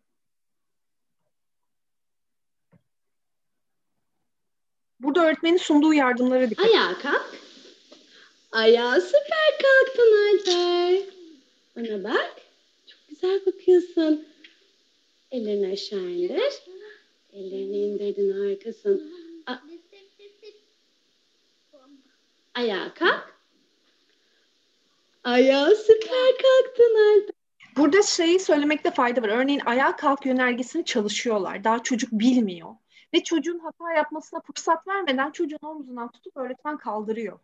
[5.01, 7.37] Burada öğretmenin sunduğu yardımlara dikkat Ayağa kalk.
[8.53, 11.03] Ayağa süper kalktın Alper.
[11.77, 12.37] Bana bak.
[12.87, 14.34] Çok güzel bakıyorsun.
[15.35, 16.63] Ellerini aşağı indir.
[17.33, 19.13] Ellerini indirdin harikasın.
[19.47, 19.59] A-
[22.55, 23.35] Ayağa kalk.
[25.25, 27.35] Ayağa süper kalktın Alper.
[27.77, 29.29] Burada şeyi söylemekte fayda var.
[29.29, 31.65] Örneğin ayağa kalk yönergesini çalışıyorlar.
[31.65, 32.75] Daha çocuk bilmiyor.
[33.15, 37.39] Ve çocuğun hata yapmasına fırsat vermeden çocuğun omzundan tutup öğretmen kaldırıyor.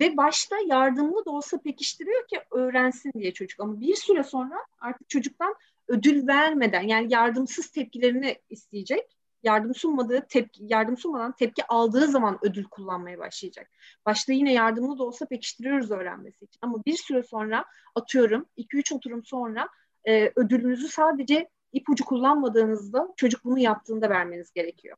[0.00, 3.60] Ve başta yardımlı da olsa pekiştiriyor ki öğrensin diye çocuk.
[3.60, 5.54] Ama bir süre sonra artık çocuktan
[5.88, 9.16] ödül vermeden yani yardımsız tepkilerini isteyecek.
[9.42, 13.70] Yardım sunmadığı tepki, yardım sunmadan tepki aldığı zaman ödül kullanmaya başlayacak.
[14.06, 16.58] Başta yine yardımlı da olsa pekiştiriyoruz öğrenmesi için.
[16.62, 19.68] Ama bir süre sonra atıyorum 2-3 oturum sonra
[20.04, 24.96] e, ödülünüzü sadece ipucu kullanmadığınızda çocuk bunu yaptığında vermeniz gerekiyor.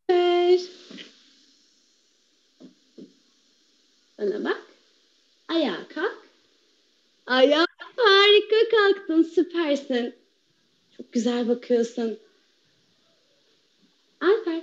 [4.18, 4.62] Bana bak.
[5.48, 6.26] Ayağa kalk.
[7.26, 10.25] Ayağa harika kalktın süpersin.
[10.96, 12.18] Çok güzel bakıyorsun.
[14.20, 14.62] Alper.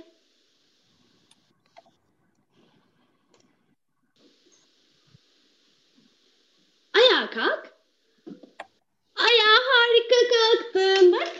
[6.94, 7.74] Ayağa kalk.
[9.16, 11.12] Ayağa harika kalktın.
[11.12, 11.32] Bak.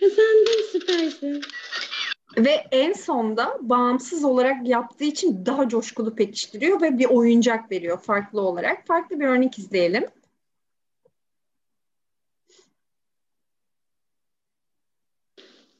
[0.00, 1.42] Kazandın süpersin.
[2.36, 8.40] Ve en sonda bağımsız olarak yaptığı için daha coşkulu pekiştiriyor ve bir oyuncak veriyor farklı
[8.40, 8.86] olarak.
[8.86, 10.06] Farklı bir örnek izleyelim.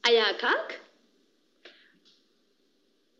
[0.09, 0.81] Ayağa kalk.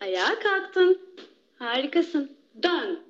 [0.01, 1.15] Ayağa kalktın.
[1.59, 2.37] Harikasın.
[2.63, 3.03] Dön.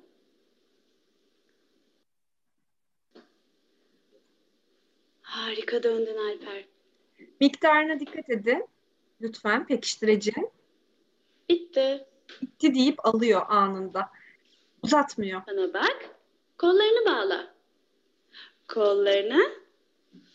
[5.22, 6.64] Harika döndün Alper.
[7.40, 8.68] Miktarına dikkat edin.
[9.20, 10.50] Lütfen pekiştireceğim.
[11.48, 12.06] Bitti.
[12.42, 14.10] Bitti deyip alıyor anında.
[14.82, 15.42] Uzatmıyor.
[15.46, 16.10] Bana bak.
[16.58, 17.54] Kollarını bağla.
[18.68, 19.52] Kollarını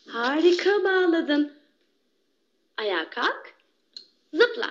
[0.07, 1.64] harika bağladın.
[2.77, 3.53] Ayağa kalk.
[4.33, 4.69] Zıpla.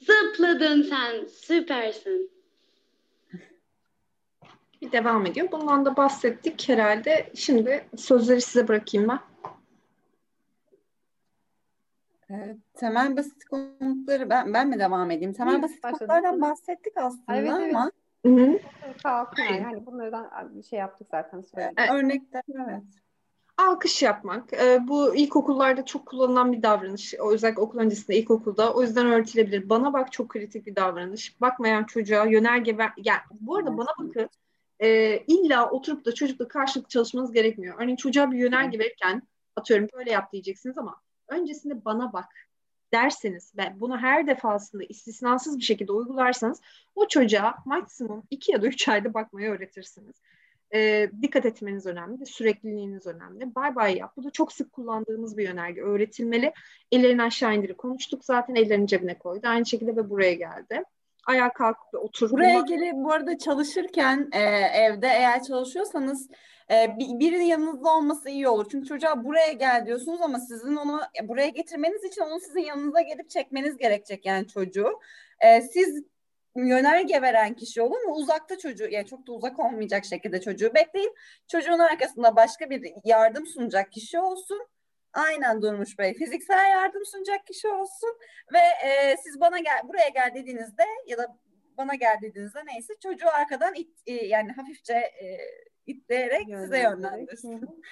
[0.00, 1.26] Zıpladın sen.
[1.26, 2.30] Süpersin.
[4.82, 5.52] Bir devam ediyor.
[5.52, 7.30] Bundan da bahsettik herhalde.
[7.34, 9.18] Şimdi sözleri size bırakayım ben.
[12.30, 15.32] Evet, temel basit komutları ben ben mi devam edeyim?
[15.32, 16.06] Temel Hı, basit başladım.
[16.08, 17.74] komutlardan bahsettik aslında Evet, evet.
[17.74, 17.90] ama
[18.26, 18.58] Hı-hı.
[19.02, 19.62] Kalkın yani.
[19.62, 21.74] Hani bunlardan bir şey yaptık zaten söyledik.
[21.78, 21.90] Evet.
[21.90, 22.82] örnekler evet.
[23.68, 24.52] Alkış yapmak.
[24.52, 27.14] Ee, bu ilkokullarda çok kullanılan bir davranış.
[27.14, 28.74] Özellikle okul öncesinde ilkokulda.
[28.74, 29.68] O yüzden öğretilebilir.
[29.68, 31.40] Bana bak çok kritik bir davranış.
[31.40, 32.90] Bakmayan çocuğa yönerge ver.
[32.96, 34.30] Yani bu arada bana bakın
[34.80, 37.76] e, illa oturup da çocukla karşılıklı çalışmanız gerekmiyor.
[37.78, 39.22] Örneğin çocuğa bir yönerge verirken
[39.56, 42.28] atıyorum böyle yap diyeceksiniz ama öncesinde bana bak
[42.92, 46.60] derseniz ve bunu her defasında istisnasız bir şekilde uygularsanız
[46.94, 50.16] o çocuğa maksimum iki ya da üç ayda bakmayı öğretirsiniz.
[50.74, 53.54] Ee, dikkat etmeniz önemli sürekliliğiniz önemli.
[53.54, 54.12] Bay bay yap.
[54.16, 55.82] Bu da çok sık kullandığımız bir yönerge.
[55.82, 56.52] Öğretilmeli.
[56.92, 58.24] Ellerini aşağı indirip konuştuk.
[58.24, 59.48] Zaten ellerini cebine koydu.
[59.48, 60.82] Aynı şekilde ve buraya geldi.
[61.26, 62.30] Ayağa kalkıp ve otur.
[62.30, 64.40] Buraya ilgili bu arada çalışırken e,
[64.84, 66.28] evde eğer çalışıyorsanız
[66.70, 68.66] e, bir, birinin yanınızda olması iyi olur.
[68.70, 73.00] Çünkü çocuğa buraya gel diyorsunuz ama sizin onu e, buraya getirmeniz için onu sizin yanınıza
[73.00, 75.00] gelip çekmeniz gerekecek yani çocuğu.
[75.40, 76.04] E, siz
[76.56, 81.14] yönerge veren kişi olun ama uzakta çocuğu yani çok da uzak olmayacak şekilde çocuğu bekleyin.
[81.48, 84.68] Çocuğun arkasında başka bir yardım sunacak kişi olsun.
[85.12, 86.14] Aynen Durmuş Bey.
[86.14, 88.18] Fiziksel yardım sunacak kişi olsun
[88.52, 91.38] ve e, siz bana gel buraya gel dediğinizde ya da
[91.78, 95.38] bana gel dediğinizde neyse çocuğu arkadan it, e, yani hafifçe e,
[95.86, 97.82] itleyerek size yönlendirsin.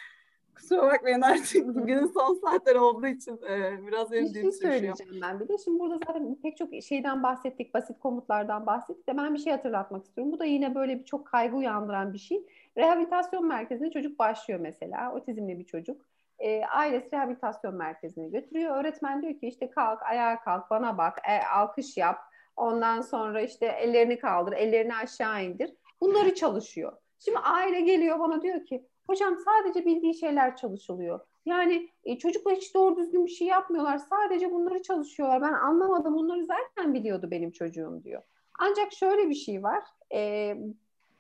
[0.61, 5.41] Kusura bakmayın artık günün son saatleri olduğu için e, biraz benim Bir şey söyleyeceğim ben
[5.41, 5.59] bir de.
[5.65, 10.05] Şimdi burada zaten pek çok şeyden bahsettik, basit komutlardan bahsettik de ben bir şey hatırlatmak
[10.05, 10.33] istiyorum.
[10.33, 12.47] Bu da yine böyle bir çok kaygı uyandıran bir şey.
[12.77, 16.07] Rehabilitasyon merkezine çocuk başlıyor mesela, otizmli bir çocuk.
[16.39, 18.77] E, ailesi rehabilitasyon merkezine götürüyor.
[18.77, 22.19] Öğretmen diyor ki işte kalk, ayağa kalk, bana bak, e, alkış yap.
[22.57, 25.75] Ondan sonra işte ellerini kaldır, ellerini aşağı indir.
[26.01, 26.93] Bunları çalışıyor.
[27.19, 31.21] Şimdi aile geliyor bana diyor ki hocam sadece bildiği şeyler çalışılıyor.
[31.47, 33.99] Yani e, çocuklar hiç doğru düzgün bir şey yapmıyorlar.
[33.99, 35.43] Sadece bunları çalışıyorlar.
[35.43, 36.15] Ben anlamadım.
[36.15, 38.23] Bunları zaten biliyordu benim çocuğum diyor.
[38.59, 39.83] Ancak şöyle bir şey var.
[40.15, 40.55] E,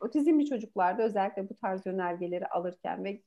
[0.01, 3.20] otizmli çocuklarda özellikle bu tarz yönergeleri alırken ve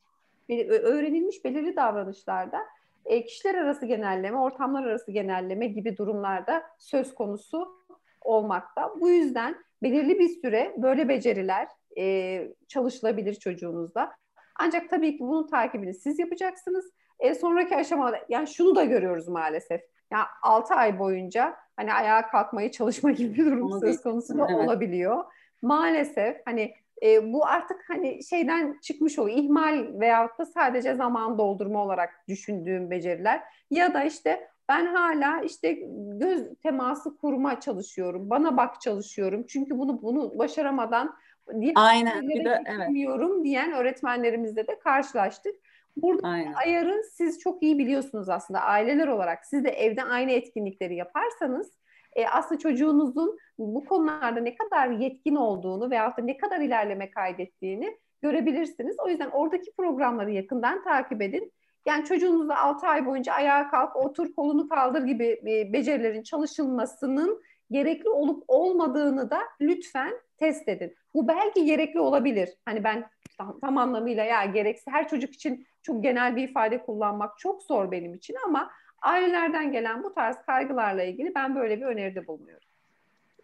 [0.69, 2.59] öğrenilmiş belirli davranışlarda
[3.05, 7.83] e, kişiler arası genelleme, ortamlar arası genelleme gibi durumlarda söz konusu
[8.21, 8.93] olmakta.
[9.01, 11.67] Bu yüzden belirli bir süre böyle beceriler
[11.97, 14.11] e, çalışılabilir çocuğunuzda.
[14.59, 16.91] Ancak tabii ki bunun takibini siz yapacaksınız.
[17.19, 19.81] E, sonraki aşamada yani şunu da görüyoruz maalesef.
[20.11, 24.47] Ya 6 ay boyunca hani ayağa kalkmayı çalışma gibi bir durum Onu söz konusu da
[24.49, 24.59] Evet.
[24.65, 25.23] olabiliyor.
[25.61, 26.73] Maalesef hani
[27.03, 29.37] e, bu artık hani şeyden çıkmış oluyor.
[29.37, 33.43] İhmal veyahut da sadece zaman doldurma olarak düşündüğüm beceriler.
[33.71, 35.79] Ya da işte ben hala işte
[36.19, 38.29] göz teması kurma çalışıyorum.
[38.29, 39.45] Bana bak çalışıyorum.
[39.47, 41.15] Çünkü bunu bunu başaramadan
[41.61, 42.29] diğer Aynen.
[42.29, 43.43] Bir de evet.
[43.43, 45.55] diyen öğretmenlerimizle de karşılaştık.
[45.97, 46.53] Burada Aynen.
[46.53, 49.45] ayarı siz çok iyi biliyorsunuz aslında aileler olarak.
[49.45, 51.71] Siz de evde aynı etkinlikleri yaparsanız
[52.15, 57.97] e, aslında çocuğunuzun bu konularda ne kadar yetkin olduğunu veyahut da ne kadar ilerleme kaydettiğini
[58.21, 58.95] görebilirsiniz.
[59.05, 61.51] O yüzden oradaki programları yakından takip edin.
[61.85, 67.41] Yani çocuğunuzla 6 ay boyunca ayağa kalk, otur, kolunu kaldır gibi e, becerilerin çalışılmasının
[67.71, 70.95] gerekli olup olmadığını da lütfen test edin.
[71.13, 72.49] Bu belki gerekli olabilir.
[72.65, 77.39] Hani ben tam, tam anlamıyla ya gereksiz her çocuk için çok genel bir ifade kullanmak
[77.39, 78.71] çok zor benim için ama
[79.01, 82.67] ailelerden gelen bu tarz kaygılarla ilgili ben böyle bir öneride bulunuyorum.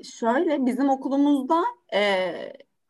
[0.03, 1.63] Şöyle bizim okulumuzda
[1.93, 2.31] e,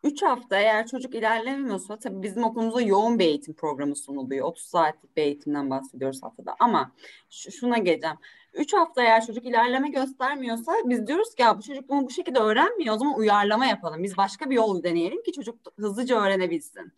[0.04, 4.46] 3 hafta eğer çocuk ilerlemiyorsa tabii bizim okulumuzda yoğun bir eğitim programı sunuluyor.
[4.48, 6.56] 30 saatlik bir eğitimden bahsediyoruz haftada.
[6.60, 6.92] Ama
[7.30, 8.16] şu- şuna geleceğim.
[8.54, 12.40] 3 hafta eğer çocuk ilerleme göstermiyorsa biz diyoruz ki ya bu çocuk bunu bu şekilde
[12.40, 14.04] öğrenmiyor o zaman uyarlama yapalım.
[14.04, 16.94] Biz başka bir yol deneyelim ki çocuk hızlıca öğrenebilsin.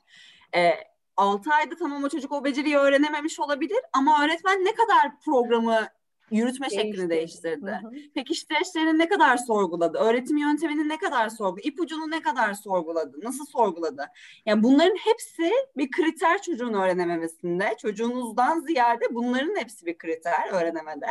[0.55, 0.71] E,
[1.17, 5.87] 6 ayda tamam o çocuk o beceriyi öğrenememiş olabilir ama öğretmen ne kadar programı
[6.31, 6.87] yürütme Değişti.
[6.87, 7.79] şeklini değiştirdi.
[7.81, 7.91] Hı hı.
[8.15, 9.97] Pekiştireçlerini ne kadar sorguladı?
[9.97, 11.67] Öğretim yöntemini ne kadar sorguladı?
[11.67, 13.19] İpucunu ne kadar sorguladı?
[13.23, 14.07] Nasıl sorguladı?
[14.45, 17.75] Yani bunların hepsi bir kriter çocuğun öğrenememesinde.
[17.81, 21.07] Çocuğunuzdan ziyade bunların hepsi bir kriter öğrenemede.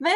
[0.00, 0.12] Ve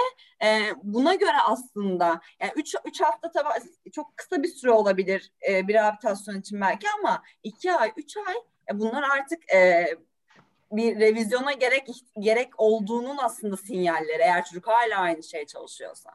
[0.46, 5.68] e, buna göre aslında yani 3 3 hafta tabii çok kısa bir süre olabilir e,
[5.68, 8.34] bir rehabilitasyon için belki ama 2 ay, 3 ay
[8.70, 9.86] e, bunlar artık e,
[10.72, 11.88] bir revizyona gerek
[12.18, 16.10] gerek olduğunun aslında sinyalleri eğer çocuk hala aynı şeye çalışıyorsa.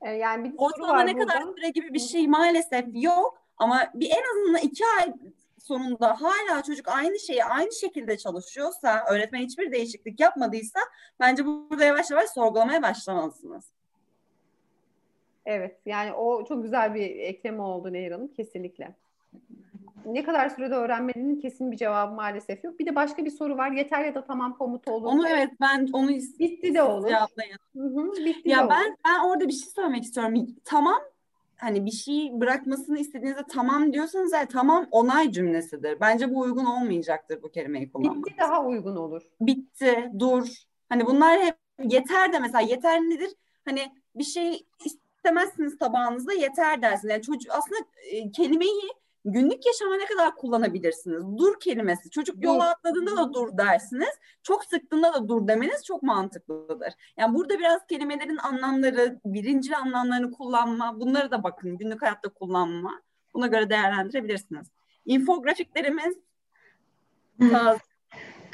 [0.00, 1.26] E, yani bir Ortalama ne burada.
[1.26, 5.12] kadar süre gibi bir şey maalesef yok ama bir en azından iki ay
[5.58, 10.80] sonunda hala çocuk aynı şeyi aynı şekilde çalışıyorsa, öğretmen hiçbir değişiklik yapmadıysa
[11.20, 13.64] bence burada yavaş yavaş sorgulamaya başlamalısınız.
[15.46, 18.94] Evet, yani o çok güzel bir ekleme oldu Nehir Hanım, kesinlikle
[20.06, 22.78] ne kadar sürede öğrenmenin kesin bir cevabı maalesef yok.
[22.78, 23.70] Bir de başka bir soru var.
[23.70, 25.06] Yeter ya da tamam komutu olur.
[25.06, 26.08] Onu evet ben onu
[26.38, 27.08] bitti de olur.
[27.08, 27.58] Cevaplayın.
[27.76, 28.96] Hı hı, bitti ya de ben olur.
[29.06, 30.46] ben orada bir şey söylemek istiyorum.
[30.64, 31.00] Tamam
[31.56, 36.00] hani bir şey bırakmasını istediğinizde tamam diyorsanız yani tamam onay cümlesidir.
[36.00, 38.26] Bence bu uygun olmayacaktır bu kelimeyi kullanmak.
[38.26, 39.22] Bitti daha uygun olur.
[39.40, 40.48] Bitti, dur.
[40.88, 43.30] Hani bunlar hep yeter de mesela yeter nedir?
[43.64, 47.12] Hani bir şey istemezsiniz tabağınızda yeter dersiniz.
[47.12, 48.82] Yani çocuk aslında e, kelimeyi
[49.24, 51.38] günlük yaşama ne kadar kullanabilirsiniz?
[51.38, 52.10] Dur kelimesi.
[52.10, 54.18] Çocuk yola atladığında da dur dersiniz.
[54.42, 56.92] Çok sıktığında da dur demeniz çok mantıklıdır.
[57.16, 63.00] Yani burada biraz kelimelerin anlamları, birinci anlamlarını kullanma, bunları da bakın günlük hayatta kullanma.
[63.34, 64.66] Buna göre değerlendirebilirsiniz.
[65.06, 66.16] İnfografiklerimiz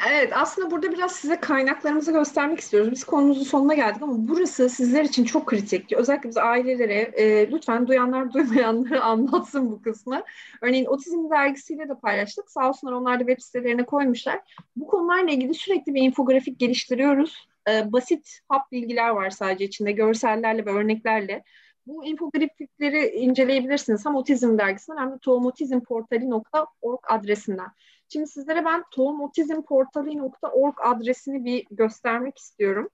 [0.09, 2.93] Evet aslında burada biraz size kaynaklarımızı göstermek istiyoruz.
[2.93, 5.93] Biz konumuzun sonuna geldik ama burası sizler için çok kritik.
[5.93, 10.23] Özellikle biz ailelere e, lütfen duyanlar duymayanları anlatsın bu kısmı.
[10.63, 12.51] Örneğin Otizm dergisiyle de paylaştık.
[12.51, 14.41] Sağ olsunlar onlar da web sitelerine koymuşlar.
[14.77, 17.49] Bu konularla ilgili sürekli bir infografik geliştiriyoruz.
[17.71, 21.45] E, basit hap bilgiler var sadece içinde görsellerle ve örneklerle.
[21.87, 24.07] Bu infografikleri inceleyebilirsiniz.
[24.07, 27.69] Hem Otizm dergisinden hem de tohumotizmportali.org adresinden.
[28.13, 32.91] Şimdi sizlere ben tohumotizmportali.org adresini bir göstermek istiyorum.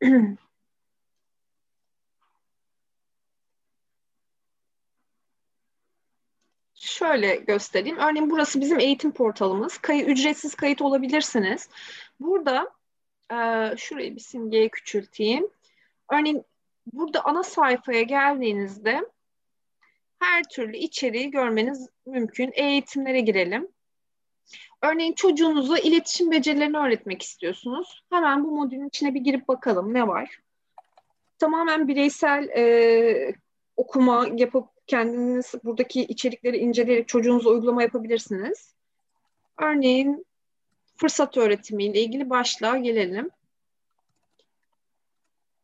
[6.74, 7.98] Şöyle göstereyim.
[7.98, 9.78] Örneğin burası bizim eğitim portalımız.
[9.78, 11.68] Kayı, ücretsiz kayıt olabilirsiniz.
[12.20, 12.72] Burada
[13.32, 13.36] e,
[13.76, 15.48] şurayı bir simgeye küçülteyim.
[16.12, 16.44] Örneğin
[16.92, 19.15] burada ana sayfaya geldiğinizde
[20.18, 22.52] her türlü içeriği görmeniz mümkün.
[22.54, 23.68] Eğitimlere girelim.
[24.82, 28.04] Örneğin çocuğunuza iletişim becerilerini öğretmek istiyorsunuz.
[28.10, 30.38] Hemen bu modülün içine bir girip bakalım ne var.
[31.38, 33.34] Tamamen bireysel e,
[33.76, 38.74] okuma yapıp kendiniz buradaki içerikleri inceleyerek çocuğunuza uygulama yapabilirsiniz.
[39.58, 40.26] Örneğin
[40.96, 43.30] fırsat öğretimiyle ilgili başlığa gelelim.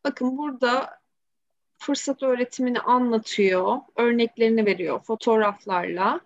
[0.05, 1.02] Bakın burada
[1.83, 6.21] fırsat öğretimini anlatıyor, örneklerini veriyor fotoğraflarla.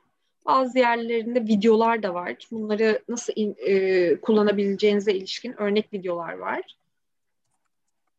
[0.47, 2.37] Bazı yerlerinde videolar da var.
[2.51, 6.77] Bunları nasıl in, e, kullanabileceğinize ilişkin örnek videolar var.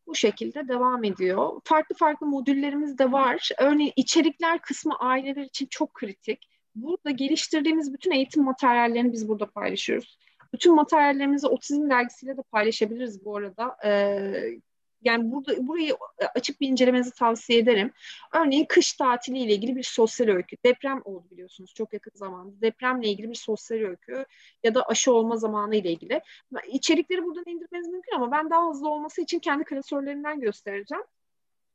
[0.08, 1.62] Bu şekilde devam ediyor.
[1.64, 3.50] Farklı farklı modüllerimiz de var.
[3.58, 6.50] Örneğin içerikler kısmı aileler için çok kritik.
[6.76, 10.18] Burada geliştirdiğimiz bütün eğitim materyallerini biz burada paylaşıyoruz.
[10.54, 13.78] Bütün materyallerimizi Otizm dergisiyle de paylaşabiliriz bu arada.
[13.86, 14.60] Ee,
[15.08, 17.92] yani burada burayı e, açıp bir incelemenizi tavsiye ederim.
[18.34, 20.58] Örneğin kış tatili ile ilgili bir sosyal öykü.
[20.66, 22.62] Deprem oldu biliyorsunuz çok yakın zamanda.
[22.62, 24.26] Depremle ilgili bir sosyal öykü
[24.64, 26.22] ya da aşı olma zamanı ile ilgili.
[26.68, 31.04] İçerikleri buradan indirmeniz mümkün ama ben daha hızlı olması için kendi klasörlerinden göstereceğim.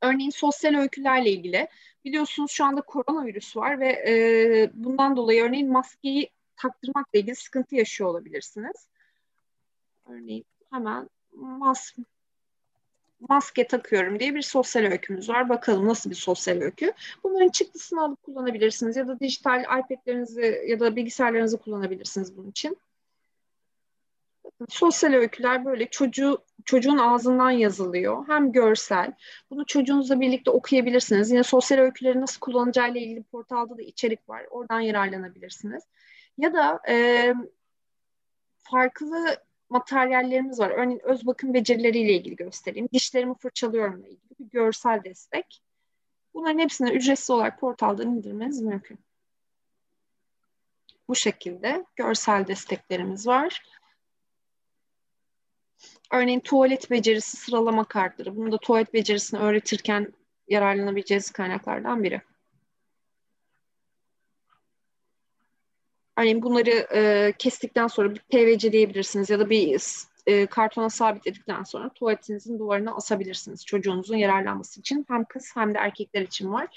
[0.01, 1.67] Örneğin sosyal öykülerle ilgili.
[2.05, 8.09] Biliyorsunuz şu anda koronavirüs var ve e, bundan dolayı örneğin maskeyi taktırmakla ilgili sıkıntı yaşıyor
[8.09, 8.87] olabilirsiniz.
[10.05, 11.93] Örneğin hemen mas
[13.29, 15.49] maske takıyorum diye bir sosyal öykümüz var.
[15.49, 16.93] Bakalım nasıl bir sosyal öykü.
[17.23, 22.77] Bunların çıktısını alıp kullanabilirsiniz ya da dijital iPad'lerinizi ya da bilgisayarlarınızı kullanabilirsiniz bunun için.
[24.69, 28.27] Sosyal öyküler böyle çocuğu, çocuğun ağzından yazılıyor.
[28.27, 29.13] Hem görsel.
[29.49, 31.31] Bunu çocuğunuzla birlikte okuyabilirsiniz.
[31.31, 34.45] Yine sosyal öyküleri nasıl kullanacağıyla ilgili portalda da içerik var.
[34.49, 35.83] Oradan yararlanabilirsiniz.
[36.37, 37.33] Ya da e,
[38.57, 39.37] farklı
[39.73, 40.69] materyallerimiz var.
[40.69, 42.89] Örneğin öz bakım becerileriyle ilgili göstereyim.
[42.93, 45.61] Dişlerimi fırçalıyorumla ilgili bir görsel destek.
[46.33, 48.99] Bunların hepsini ücretsiz olarak portaldan indirmeniz mümkün.
[51.07, 53.63] Bu şekilde görsel desteklerimiz var.
[56.11, 58.35] Örneğin tuvalet becerisi sıralama kartları.
[58.35, 60.13] Bunu da tuvalet becerisini öğretirken
[60.47, 62.21] yararlanabileceğiniz kaynaklardan biri.
[66.17, 69.79] Örneğin bunları e, kestikten sonra bir PVC diyebilirsiniz ya da bir
[70.25, 73.65] e, kartona sabitledikten sonra tuvaletinizin duvarına asabilirsiniz.
[73.65, 76.67] Çocuğunuzun yararlanması için hem kız hem de erkekler için var.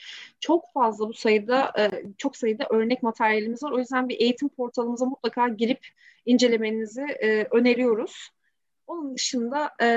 [0.40, 3.72] Çok fazla bu sayıda e, çok sayıda örnek materyalimiz var.
[3.72, 5.86] O yüzden bir eğitim portalımıza mutlaka girip
[6.26, 8.30] incelemenizi e, öneriyoruz.
[8.86, 9.88] Onun dışında e,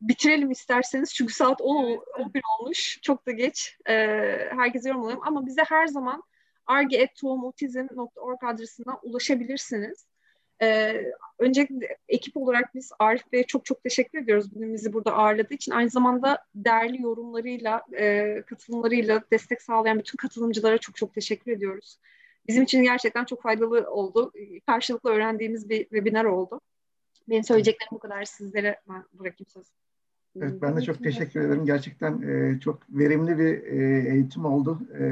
[0.00, 2.98] bitirelim isterseniz çünkü saat 10, 11 olmuş.
[3.02, 3.78] Çok da geç.
[3.88, 3.94] E,
[4.50, 6.22] herkese yorumlayalım ama bize her zaman
[6.66, 10.06] arge.tohumotizm.org adresinden ulaşabilirsiniz.
[10.62, 11.04] Ee,
[11.38, 15.72] öncelikle ekip olarak biz Arif Bey'e çok çok teşekkür ediyoruz bugün bizi burada ağırladığı için.
[15.72, 21.98] Aynı zamanda değerli yorumlarıyla, e, katılımlarıyla destek sağlayan bütün katılımcılara çok çok teşekkür ediyoruz.
[22.48, 24.32] Bizim için gerçekten çok faydalı oldu.
[24.66, 26.60] Karşılıklı öğrendiğimiz bir webinar oldu.
[27.28, 28.24] Benim söyleyeceklerim bu kadar.
[28.24, 28.80] Sizlere
[29.12, 29.83] bırakayım sözü.
[30.40, 31.64] Evet, ben de çok teşekkür ederim.
[31.64, 34.78] Gerçekten e, çok verimli bir e, eğitim oldu.
[34.98, 35.04] E,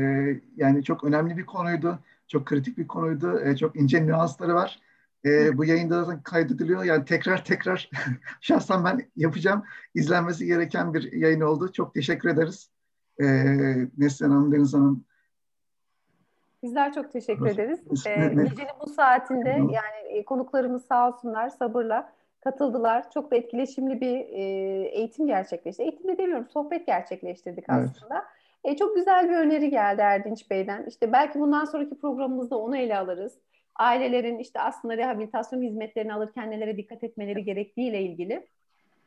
[0.56, 1.98] yani çok önemli bir konuydu.
[2.28, 3.40] Çok kritik bir konuydu.
[3.40, 4.80] E, çok ince nüansları var.
[5.24, 6.84] E, bu yayında zaten kaydediliyor.
[6.84, 7.90] Yani tekrar tekrar
[8.40, 9.62] şahsen ben yapacağım.
[9.94, 11.72] İzlenmesi gereken bir yayın oldu.
[11.72, 12.70] Çok teşekkür ederiz.
[13.20, 13.26] E,
[13.98, 15.04] Neslihan Hanım, Deniz Hanım.
[16.62, 17.80] Bizler çok teşekkür ederiz.
[18.06, 22.12] E, gecenin bu saatinde yani konuklarımız sağ olsunlar sabırla
[22.44, 23.10] katıldılar.
[23.10, 24.42] Çok da etkileşimli bir e,
[24.88, 25.82] eğitim gerçekleşti.
[25.82, 28.24] Eğitim de demiyorum, sohbet gerçekleştirdik aslında.
[28.64, 28.74] Evet.
[28.74, 30.84] E, çok güzel bir öneri geldi Erdinç Bey'den.
[30.88, 33.38] İşte belki bundan sonraki programımızda onu ele alırız.
[33.76, 38.46] Ailelerin işte aslında rehabilitasyon hizmetlerini alırken nelere dikkat etmeleri gerektiğiyle ilgili.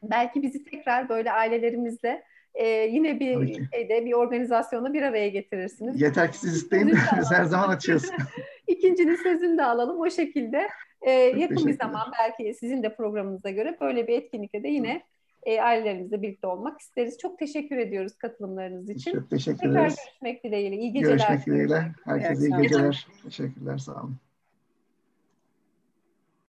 [0.04, 6.02] Belki bizi tekrar böyle ailelerimizle e, yine bir şeyde bir organizasyonda bir araya getirirsiniz.
[6.02, 6.88] Yeter ki siz isteyin.
[6.88, 8.10] Biz her zaman açıyoruz.
[8.68, 10.00] İkincinin sözünü de alalım.
[10.00, 10.68] O şekilde
[11.02, 15.04] e, yakın bir zaman belki sizin de programınıza göre böyle bir etkinlikte de yine
[15.44, 17.18] e, ailelerimizle birlikte olmak isteriz.
[17.18, 19.12] Çok teşekkür ediyoruz katılımlarınız için.
[19.12, 19.96] Çok teşekkür Tekrar ederiz.
[19.96, 20.76] görüşmek dileğiyle.
[20.76, 21.18] İyi geceler.
[21.18, 21.92] Görüşmek dileğiyle.
[22.06, 23.08] Herkese iyi geceler.
[23.24, 23.78] Teşekkürler.
[23.78, 24.18] Sağ olun.